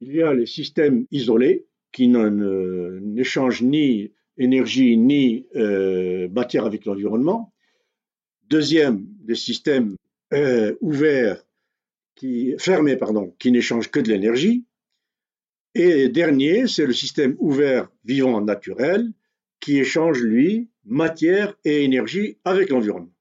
Il 0.00 0.14
y 0.14 0.22
a 0.22 0.34
les 0.34 0.46
systèmes 0.46 1.06
isolés, 1.10 1.66
qui 1.92 2.08
n'échangent 2.08 3.62
ni 3.62 4.12
énergie 4.38 4.96
ni 4.96 5.46
euh, 5.56 6.28
matière 6.28 6.64
avec 6.64 6.84
l'environnement. 6.84 7.52
Deuxième, 8.48 9.06
des 9.20 9.34
systèmes 9.34 9.96
euh, 10.32 10.74
ouverts, 10.80 11.44
fermés, 12.58 12.96
pardon, 12.96 13.34
qui 13.38 13.50
n'échangent 13.50 13.90
que 13.90 14.00
de 14.00 14.08
l'énergie. 14.08 14.64
Et 15.74 16.08
dernier, 16.08 16.66
c'est 16.66 16.86
le 16.86 16.92
système 16.92 17.36
ouvert 17.38 17.88
vivant 18.04 18.40
naturel 18.40 19.12
qui 19.60 19.78
échange, 19.78 20.20
lui, 20.20 20.68
matière 20.84 21.54
et 21.64 21.84
énergie 21.84 22.38
avec 22.44 22.70
l'environnement. 22.70 23.14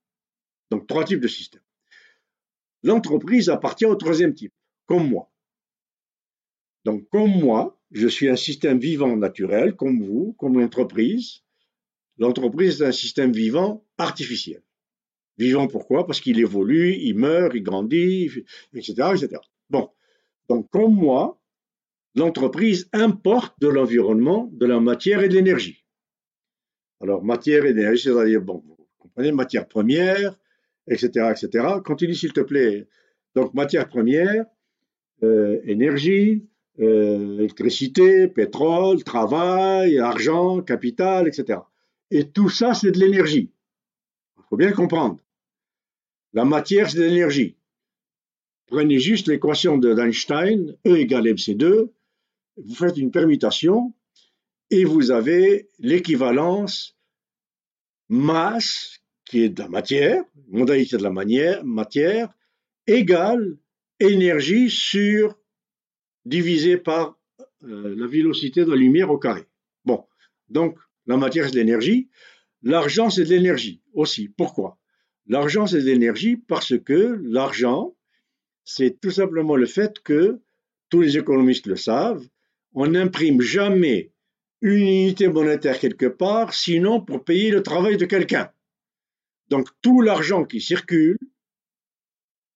Donc 0.71 0.87
trois 0.87 1.03
types 1.03 1.19
de 1.19 1.27
systèmes. 1.27 1.61
L'entreprise 2.83 3.49
appartient 3.49 3.85
au 3.85 3.95
troisième 3.95 4.33
type, 4.33 4.53
comme 4.85 5.09
moi. 5.09 5.31
Donc 6.85 7.07
comme 7.09 7.31
moi, 7.31 7.79
je 7.91 8.07
suis 8.07 8.29
un 8.29 8.35
système 8.35 8.79
vivant 8.79 9.15
naturel, 9.15 9.75
comme 9.75 10.01
vous, 10.01 10.33
comme 10.39 10.59
l'entreprise. 10.59 11.41
L'entreprise 12.17 12.81
est 12.81 12.85
un 12.85 12.91
système 12.91 13.31
vivant 13.31 13.85
artificiel. 13.97 14.61
Vivant 15.37 15.67
pourquoi? 15.67 16.05
Parce 16.05 16.19
qu'il 16.19 16.39
évolue, 16.39 16.95
il 16.95 17.15
meurt, 17.15 17.53
il 17.55 17.63
grandit, 17.63 18.29
etc., 18.73 18.93
etc. 19.13 19.37
Bon, 19.69 19.89
donc 20.49 20.69
comme 20.69 20.93
moi, 20.93 21.38
l'entreprise 22.15 22.89
importe 22.93 23.59
de 23.61 23.67
l'environnement, 23.67 24.49
de 24.53 24.65
la 24.65 24.79
matière 24.79 25.21
et 25.21 25.29
de 25.29 25.35
l'énergie. 25.35 25.85
Alors 27.01 27.23
matière 27.23 27.65
et 27.65 27.69
énergie, 27.69 28.03
c'est-à-dire, 28.03 28.41
vous 28.41 28.63
comprenez, 28.97 29.31
matière 29.31 29.67
première, 29.67 30.37
etc., 30.87 31.31
etc. 31.31 31.67
Continue 31.83 32.13
s'il 32.13 32.33
te 32.33 32.41
plaît. 32.41 32.87
Donc 33.35 33.53
matière 33.53 33.87
première, 33.87 34.45
euh, 35.23 35.59
énergie, 35.63 36.45
euh, 36.79 37.39
électricité, 37.39 38.27
pétrole, 38.27 39.03
travail, 39.03 39.99
argent, 39.99 40.61
capital, 40.61 41.27
etc. 41.27 41.59
Et 42.11 42.29
tout 42.29 42.49
ça, 42.49 42.73
c'est 42.73 42.91
de 42.91 42.99
l'énergie. 42.99 43.51
Il 44.37 44.43
faut 44.49 44.57
bien 44.57 44.71
comprendre. 44.71 45.19
La 46.33 46.45
matière, 46.45 46.89
c'est 46.89 46.97
de 46.97 47.03
l'énergie. 47.03 47.57
Prenez 48.67 48.99
juste 48.99 49.27
l'équation 49.27 49.77
d'Einstein, 49.77 50.75
E 50.85 50.95
égale 50.95 51.25
mc2, 51.25 51.89
vous 52.65 52.75
faites 52.75 52.97
une 52.97 53.11
permutation 53.11 53.93
et 54.71 54.85
vous 54.85 55.11
avez 55.11 55.67
l'équivalence 55.79 56.95
masse, 58.09 58.99
qui 59.25 59.43
est 59.43 59.49
de 59.49 59.61
la 59.61 59.69
matière, 59.69 60.23
modalité 60.47 60.97
de 60.97 61.03
la 61.03 61.11
matière, 61.63 62.33
égale 62.87 63.57
énergie 63.99 64.69
sur 64.69 65.37
divisé 66.25 66.77
par 66.77 67.17
euh, 67.63 67.95
la 67.95 68.07
vélocité 68.07 68.65
de 68.65 68.71
la 68.71 68.75
lumière 68.75 69.11
au 69.11 69.17
carré. 69.17 69.45
Bon, 69.85 70.05
donc 70.49 70.77
la 71.05 71.17
matière 71.17 71.45
c'est 71.45 71.51
de 71.51 71.57
l'énergie, 71.57 72.09
l'argent 72.63 73.09
c'est 73.09 73.23
de 73.23 73.29
l'énergie 73.29 73.81
aussi. 73.93 74.29
Pourquoi? 74.29 74.77
L'argent 75.27 75.67
c'est 75.67 75.81
de 75.81 75.85
l'énergie 75.85 76.37
parce 76.37 76.77
que 76.79 77.19
l'argent 77.23 77.95
c'est 78.63 78.99
tout 78.99 79.11
simplement 79.11 79.55
le 79.55 79.65
fait 79.65 79.99
que 79.99 80.39
tous 80.89 81.01
les 81.01 81.17
économistes 81.17 81.67
le 81.67 81.75
savent, 81.75 82.27
on 82.79 82.87
n'imprime 82.87 83.41
jamais 83.41 84.13
une 84.61 84.87
unité 84.87 85.27
monétaire 85.27 85.77
quelque 85.79 86.05
part, 86.05 86.53
sinon 86.53 87.01
pour 87.01 87.25
payer 87.25 87.51
le 87.51 87.61
travail 87.61 87.97
de 87.97 88.05
quelqu'un. 88.05 88.53
Donc 89.49 89.67
tout 89.81 89.99
l'argent 89.99 90.45
qui 90.45 90.61
circule, 90.61 91.17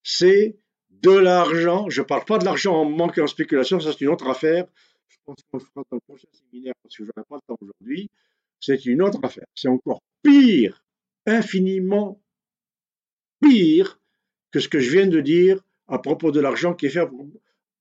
c'est 0.01 0.55
de 0.91 1.11
l'argent. 1.11 1.89
Je 1.89 1.99
ne 1.99 2.05
parle 2.05 2.23
pas 2.23 2.37
de 2.37 2.45
l'argent 2.45 2.73
en 2.73 2.85
manque 2.85 3.17
en 3.17 3.27
spéculation, 3.27 3.81
ça 3.81 3.91
c'est 3.91 4.05
une 4.05 4.11
autre 4.11 4.29
affaire. 4.29 4.65
Je 5.09 5.17
pense 5.25 5.35
qu'on 5.51 5.57
le 5.57 5.63
fera 5.65 5.83
dans 5.91 5.97
le 5.97 6.01
prochain 6.07 6.29
séminaire 6.31 6.73
parce 6.81 6.95
que 6.95 7.03
je 7.03 7.09
n'aurai 7.09 7.27
pas 7.27 7.35
le 7.35 7.41
temps 7.45 7.57
aujourd'hui. 7.59 8.09
C'est 8.61 8.85
une 8.85 9.01
autre 9.01 9.19
affaire. 9.23 9.47
C'est 9.53 9.67
encore 9.67 10.01
pire, 10.21 10.85
infiniment 11.25 12.21
pire 13.41 13.99
que 14.51 14.61
ce 14.61 14.69
que 14.69 14.79
je 14.79 14.89
viens 14.89 15.07
de 15.07 15.19
dire 15.19 15.61
à 15.87 15.99
propos 15.99 16.31
de 16.31 16.39
l'argent 16.39 16.73
qui 16.73 16.85
est 16.85 16.91
fait 16.91 17.05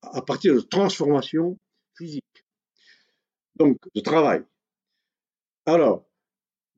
à 0.03 0.23
partir 0.23 0.57
de 0.57 0.61
transformation 0.61 1.57
physique. 1.97 2.25
Donc, 3.63 3.79
de 3.95 4.01
travail. 4.01 4.43
Alors, 5.67 6.05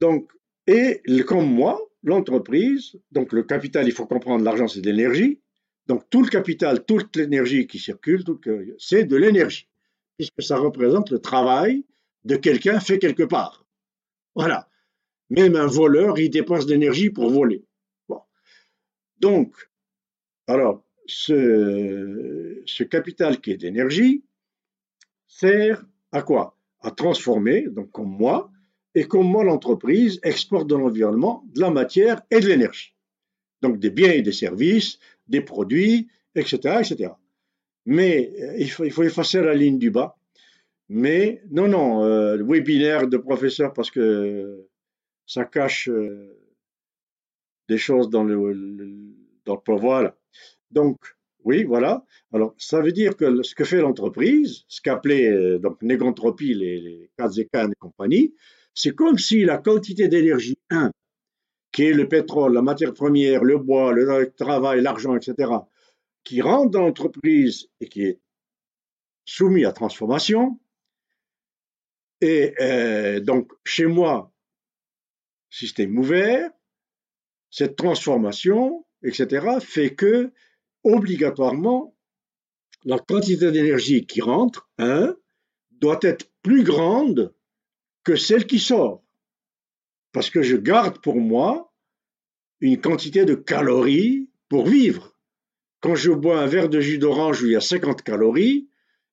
donc, 0.01 0.31
et 0.67 1.01
comme 1.27 1.51
moi, 1.51 1.81
l'entreprise, 2.03 3.01
donc 3.11 3.33
le 3.33 3.43
capital, 3.43 3.87
il 3.87 3.93
faut 3.93 4.07
comprendre, 4.07 4.45
l'argent 4.45 4.69
c'est 4.69 4.83
de 4.83 4.91
l'énergie, 4.91 5.41
donc 5.87 6.11
tout 6.11 6.23
le 6.23 6.29
capital, 6.29 6.85
toute 6.85 7.17
l'énergie 7.17 7.67
qui 7.67 7.79
circule, 7.79 8.23
c'est 8.79 9.05
de 9.05 9.17
l'énergie, 9.17 9.67
puisque 10.19 10.43
ça 10.43 10.59
représente 10.59 11.11
le 11.11 11.21
travail 11.21 11.87
de 12.25 12.37
quelqu'un 12.37 12.81
fait 12.81 12.99
quelque 12.99 13.23
part. 13.23 13.67
Voilà. 14.35 14.69
Même 15.31 15.57
un 15.57 15.67
voleur, 15.67 16.19
il 16.19 16.29
dépense 16.29 16.67
de 16.67 16.73
l'énergie 16.73 17.09
pour 17.09 17.31
voler. 17.31 17.65
Donc, 19.21 19.57
alors, 20.47 20.85
ce, 21.07 22.63
ce 22.67 22.85
capital 22.85 23.41
qui 23.41 23.53
est 23.53 23.57
d'énergie 23.57 24.23
sert 25.27 25.83
à 26.13 26.21
quoi? 26.23 26.54
À 26.85 26.91
transformer, 26.91 27.67
donc 27.69 27.91
comme 27.91 28.17
moi, 28.17 28.53
et 28.95 29.05
comme 29.05 29.27
moi 29.27 29.43
l'entreprise 29.43 30.21
exporte 30.23 30.69
de 30.69 30.77
l'environnement 30.77 31.45
de 31.55 31.61
la 31.61 31.71
matière 31.71 32.23
et 32.31 32.41
de 32.41 32.47
l'énergie. 32.47 32.95
Donc 33.63 33.79
des 33.79 33.91
biens 33.91 34.13
et 34.13 34.23
des 34.23 34.33
services, 34.33 34.99
des 35.27 35.41
produits, 35.41 36.09
etc. 36.35 36.81
etc. 36.81 37.11
Mais 37.87 38.33
euh, 38.41 38.57
il 38.59 38.71
faut, 38.71 38.85
il 38.85 38.93
faut 38.93 39.03
effacer 39.03 39.43
la 39.43 39.55
ligne 39.55 39.79
du 39.79 39.91
bas. 39.91 40.17
Mais 40.89 41.43
non, 41.51 41.67
non, 41.67 42.05
euh, 42.05 42.37
le 42.37 42.45
webinaire 42.45 43.09
de 43.09 43.17
professeur 43.17 43.73
parce 43.73 43.91
que 43.91 44.69
ça 45.27 45.45
cache 45.45 45.89
euh, 45.89 46.37
des 47.69 47.79
choses 47.79 48.11
dans 48.11 48.25
le, 48.25 48.37
dans 49.45 49.63
le 49.67 49.77
voilà. 49.77 50.17
Donc, 50.71 50.99
oui, 51.45 51.65
voilà. 51.65 52.05
Alors, 52.33 52.55
ça 52.59 52.81
veut 52.81 52.93
dire 52.93 53.17
que 53.17 53.43
ce 53.43 53.55
que 53.55 53.65
fait 53.65 53.81
l'entreprise, 53.81 54.65
ce 54.69 54.81
qu'appelait 54.81 55.59
donc 55.59 55.81
négantropie 55.83 56.55
les, 56.55 56.81
les 56.81 57.11
Kazekan 57.17 57.71
et 57.71 57.75
compagnie, 57.79 58.35
c'est 58.75 58.95
comme 58.95 59.19
si 59.19 59.45
la 59.45 59.59
quantité 59.59 60.09
d'énergie 60.09 60.59
1 60.71 60.91
qui 61.75 61.83
est 61.83 61.93
le 61.93 62.09
pétrole, 62.09 62.55
la 62.55 62.63
matière 62.63 62.95
première, 62.95 63.43
le 63.43 63.59
bois, 63.59 63.93
le 63.93 64.33
travail, 64.37 64.81
l'argent, 64.81 65.17
etc., 65.17 65.51
qui 66.23 66.41
rentre 66.41 66.71
dans 66.71 66.83
l'entreprise 66.83 67.69
et 67.81 67.89
qui 67.89 68.03
est 68.03 68.21
soumis 69.25 69.65
à 69.65 69.73
transformation. 69.73 70.61
Et 72.21 72.55
euh, 72.61 73.19
donc, 73.19 73.51
chez 73.65 73.87
moi, 73.87 74.33
système 75.51 75.99
ouvert, 75.99 76.49
cette 77.51 77.75
transformation, 77.75 78.87
etc., 79.03 79.59
fait 79.61 79.97
que, 79.97 80.33
obligatoirement, 80.85 81.97
la 82.85 82.99
quantité 82.99 83.51
d'énergie 83.51 84.07
qui 84.07 84.21
rentre, 84.21 84.69
hein, 84.79 85.17
doit 85.73 85.99
être 86.03 86.31
plus 86.43 86.63
grande 86.63 87.35
que 88.05 88.17
celle 88.17 88.47
qui 88.47 88.59
sort. 88.59 89.03
Parce 90.13 90.31
que 90.31 90.43
je 90.43 90.57
garde 90.57 91.01
pour 91.01 91.17
moi 91.17 91.73
une 92.61 92.81
quantité 92.81 93.25
de 93.25 93.35
calories 93.35 94.29
pour 94.49 94.67
vivre. 94.67 95.19
Quand 95.81 95.95
je 95.95 96.13
bois 96.13 96.41
un 96.41 96.47
verre 96.47 96.69
de 96.69 96.81
jus 96.81 96.99
d'orange 96.99 97.43
où 97.43 97.47
il 97.47 97.53
y 97.53 97.57
a 97.57 97.61
50 97.61 98.03
calories, 98.03 98.69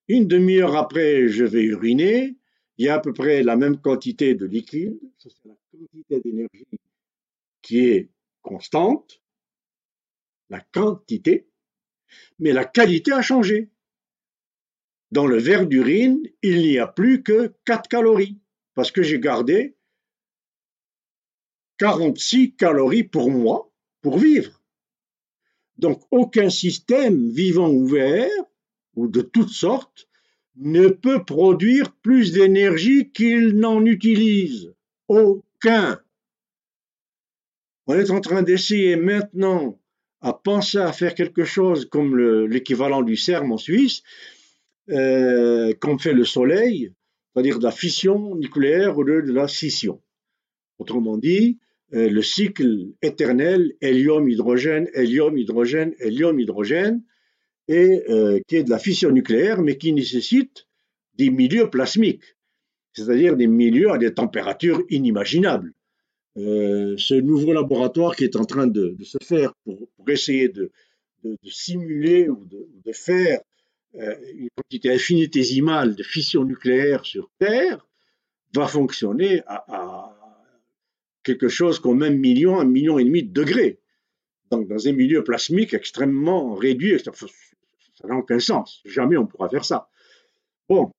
une 0.07 0.27
demi-heure 0.27 0.75
après, 0.75 1.27
je 1.27 1.45
vais 1.45 1.63
uriner, 1.63 2.35
il 2.77 2.85
y 2.85 2.89
a 2.89 2.95
à 2.95 2.99
peu 2.99 3.13
près 3.13 3.43
la 3.43 3.55
même 3.55 3.77
quantité 3.77 4.35
de 4.35 4.45
liquide, 4.45 4.99
c'est 5.17 5.31
la 5.45 5.55
quantité 5.71 6.19
d'énergie 6.19 6.67
qui 7.61 7.85
est 7.85 8.09
constante, 8.41 9.21
la 10.49 10.59
quantité, 10.59 11.47
mais 12.39 12.53
la 12.53 12.65
qualité 12.65 13.11
a 13.11 13.21
changé. 13.21 13.69
Dans 15.11 15.27
le 15.27 15.37
verre 15.37 15.67
d'urine, 15.67 16.21
il 16.41 16.59
n'y 16.59 16.79
a 16.79 16.87
plus 16.87 17.21
que 17.23 17.53
4 17.65 17.89
calories, 17.89 18.39
parce 18.75 18.91
que 18.91 19.03
j'ai 19.03 19.19
gardé 19.19 19.75
46 21.79 22.55
calories 22.55 23.03
pour 23.03 23.31
moi 23.31 23.71
pour 24.01 24.19
vivre. 24.19 24.61
Donc 25.77 26.03
aucun 26.11 26.49
système 26.51 27.31
vivant 27.31 27.69
ouvert 27.69 28.29
ou 28.95 29.07
de 29.07 29.21
toutes 29.21 29.49
sortes 29.49 30.07
ne 30.55 30.89
peut 30.89 31.25
produire 31.25 31.91
plus 32.03 32.33
d'énergie 32.33 33.11
qu'il 33.11 33.55
n'en 33.57 33.83
utilise. 33.83 34.73
Aucun. 35.07 35.99
On 37.87 37.95
est 37.95 38.11
en 38.11 38.21
train 38.21 38.43
d'essayer 38.43 38.95
maintenant 38.95 39.80
à 40.21 40.33
penser 40.33 40.77
à 40.77 40.93
faire 40.93 41.15
quelque 41.15 41.43
chose 41.43 41.85
comme 41.89 42.17
l'équivalent 42.45 43.01
du 43.01 43.15
CERN 43.15 43.51
en 43.51 43.57
Suisse, 43.57 44.03
euh, 44.89 45.73
comme 45.79 45.99
fait 45.99 46.13
le 46.13 46.25
Soleil, 46.25 46.91
c'est-à-dire 47.33 47.59
de 47.59 47.63
la 47.63 47.71
fission 47.71 48.35
nucléaire 48.35 48.97
au 48.97 49.03
lieu 49.03 49.21
de 49.21 49.31
la 49.31 49.47
scission. 49.47 50.01
Autrement 50.79 51.17
dit, 51.17 51.59
euh, 51.93 52.09
le 52.09 52.21
cycle 52.21 52.89
éternel 53.01 53.73
hélium-hydrogène, 53.81 54.89
hélium-hydrogène, 54.93 55.93
hélium-hydrogène, 55.99 57.03
et 57.67 58.03
euh, 58.09 58.39
qui 58.47 58.57
est 58.57 58.63
de 58.63 58.69
la 58.69 58.79
fission 58.79 59.11
nucléaire, 59.11 59.61
mais 59.61 59.77
qui 59.77 59.93
nécessite 59.93 60.67
des 61.15 61.29
milieux 61.29 61.69
plasmiques, 61.69 62.35
c'est-à-dire 62.93 63.35
des 63.37 63.47
milieux 63.47 63.91
à 63.91 63.97
des 63.97 64.13
températures 64.13 64.83
inimaginables. 64.89 65.73
Euh, 66.37 66.95
ce 66.97 67.13
nouveau 67.13 67.51
laboratoire 67.51 68.15
qui 68.15 68.23
est 68.23 68.37
en 68.37 68.45
train 68.45 68.67
de, 68.67 68.95
se 69.03 69.17
faire 69.21 69.53
pour, 69.65 69.77
essayer 70.07 70.47
de, 70.47 70.71
simuler 71.43 72.29
ou 72.29 72.45
de, 72.45 72.91
faire 72.93 73.41
euh, 73.95 74.15
une 74.33 74.49
quantité 74.55 74.91
infinitésimale 74.91 75.95
de 75.95 76.03
fission 76.03 76.45
nucléaire 76.45 77.05
sur 77.05 77.29
Terre 77.37 77.85
va 78.53 78.67
fonctionner 78.67 79.41
à, 79.45 80.17
quelque 81.23 81.49
chose 81.49 81.79
comme 81.79 82.01
un 82.01 82.09
million, 82.09 82.59
un 82.59 82.65
million 82.65 82.97
et 82.97 83.03
demi 83.03 83.23
de 83.23 83.31
degrés. 83.31 83.79
Donc, 84.49 84.67
dans 84.67 84.87
un 84.87 84.93
milieu 84.93 85.23
plasmique 85.23 85.73
extrêmement 85.73 86.55
réduit, 86.55 86.97
ça 86.99 87.11
n'a 88.07 88.15
aucun 88.15 88.39
sens. 88.39 88.81
Jamais 88.85 89.17
on 89.17 89.27
pourra 89.27 89.49
faire 89.49 89.65
ça. 89.65 89.89
Bon, 90.67 90.91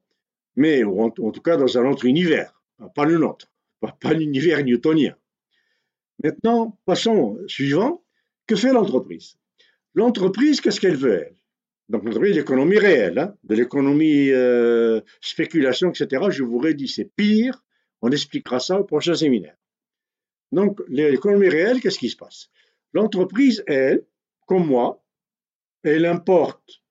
mais 0.57 0.85
en, 0.85 1.11
tout 1.11 1.41
cas 1.43 1.57
dans 1.57 1.79
un 1.79 1.91
autre 1.91 2.05
univers, 2.05 2.63
pas 2.95 3.05
le 3.05 3.19
nôtre, 3.19 3.51
pas, 3.81 4.13
l'univers 4.13 4.63
newtonien. 4.65 5.15
Maintenant, 6.23 6.79
passons 6.85 7.39
suivant. 7.47 8.05
Que 8.47 8.57
fait 8.57 8.73
l'entreprise? 8.73 9.37
L'entreprise, 9.95 10.61
qu'est-ce 10.61 10.81
qu'elle 10.81 10.97
veut, 10.97 11.23
elle? 11.27 11.37
Donc, 11.89 12.05
l'entreprise, 12.05 12.35
l'économie 12.37 12.79
réelle, 12.79 13.19
hein, 13.19 13.35
de 13.45 13.55
l'économie 13.55 14.31
euh, 14.31 15.01
spéculation, 15.21 15.91
etc. 15.91 16.25
Je 16.31 16.43
vous 16.43 16.59
redis, 16.59 16.89
c'est 16.89 17.11
pire. 17.17 17.63
On 18.01 18.11
expliquera 18.11 18.59
ça 18.61 18.81
au 18.81 18.85
prochain 18.85 19.15
séminaire. 19.15 19.57
Donc, 20.51 20.81
l'économie 20.89 21.49
réelle, 21.49 21.81
qu'est-ce 21.81 21.99
qui 21.99 22.09
se 22.11 22.17
passe? 22.17 22.49
L'entreprise, 22.93 23.63
elle, 23.67 24.05
comme 24.47 24.67
moi, 24.67 25.03
elle 25.83 26.07
importe 26.07 26.83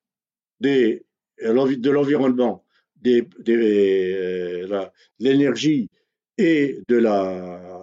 des, 0.59 1.05
de 1.39 1.89
l'environnement 1.89 2.65
des, 3.01 3.27
euh, 3.49 4.85
l'énergie 5.19 5.89
et 6.37 6.79
de 6.87 6.97
la 6.97 7.80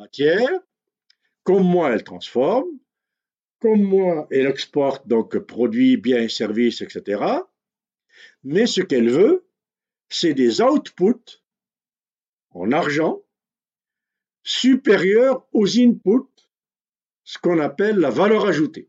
matière, 0.00 0.48
comme 1.44 1.64
moi 1.64 1.92
elle 1.92 2.04
transforme, 2.04 2.70
comme 3.60 3.82
moi 3.82 4.26
elle 4.30 4.46
exporte 4.46 5.06
donc 5.06 5.38
produits, 5.38 5.96
biens, 5.96 6.28
services, 6.28 6.80
etc. 6.80 7.22
Mais 8.42 8.66
ce 8.66 8.80
qu'elle 8.80 9.10
veut, 9.10 9.46
c'est 10.08 10.34
des 10.34 10.60
outputs 10.62 11.42
en 12.50 12.72
argent 12.72 13.22
supérieurs 14.42 15.46
aux 15.52 15.78
inputs, 15.78 16.38
ce 17.24 17.38
qu'on 17.38 17.58
appelle 17.58 17.96
la 17.96 18.10
valeur 18.10 18.46
ajoutée. 18.46 18.88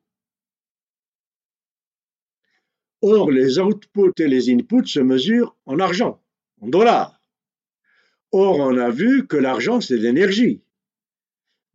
Or, 3.01 3.32
les 3.32 3.59
outputs 3.59 4.20
et 4.20 4.28
les 4.28 4.49
inputs 4.49 4.88
se 4.88 4.99
mesurent 4.99 5.55
en 5.66 5.80
argent, 5.80 6.24
en 6.62 6.68
dollars. 6.68 7.20
Or, 8.32 8.59
on 8.59 8.78
a 8.78 8.89
vu 8.89 9.28
que 9.28 9.38
l'argent, 9.38 9.82
c'est 9.82 9.97
l'énergie. 9.97 10.64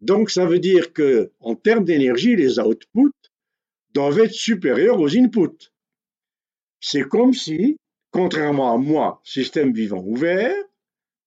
Donc, 0.01 0.31
ça 0.31 0.45
veut 0.45 0.59
dire 0.59 0.93
que, 0.93 1.33
en 1.41 1.55
termes 1.55 1.85
d'énergie, 1.85 2.37
les 2.37 2.59
outputs 2.59 3.31
doivent 3.95 4.21
être 4.21 4.33
supérieurs 4.33 5.01
aux 5.01 5.17
inputs. 5.17 5.73
C'est 6.81 7.03
comme 7.03 7.33
si, 7.33 7.79
contrairement 8.11 8.75
à 8.75 8.77
moi, 8.77 9.21
système 9.25 9.73
vivant 9.73 10.03
ouvert, 10.05 10.55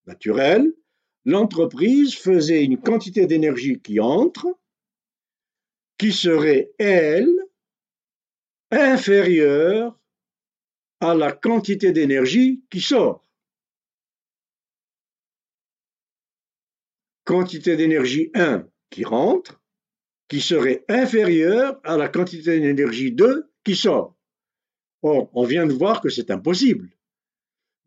naturel, 0.06 0.72
l'entreprise 1.26 2.16
faisait 2.16 2.64
une 2.64 2.78
quantité 2.78 3.26
d'énergie 3.26 3.80
qui 3.80 4.00
entre, 4.00 4.48
qui 5.98 6.12
serait, 6.12 6.72
elle, 6.78 7.30
inférieure 8.72 10.00
à 11.00 11.16
la 11.16 11.32
quantité 11.32 11.92
d'énergie 11.92 12.64
qui 12.70 12.82
sort. 12.82 13.29
Quantité 17.30 17.76
d'énergie 17.76 18.32
1 18.34 18.68
qui 18.90 19.04
rentre, 19.04 19.62
qui 20.30 20.42
serait 20.42 20.84
inférieure 20.90 21.80
à 21.84 21.96
la 21.96 22.08
quantité 22.08 22.60
d'énergie 22.60 23.12
2 23.12 23.52
qui 23.64 23.76
sort. 23.76 24.18
Or, 25.04 25.30
on 25.36 25.44
vient 25.44 25.68
de 25.68 25.74
voir 25.74 26.02
que 26.02 26.10
c'est 26.10 26.32
impossible. 26.32 26.90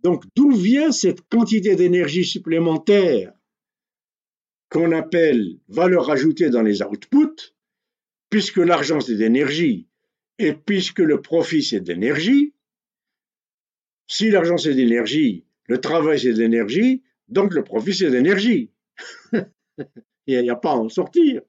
Donc, 0.05 0.23
d'où 0.37 0.53
vient 0.53 0.93
cette 0.93 1.23
quantité 1.23 1.75
d'énergie 1.75 2.25
supplémentaire 2.25 3.33
qu'on 4.71 4.93
appelle 4.93 5.59
valeur 5.67 6.09
ajoutée 6.09 6.49
dans 6.49 6.63
les 6.63 6.81
outputs, 6.81 7.53
puisque 8.31 8.59
l'argent 8.59 9.01
c'est 9.01 9.17
d'énergie 9.17 9.89
et 10.39 10.53
puisque 10.53 11.01
le 11.01 11.21
profit, 11.21 11.65
c'est 11.65 11.81
de 11.81 11.89
l'énergie, 11.89 12.55
si 14.07 14.31
l'argent, 14.31 14.57
c'est 14.57 14.75
de 14.75 14.79
l'énergie, 14.79 15.45
le 15.67 15.81
travail, 15.81 16.21
c'est 16.21 16.33
de 16.33 16.39
l'énergie, 16.39 17.03
donc 17.27 17.55
le 17.55 17.65
profit, 17.65 17.93
c'est 17.93 18.07
de 18.07 18.13
l'énergie. 18.13 18.72
Il 20.27 20.41
n'y 20.41 20.51
a, 20.51 20.57
pas 20.57 20.73
à 20.73 20.77
en 20.77 20.89
sortir. 20.89 21.43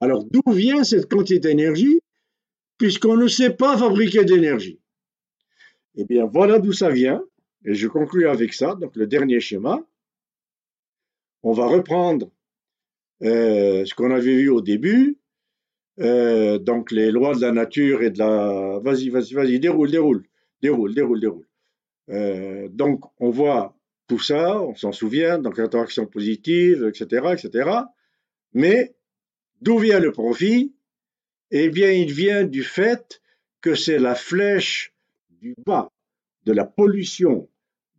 Alors, 0.00 0.24
d'où 0.24 0.42
vient 0.52 0.84
cette 0.84 1.10
quantité 1.10 1.40
d'énergie 1.40 2.00
puisqu'on 2.78 3.16
ne 3.16 3.28
sait 3.28 3.50
pas 3.50 3.76
fabriquer 3.76 4.24
d'énergie? 4.24 4.80
Eh 5.96 6.04
bien, 6.04 6.26
voilà 6.26 6.58
d'où 6.58 6.72
ça 6.72 6.90
vient. 6.90 7.22
Et 7.64 7.74
je 7.74 7.88
conclue 7.88 8.28
avec 8.28 8.54
ça. 8.54 8.74
Donc, 8.74 8.96
le 8.96 9.06
dernier 9.06 9.40
schéma. 9.40 9.84
On 11.42 11.52
va 11.52 11.66
reprendre 11.66 12.30
euh, 13.22 13.84
ce 13.84 13.94
qu'on 13.94 14.10
avait 14.10 14.36
vu 14.36 14.48
au 14.48 14.60
début, 14.60 15.18
euh, 16.00 16.58
donc 16.58 16.90
les 16.90 17.10
lois 17.10 17.34
de 17.34 17.40
la 17.40 17.52
nature 17.52 18.02
et 18.02 18.10
de 18.10 18.18
la... 18.18 18.78
Vas-y, 18.82 19.10
vas-y, 19.10 19.34
vas-y, 19.34 19.60
déroule, 19.60 19.90
déroule, 19.90 20.24
déroule, 20.62 20.94
déroule, 20.94 21.20
déroule. 21.20 21.46
Euh, 22.10 22.68
donc 22.68 23.04
on 23.18 23.30
voit 23.30 23.76
tout 24.10 24.18
ça, 24.18 24.60
on 24.60 24.74
s'en 24.74 24.90
souvient, 24.90 25.38
donc 25.38 25.56
l'interaction 25.56 26.04
positive, 26.04 26.84
etc., 26.88 27.28
etc. 27.34 27.70
Mais 28.52 28.96
d'où 29.62 29.78
vient 29.78 30.00
le 30.00 30.10
profit? 30.10 30.74
Eh 31.52 31.68
bien, 31.68 31.92
il 31.92 32.12
vient 32.12 32.42
du 32.42 32.64
fait 32.64 33.22
que 33.60 33.76
c'est 33.76 34.00
la 34.00 34.16
flèche 34.16 34.92
du 35.30 35.54
bas 35.64 35.92
de 36.44 36.52
la 36.52 36.64
pollution, 36.64 37.48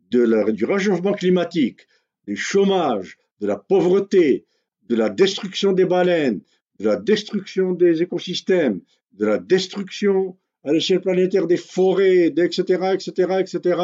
du 0.09 0.65
réchauffement 0.65 1.13
climatique, 1.13 1.87
du 2.27 2.35
chômage, 2.35 3.17
de 3.39 3.47
la 3.47 3.55
pauvreté, 3.55 4.45
de 4.89 4.97
la 4.97 5.09
destruction 5.09 5.71
des 5.71 5.85
baleines, 5.85 6.41
de 6.79 6.87
la 6.89 6.97
destruction 6.97 7.71
des 7.71 8.01
écosystèmes, 8.01 8.81
de 9.13 9.25
la 9.25 9.37
destruction 9.37 10.37
à 10.65 10.73
l'échelle 10.73 10.99
planétaire 10.99 11.47
des 11.47 11.55
forêts, 11.55 12.33
etc., 12.35 12.95
etc., 12.95 13.37
etc., 13.39 13.81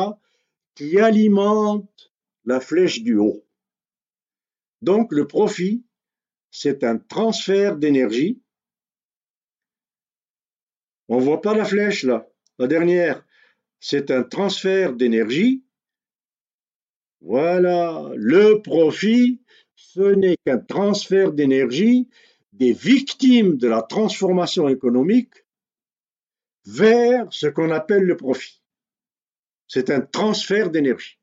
qui 0.75 0.99
alimentent 0.99 2.07
la 2.47 2.61
flèche 2.61 3.03
du 3.03 3.17
haut. 3.17 3.45
Donc 4.81 5.11
le 5.11 5.27
profit, 5.27 5.85
c'est 6.49 6.83
un 6.83 6.97
transfert 6.97 7.75
d'énergie. 7.75 8.41
On 11.09 11.19
ne 11.19 11.23
voit 11.23 11.41
pas 11.41 11.53
la 11.55 11.65
flèche 11.65 12.03
là, 12.03 12.27
la 12.57 12.67
dernière. 12.67 13.23
C'est 13.79 14.11
un 14.11 14.23
transfert 14.23 14.93
d'énergie. 14.93 15.63
Voilà, 17.19 18.09
le 18.15 18.61
profit, 18.61 19.41
ce 19.75 20.13
n'est 20.15 20.37
qu'un 20.45 20.59
transfert 20.59 21.33
d'énergie 21.33 22.07
des 22.53 22.71
victimes 22.71 23.57
de 23.57 23.67
la 23.67 23.81
transformation 23.81 24.69
économique 24.69 25.33
vers 26.65 27.27
ce 27.31 27.47
qu'on 27.47 27.71
appelle 27.71 28.03
le 28.03 28.15
profit. 28.15 28.63
C'est 29.67 29.89
un 29.89 29.99
transfert 30.01 30.69
d'énergie. 30.69 31.16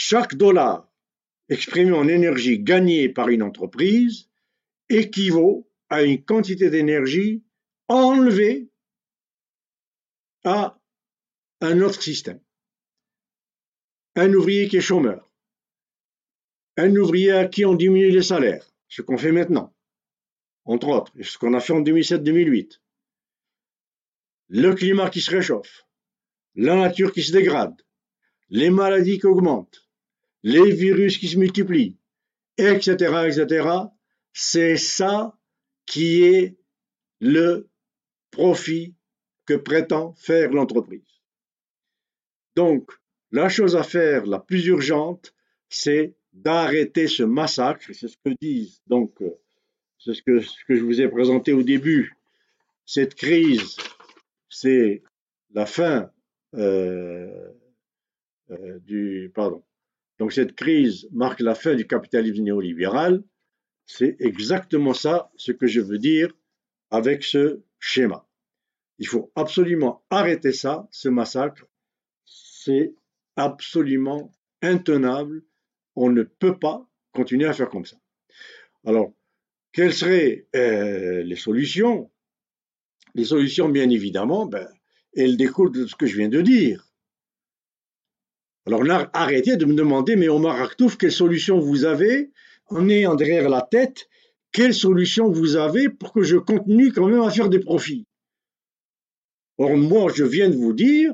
Chaque 0.00 0.36
dollar 0.36 0.88
exprimé 1.48 1.90
en 1.90 2.06
énergie 2.06 2.60
gagnée 2.60 3.08
par 3.08 3.30
une 3.30 3.42
entreprise 3.42 4.30
équivaut 4.88 5.68
à 5.88 6.04
une 6.04 6.24
quantité 6.24 6.70
d'énergie 6.70 7.42
enlevée 7.88 8.70
à 10.44 10.78
un 11.60 11.80
autre 11.80 12.00
système. 12.00 12.40
Un 14.14 14.32
ouvrier 14.34 14.68
qui 14.68 14.76
est 14.76 14.80
chômeur, 14.80 15.32
un 16.76 16.94
ouvrier 16.94 17.32
à 17.32 17.48
qui 17.48 17.64
on 17.64 17.74
diminue 17.74 18.10
les 18.10 18.22
salaires, 18.22 18.70
ce 18.86 19.02
qu'on 19.02 19.18
fait 19.18 19.32
maintenant, 19.32 19.74
entre 20.64 20.86
autres, 20.90 21.12
ce 21.20 21.36
qu'on 21.38 21.54
a 21.54 21.60
fait 21.60 21.72
en 21.72 21.82
2007-2008. 21.82 22.80
Le 24.46 24.74
climat 24.76 25.10
qui 25.10 25.20
se 25.20 25.32
réchauffe, 25.32 25.88
la 26.54 26.76
nature 26.76 27.12
qui 27.12 27.24
se 27.24 27.32
dégrade, 27.32 27.82
les 28.48 28.70
maladies 28.70 29.18
qui 29.18 29.26
augmentent, 29.26 29.87
les 30.42 30.72
virus 30.72 31.18
qui 31.18 31.28
se 31.28 31.38
multiplient, 31.38 31.96
etc., 32.56 32.92
etc., 33.26 33.68
c'est 34.32 34.76
ça 34.76 35.36
qui 35.86 36.22
est 36.22 36.56
le 37.20 37.68
profit 38.30 38.94
que 39.46 39.54
prétend 39.54 40.12
faire 40.14 40.52
l'entreprise. 40.52 41.22
Donc, 42.54 42.90
la 43.32 43.48
chose 43.48 43.76
à 43.76 43.82
faire 43.82 44.26
la 44.26 44.38
plus 44.38 44.66
urgente, 44.66 45.34
c'est 45.68 46.14
d'arrêter 46.32 47.08
ce 47.08 47.22
massacre, 47.22 47.92
c'est 47.92 48.08
ce 48.08 48.16
que 48.24 48.30
disent 48.40 48.80
donc, 48.86 49.20
euh, 49.22 49.30
c'est 49.98 50.14
ce 50.14 50.22
que, 50.22 50.40
je 50.40 50.82
vous 50.82 51.00
ai 51.00 51.08
présenté 51.08 51.52
au 51.52 51.62
début. 51.62 52.14
Cette 52.86 53.14
crise, 53.14 53.76
c'est 54.48 55.02
la 55.52 55.66
fin 55.66 56.10
euh, 56.54 57.50
euh, 58.50 58.78
du. 58.80 59.30
Pardon. 59.34 59.62
Donc 60.18 60.32
cette 60.32 60.54
crise 60.54 61.08
marque 61.12 61.40
la 61.40 61.54
fin 61.54 61.74
du 61.74 61.86
capitalisme 61.86 62.42
néolibéral. 62.42 63.22
C'est 63.86 64.16
exactement 64.20 64.94
ça 64.94 65.30
ce 65.36 65.52
que 65.52 65.66
je 65.66 65.80
veux 65.80 65.98
dire 65.98 66.32
avec 66.90 67.24
ce 67.24 67.62
schéma. 67.78 68.26
Il 68.98 69.06
faut 69.06 69.30
absolument 69.36 70.04
arrêter 70.10 70.52
ça, 70.52 70.88
ce 70.90 71.08
massacre. 71.08 71.64
C'est 72.24 72.94
absolument 73.36 74.32
intenable. 74.60 75.44
On 75.94 76.10
ne 76.10 76.22
peut 76.22 76.58
pas 76.58 76.88
continuer 77.12 77.46
à 77.46 77.52
faire 77.52 77.68
comme 77.68 77.86
ça. 77.86 77.96
Alors, 78.84 79.12
quelles 79.72 79.94
seraient 79.94 80.46
euh, 80.56 81.22
les 81.22 81.36
solutions? 81.36 82.10
Les 83.14 83.24
solutions, 83.24 83.68
bien 83.68 83.88
évidemment, 83.90 84.46
ben, 84.46 84.68
elles 85.14 85.36
découlent 85.36 85.72
de 85.72 85.86
ce 85.86 85.94
que 85.94 86.06
je 86.06 86.16
viens 86.16 86.28
de 86.28 86.42
dire. 86.42 86.87
Alors 88.68 89.08
arrêtez 89.14 89.56
de 89.56 89.64
me 89.64 89.72
demander, 89.72 90.14
mais 90.14 90.28
Omar 90.28 90.60
Aktouf, 90.60 90.98
quelle 90.98 91.10
solution 91.10 91.58
vous 91.58 91.86
avez? 91.86 92.30
En 92.66 92.86
ayant 92.90 93.14
derrière 93.14 93.48
la 93.48 93.62
tête 93.62 94.08
quelle 94.52 94.74
solution 94.74 95.30
vous 95.30 95.56
avez 95.56 95.88
pour 95.88 96.12
que 96.12 96.22
je 96.22 96.36
continue 96.36 96.92
quand 96.92 97.08
même 97.08 97.22
à 97.22 97.30
faire 97.30 97.48
des 97.48 97.60
profits? 97.60 98.06
Or, 99.58 99.76
moi, 99.76 100.12
je 100.14 100.24
viens 100.24 100.48
de 100.48 100.56
vous 100.56 100.72
dire 100.72 101.12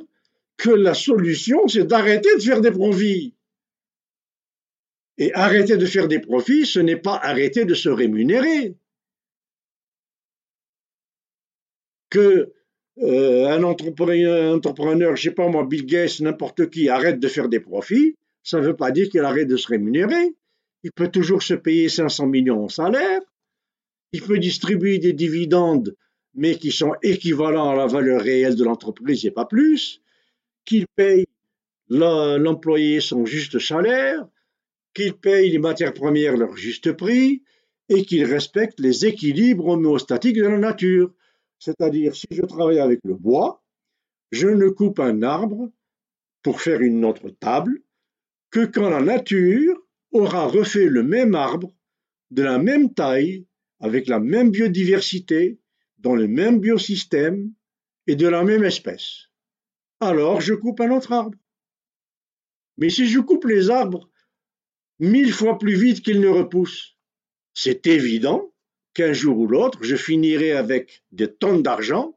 que 0.57 0.71
la 0.71 0.95
solution, 0.95 1.67
c'est 1.69 1.85
d'arrêter 1.85 2.35
de 2.37 2.41
faire 2.41 2.61
des 2.61 2.71
profits. 2.71 3.35
Et 5.19 5.33
arrêter 5.35 5.77
de 5.77 5.87
faire 5.87 6.09
des 6.09 6.21
profits, 6.21 6.67
ce 6.67 6.81
n'est 6.81 6.97
pas 6.97 7.17
arrêter 7.17 7.65
de 7.65 7.75
se 7.75 7.89
rémunérer. 7.89 8.77
Que 12.11 12.53
euh, 13.03 13.49
un 13.49 13.62
entrepreneur, 13.64 14.55
entrepreneur, 14.55 15.16
je 15.16 15.22
sais 15.22 15.34
pas 15.34 15.49
moi, 15.49 15.66
Bill 15.66 15.84
Gates, 15.84 16.20
n'importe 16.20 16.70
qui, 16.70 16.88
arrête 16.88 17.18
de 17.18 17.28
faire 17.28 17.49
des 17.49 17.61
profits, 17.61 18.16
ça 18.42 18.61
ne 18.61 18.66
veut 18.66 18.76
pas 18.76 18.90
dire 18.90 19.09
qu'il 19.09 19.20
arrête 19.20 19.49
de 19.49 19.57
se 19.57 19.68
rémunérer. 19.68 20.34
Il 20.84 20.92
peut 20.92 21.09
toujours 21.09 21.42
se 21.42 21.55
payer 21.55 21.88
500 21.88 22.26
millions 22.26 22.64
en 22.64 22.68
salaire. 22.68 23.20
Il 24.12 24.22
peut 24.22 24.38
distribuer 24.38 24.99
des 24.99 25.12
dividendes, 25.12 25.97
mais 26.34 26.57
qui 26.57 26.70
sont 26.70 26.95
équivalents 27.03 27.70
à 27.70 27.74
la 27.74 27.86
valeur 27.86 28.20
réelle 28.20 28.55
de 28.55 28.64
l'entreprise 28.64 29.24
et 29.24 29.30
pas 29.30 29.47
plus. 29.47 30.03
Qu'il 30.64 30.86
paye 30.95 31.26
l'employé 31.88 33.01
son 33.01 33.24
juste 33.24 33.59
salaire, 33.59 34.26
qu'il 34.95 35.14
paye 35.14 35.51
les 35.51 35.59
matières 35.59 35.95
premières 35.95 36.36
leur 36.36 36.57
juste 36.57 36.92
prix 36.92 37.42
et 37.88 38.05
qu'il 38.05 38.24
respecte 38.24 38.78
les 38.78 39.07
équilibres 39.07 39.68
homéostatiques 39.68 40.36
de 40.36 40.45
la 40.45 40.59
nature. 40.59 41.12
C'est-à-dire, 41.65 42.15
si 42.15 42.27
je 42.31 42.43
travaille 42.43 42.79
avec 42.79 43.01
le 43.05 43.15
bois, 43.15 43.65
je 44.33 44.49
ne 44.49 44.69
coupe 44.69 45.01
un 45.01 45.23
arbre 45.23 45.73
pour 46.43 46.61
faire 46.61 46.83
une 46.83 47.07
autre 47.07 47.31
table 47.31 47.81
que 48.51 48.67
quand 48.67 48.91
la 48.91 49.01
nature 49.01 49.75
aura 50.12 50.47
refait 50.47 50.91
le 50.91 51.03
même 51.03 51.35
arbre 51.35 51.75
de 52.31 52.43
la 52.43 52.59
même 52.59 52.93
taille, 52.93 53.47
avec 53.81 54.09
la 54.09 54.21
même 54.21 54.51
biodiversité, 54.51 55.59
dans 55.97 56.15
le 56.15 56.29
même 56.29 56.61
biosystème 56.61 57.55
et 58.07 58.15
de 58.15 58.29
la 58.29 58.45
même 58.45 58.65
espèce. 58.65 59.31
Alors 60.01 60.43
je 60.43 60.53
coupe 60.53 60.83
un 60.83 60.91
autre 60.91 61.12
arbre. 61.12 61.39
Mais 62.77 62.91
si 62.91 63.07
je 63.07 63.21
coupe 63.21 63.47
les 63.47 63.71
arbres 63.71 64.11
mille 64.99 65.33
fois 65.33 65.57
plus 65.59 65.77
vite 65.77 66.03
qu'ils 66.03 66.21
ne 66.21 66.29
repoussent, 66.29 66.99
c'est 67.55 67.87
évident 67.87 68.54
qu'un 68.95 69.12
jour 69.12 69.38
ou 69.38 69.47
l'autre, 69.47 69.80
je 69.82 69.97
finirai 69.97 70.53
avec 70.53 71.03
des 71.12 71.30
tonnes 71.30 71.62
d'argent, 71.62 72.16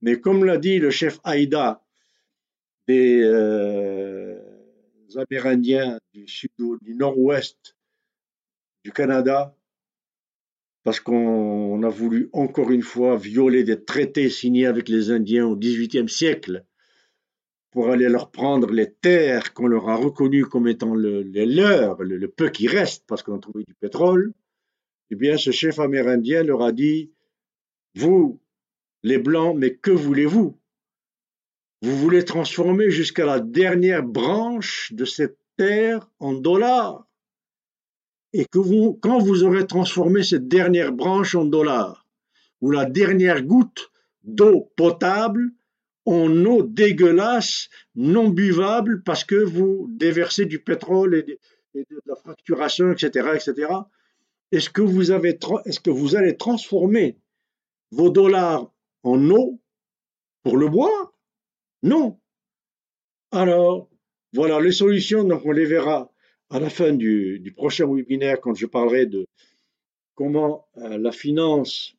mais 0.00 0.20
comme 0.20 0.44
l'a 0.44 0.58
dit 0.58 0.78
le 0.78 0.90
chef 0.90 1.20
Haïda 1.24 1.82
des 2.88 3.20
euh, 3.22 4.38
Amérindiens 5.16 5.98
du 6.12 6.26
sud 6.26 6.50
du 6.82 6.94
nord-ouest 6.94 7.76
du 8.84 8.92
Canada, 8.92 9.56
parce 10.82 11.00
qu'on 11.00 11.82
a 11.82 11.88
voulu 11.88 12.28
encore 12.32 12.70
une 12.70 12.82
fois 12.82 13.16
violer 13.16 13.64
des 13.64 13.82
traités 13.84 14.30
signés 14.30 14.66
avec 14.66 14.88
les 14.88 15.10
Indiens 15.10 15.46
au 15.46 15.56
XVIIIe 15.56 16.08
siècle 16.08 16.64
pour 17.70 17.90
aller 17.90 18.08
leur 18.08 18.30
prendre 18.30 18.70
les 18.70 18.92
terres 18.92 19.52
qu'on 19.52 19.66
leur 19.66 19.88
a 19.88 19.96
reconnues 19.96 20.46
comme 20.46 20.68
étant 20.68 20.94
les 20.94 21.46
leurs, 21.46 22.02
le 22.02 22.28
peu 22.28 22.50
qui 22.50 22.68
reste, 22.68 23.04
parce 23.06 23.22
qu'on 23.22 23.36
a 23.36 23.40
trouvé 23.40 23.64
du 23.64 23.74
pétrole 23.74 24.32
eh 25.10 25.16
bien, 25.16 25.36
ce 25.36 25.50
chef 25.50 25.78
amérindien 25.78 26.42
leur 26.42 26.62
a 26.62 26.72
dit, 26.72 27.12
vous, 27.94 28.40
les 29.02 29.18
Blancs, 29.18 29.56
mais 29.56 29.74
que 29.74 29.90
voulez-vous? 29.90 30.58
Vous 31.82 31.96
voulez 31.96 32.24
transformer 32.24 32.90
jusqu'à 32.90 33.26
la 33.26 33.40
dernière 33.40 34.02
branche 34.02 34.92
de 34.92 35.04
cette 35.04 35.38
terre 35.56 36.10
en 36.18 36.32
dollars. 36.32 37.06
Et 38.32 38.44
que 38.46 38.58
quand 39.00 39.18
vous 39.18 39.44
aurez 39.44 39.66
transformé 39.66 40.22
cette 40.22 40.48
dernière 40.48 40.92
branche 40.92 41.34
en 41.34 41.44
dollars, 41.44 42.06
ou 42.60 42.70
la 42.70 42.84
dernière 42.84 43.42
goutte 43.42 43.90
d'eau 44.24 44.72
potable 44.76 45.52
en 46.04 46.44
eau 46.44 46.62
dégueulasse, 46.62 47.68
non 47.94 48.28
buvable, 48.28 49.02
parce 49.02 49.24
que 49.24 49.36
vous 49.36 49.86
déversez 49.90 50.46
du 50.46 50.60
pétrole 50.60 51.14
et 51.14 51.22
de, 51.74 52.00
la 52.06 52.16
fracturation, 52.16 52.92
etc., 52.92 53.28
etc., 53.34 53.68
est-ce 54.52 54.70
que, 54.70 54.82
vous 54.82 55.10
avez, 55.10 55.38
est-ce 55.64 55.80
que 55.80 55.90
vous 55.90 56.16
allez 56.16 56.36
transformer 56.36 57.18
vos 57.90 58.10
dollars 58.10 58.72
en 59.02 59.30
eau 59.30 59.60
pour 60.42 60.56
le 60.56 60.68
boire 60.68 61.12
Non. 61.82 62.20
Alors, 63.32 63.90
voilà 64.32 64.60
les 64.60 64.72
solutions, 64.72 65.24
donc 65.24 65.44
on 65.44 65.52
les 65.52 65.66
verra 65.66 66.12
à 66.50 66.60
la 66.60 66.70
fin 66.70 66.92
du, 66.92 67.52
prochain 67.56 67.86
webinaire 67.86 68.40
quand 68.40 68.54
je 68.54 68.66
parlerai 68.66 69.06
de 69.06 69.26
comment 70.14 70.68
euh, 70.78 70.98
la 70.98 71.12
finance 71.12 71.94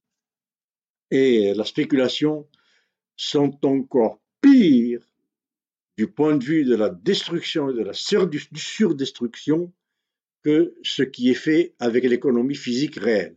et 1.12 1.54
la 1.54 1.66
spéculation 1.66 2.48
sont 3.16 3.58
encore 3.66 4.22
pires 4.42 5.06
du 5.98 6.08
point 6.08 6.38
de 6.38 6.44
vue 6.44 6.64
de 6.64 6.76
la 6.76 6.90
destruction 6.90 7.70
et 7.70 7.74
de 7.74 7.84
la 7.84 7.94
surdestruction 7.94 9.74
que 10.48 10.74
ce 10.82 11.04
qui 11.04 11.30
est 11.30 11.42
fait 11.48 11.74
avec 11.78 12.06
l'économie 12.06 12.56
physique 12.56 12.96
réelle. 12.96 13.36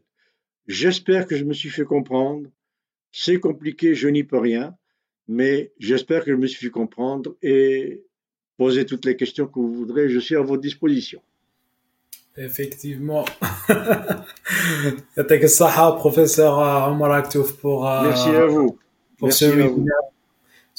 J'espère 0.69 1.27
que 1.27 1.35
je 1.35 1.43
me 1.43 1.53
suis 1.53 1.69
fait 1.69 1.83
comprendre. 1.83 2.49
C'est 3.11 3.41
compliqué, 3.41 3.97
je 3.97 4.07
n'y 4.07 4.23
peux 4.23 4.39
rien, 4.39 4.77
mais 5.27 5.73
j'espère 5.81 6.25
que 6.25 6.31
je 6.31 6.37
me 6.37 6.47
suis 6.47 6.67
fait 6.67 6.71
comprendre 6.71 7.35
et 7.43 8.05
poser 8.57 8.87
toutes 8.87 9.05
les 9.07 9.17
questions 9.17 9.49
que 9.49 9.59
vous 9.59 9.75
voudrez. 9.75 10.09
Je 10.09 10.21
suis 10.21 10.37
à 10.37 10.41
votre 10.41 10.63
disposition. 10.63 11.21
Effectivement. 12.37 13.25
professeur 15.99 16.59
Omar 16.93 17.11
Aktouf, 17.11 17.55
pour, 17.55 17.89
euh, 17.89 18.05
Merci 18.05 18.29
à 18.29 18.47
vous. 18.47 18.79
Pour 19.19 19.27
Merci 19.27 19.47
ce 19.47 19.51
à 19.51 19.67
vous 19.67 19.85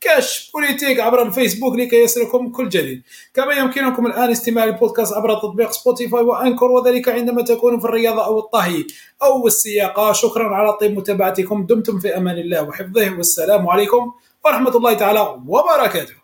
كاش 0.00 0.50
بوليتيك 0.54 1.00
عبر 1.00 1.22
الفيسبوك 1.22 1.76
لكي 1.76 1.96
يصلكم 1.96 2.52
كل 2.52 2.68
جديد. 2.68 3.02
كما 3.34 3.52
يمكنكم 3.54 4.06
الآن 4.06 4.30
استماع 4.30 4.64
البودكاست 4.64 5.12
عبر 5.12 5.34
تطبيق 5.34 5.70
سبوتيفاي 5.70 6.22
وأنكر 6.22 6.64
وذلك 6.64 7.08
عندما 7.08 7.42
تكونوا 7.42 7.78
في 7.78 7.84
الرياضة 7.84 8.24
أو 8.24 8.38
الطهي 8.38 8.84
أو 9.22 9.46
السياقة 9.46 10.12
شكرا 10.12 10.54
على 10.54 10.72
طيب 10.72 10.98
متابعتكم. 10.98 11.66
دمتم 11.66 11.98
في 11.98 12.16
أمان 12.16 12.38
الله 12.38 12.62
وحفظه 12.62 13.16
والسلام 13.16 13.68
عليكم 13.68 14.12
ورحمة 14.44 14.76
الله 14.76 14.94
تعالى 14.94 15.20
وبركاته. 15.46 16.14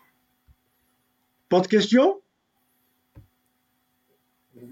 De 1.54 1.68
questions 1.68 2.23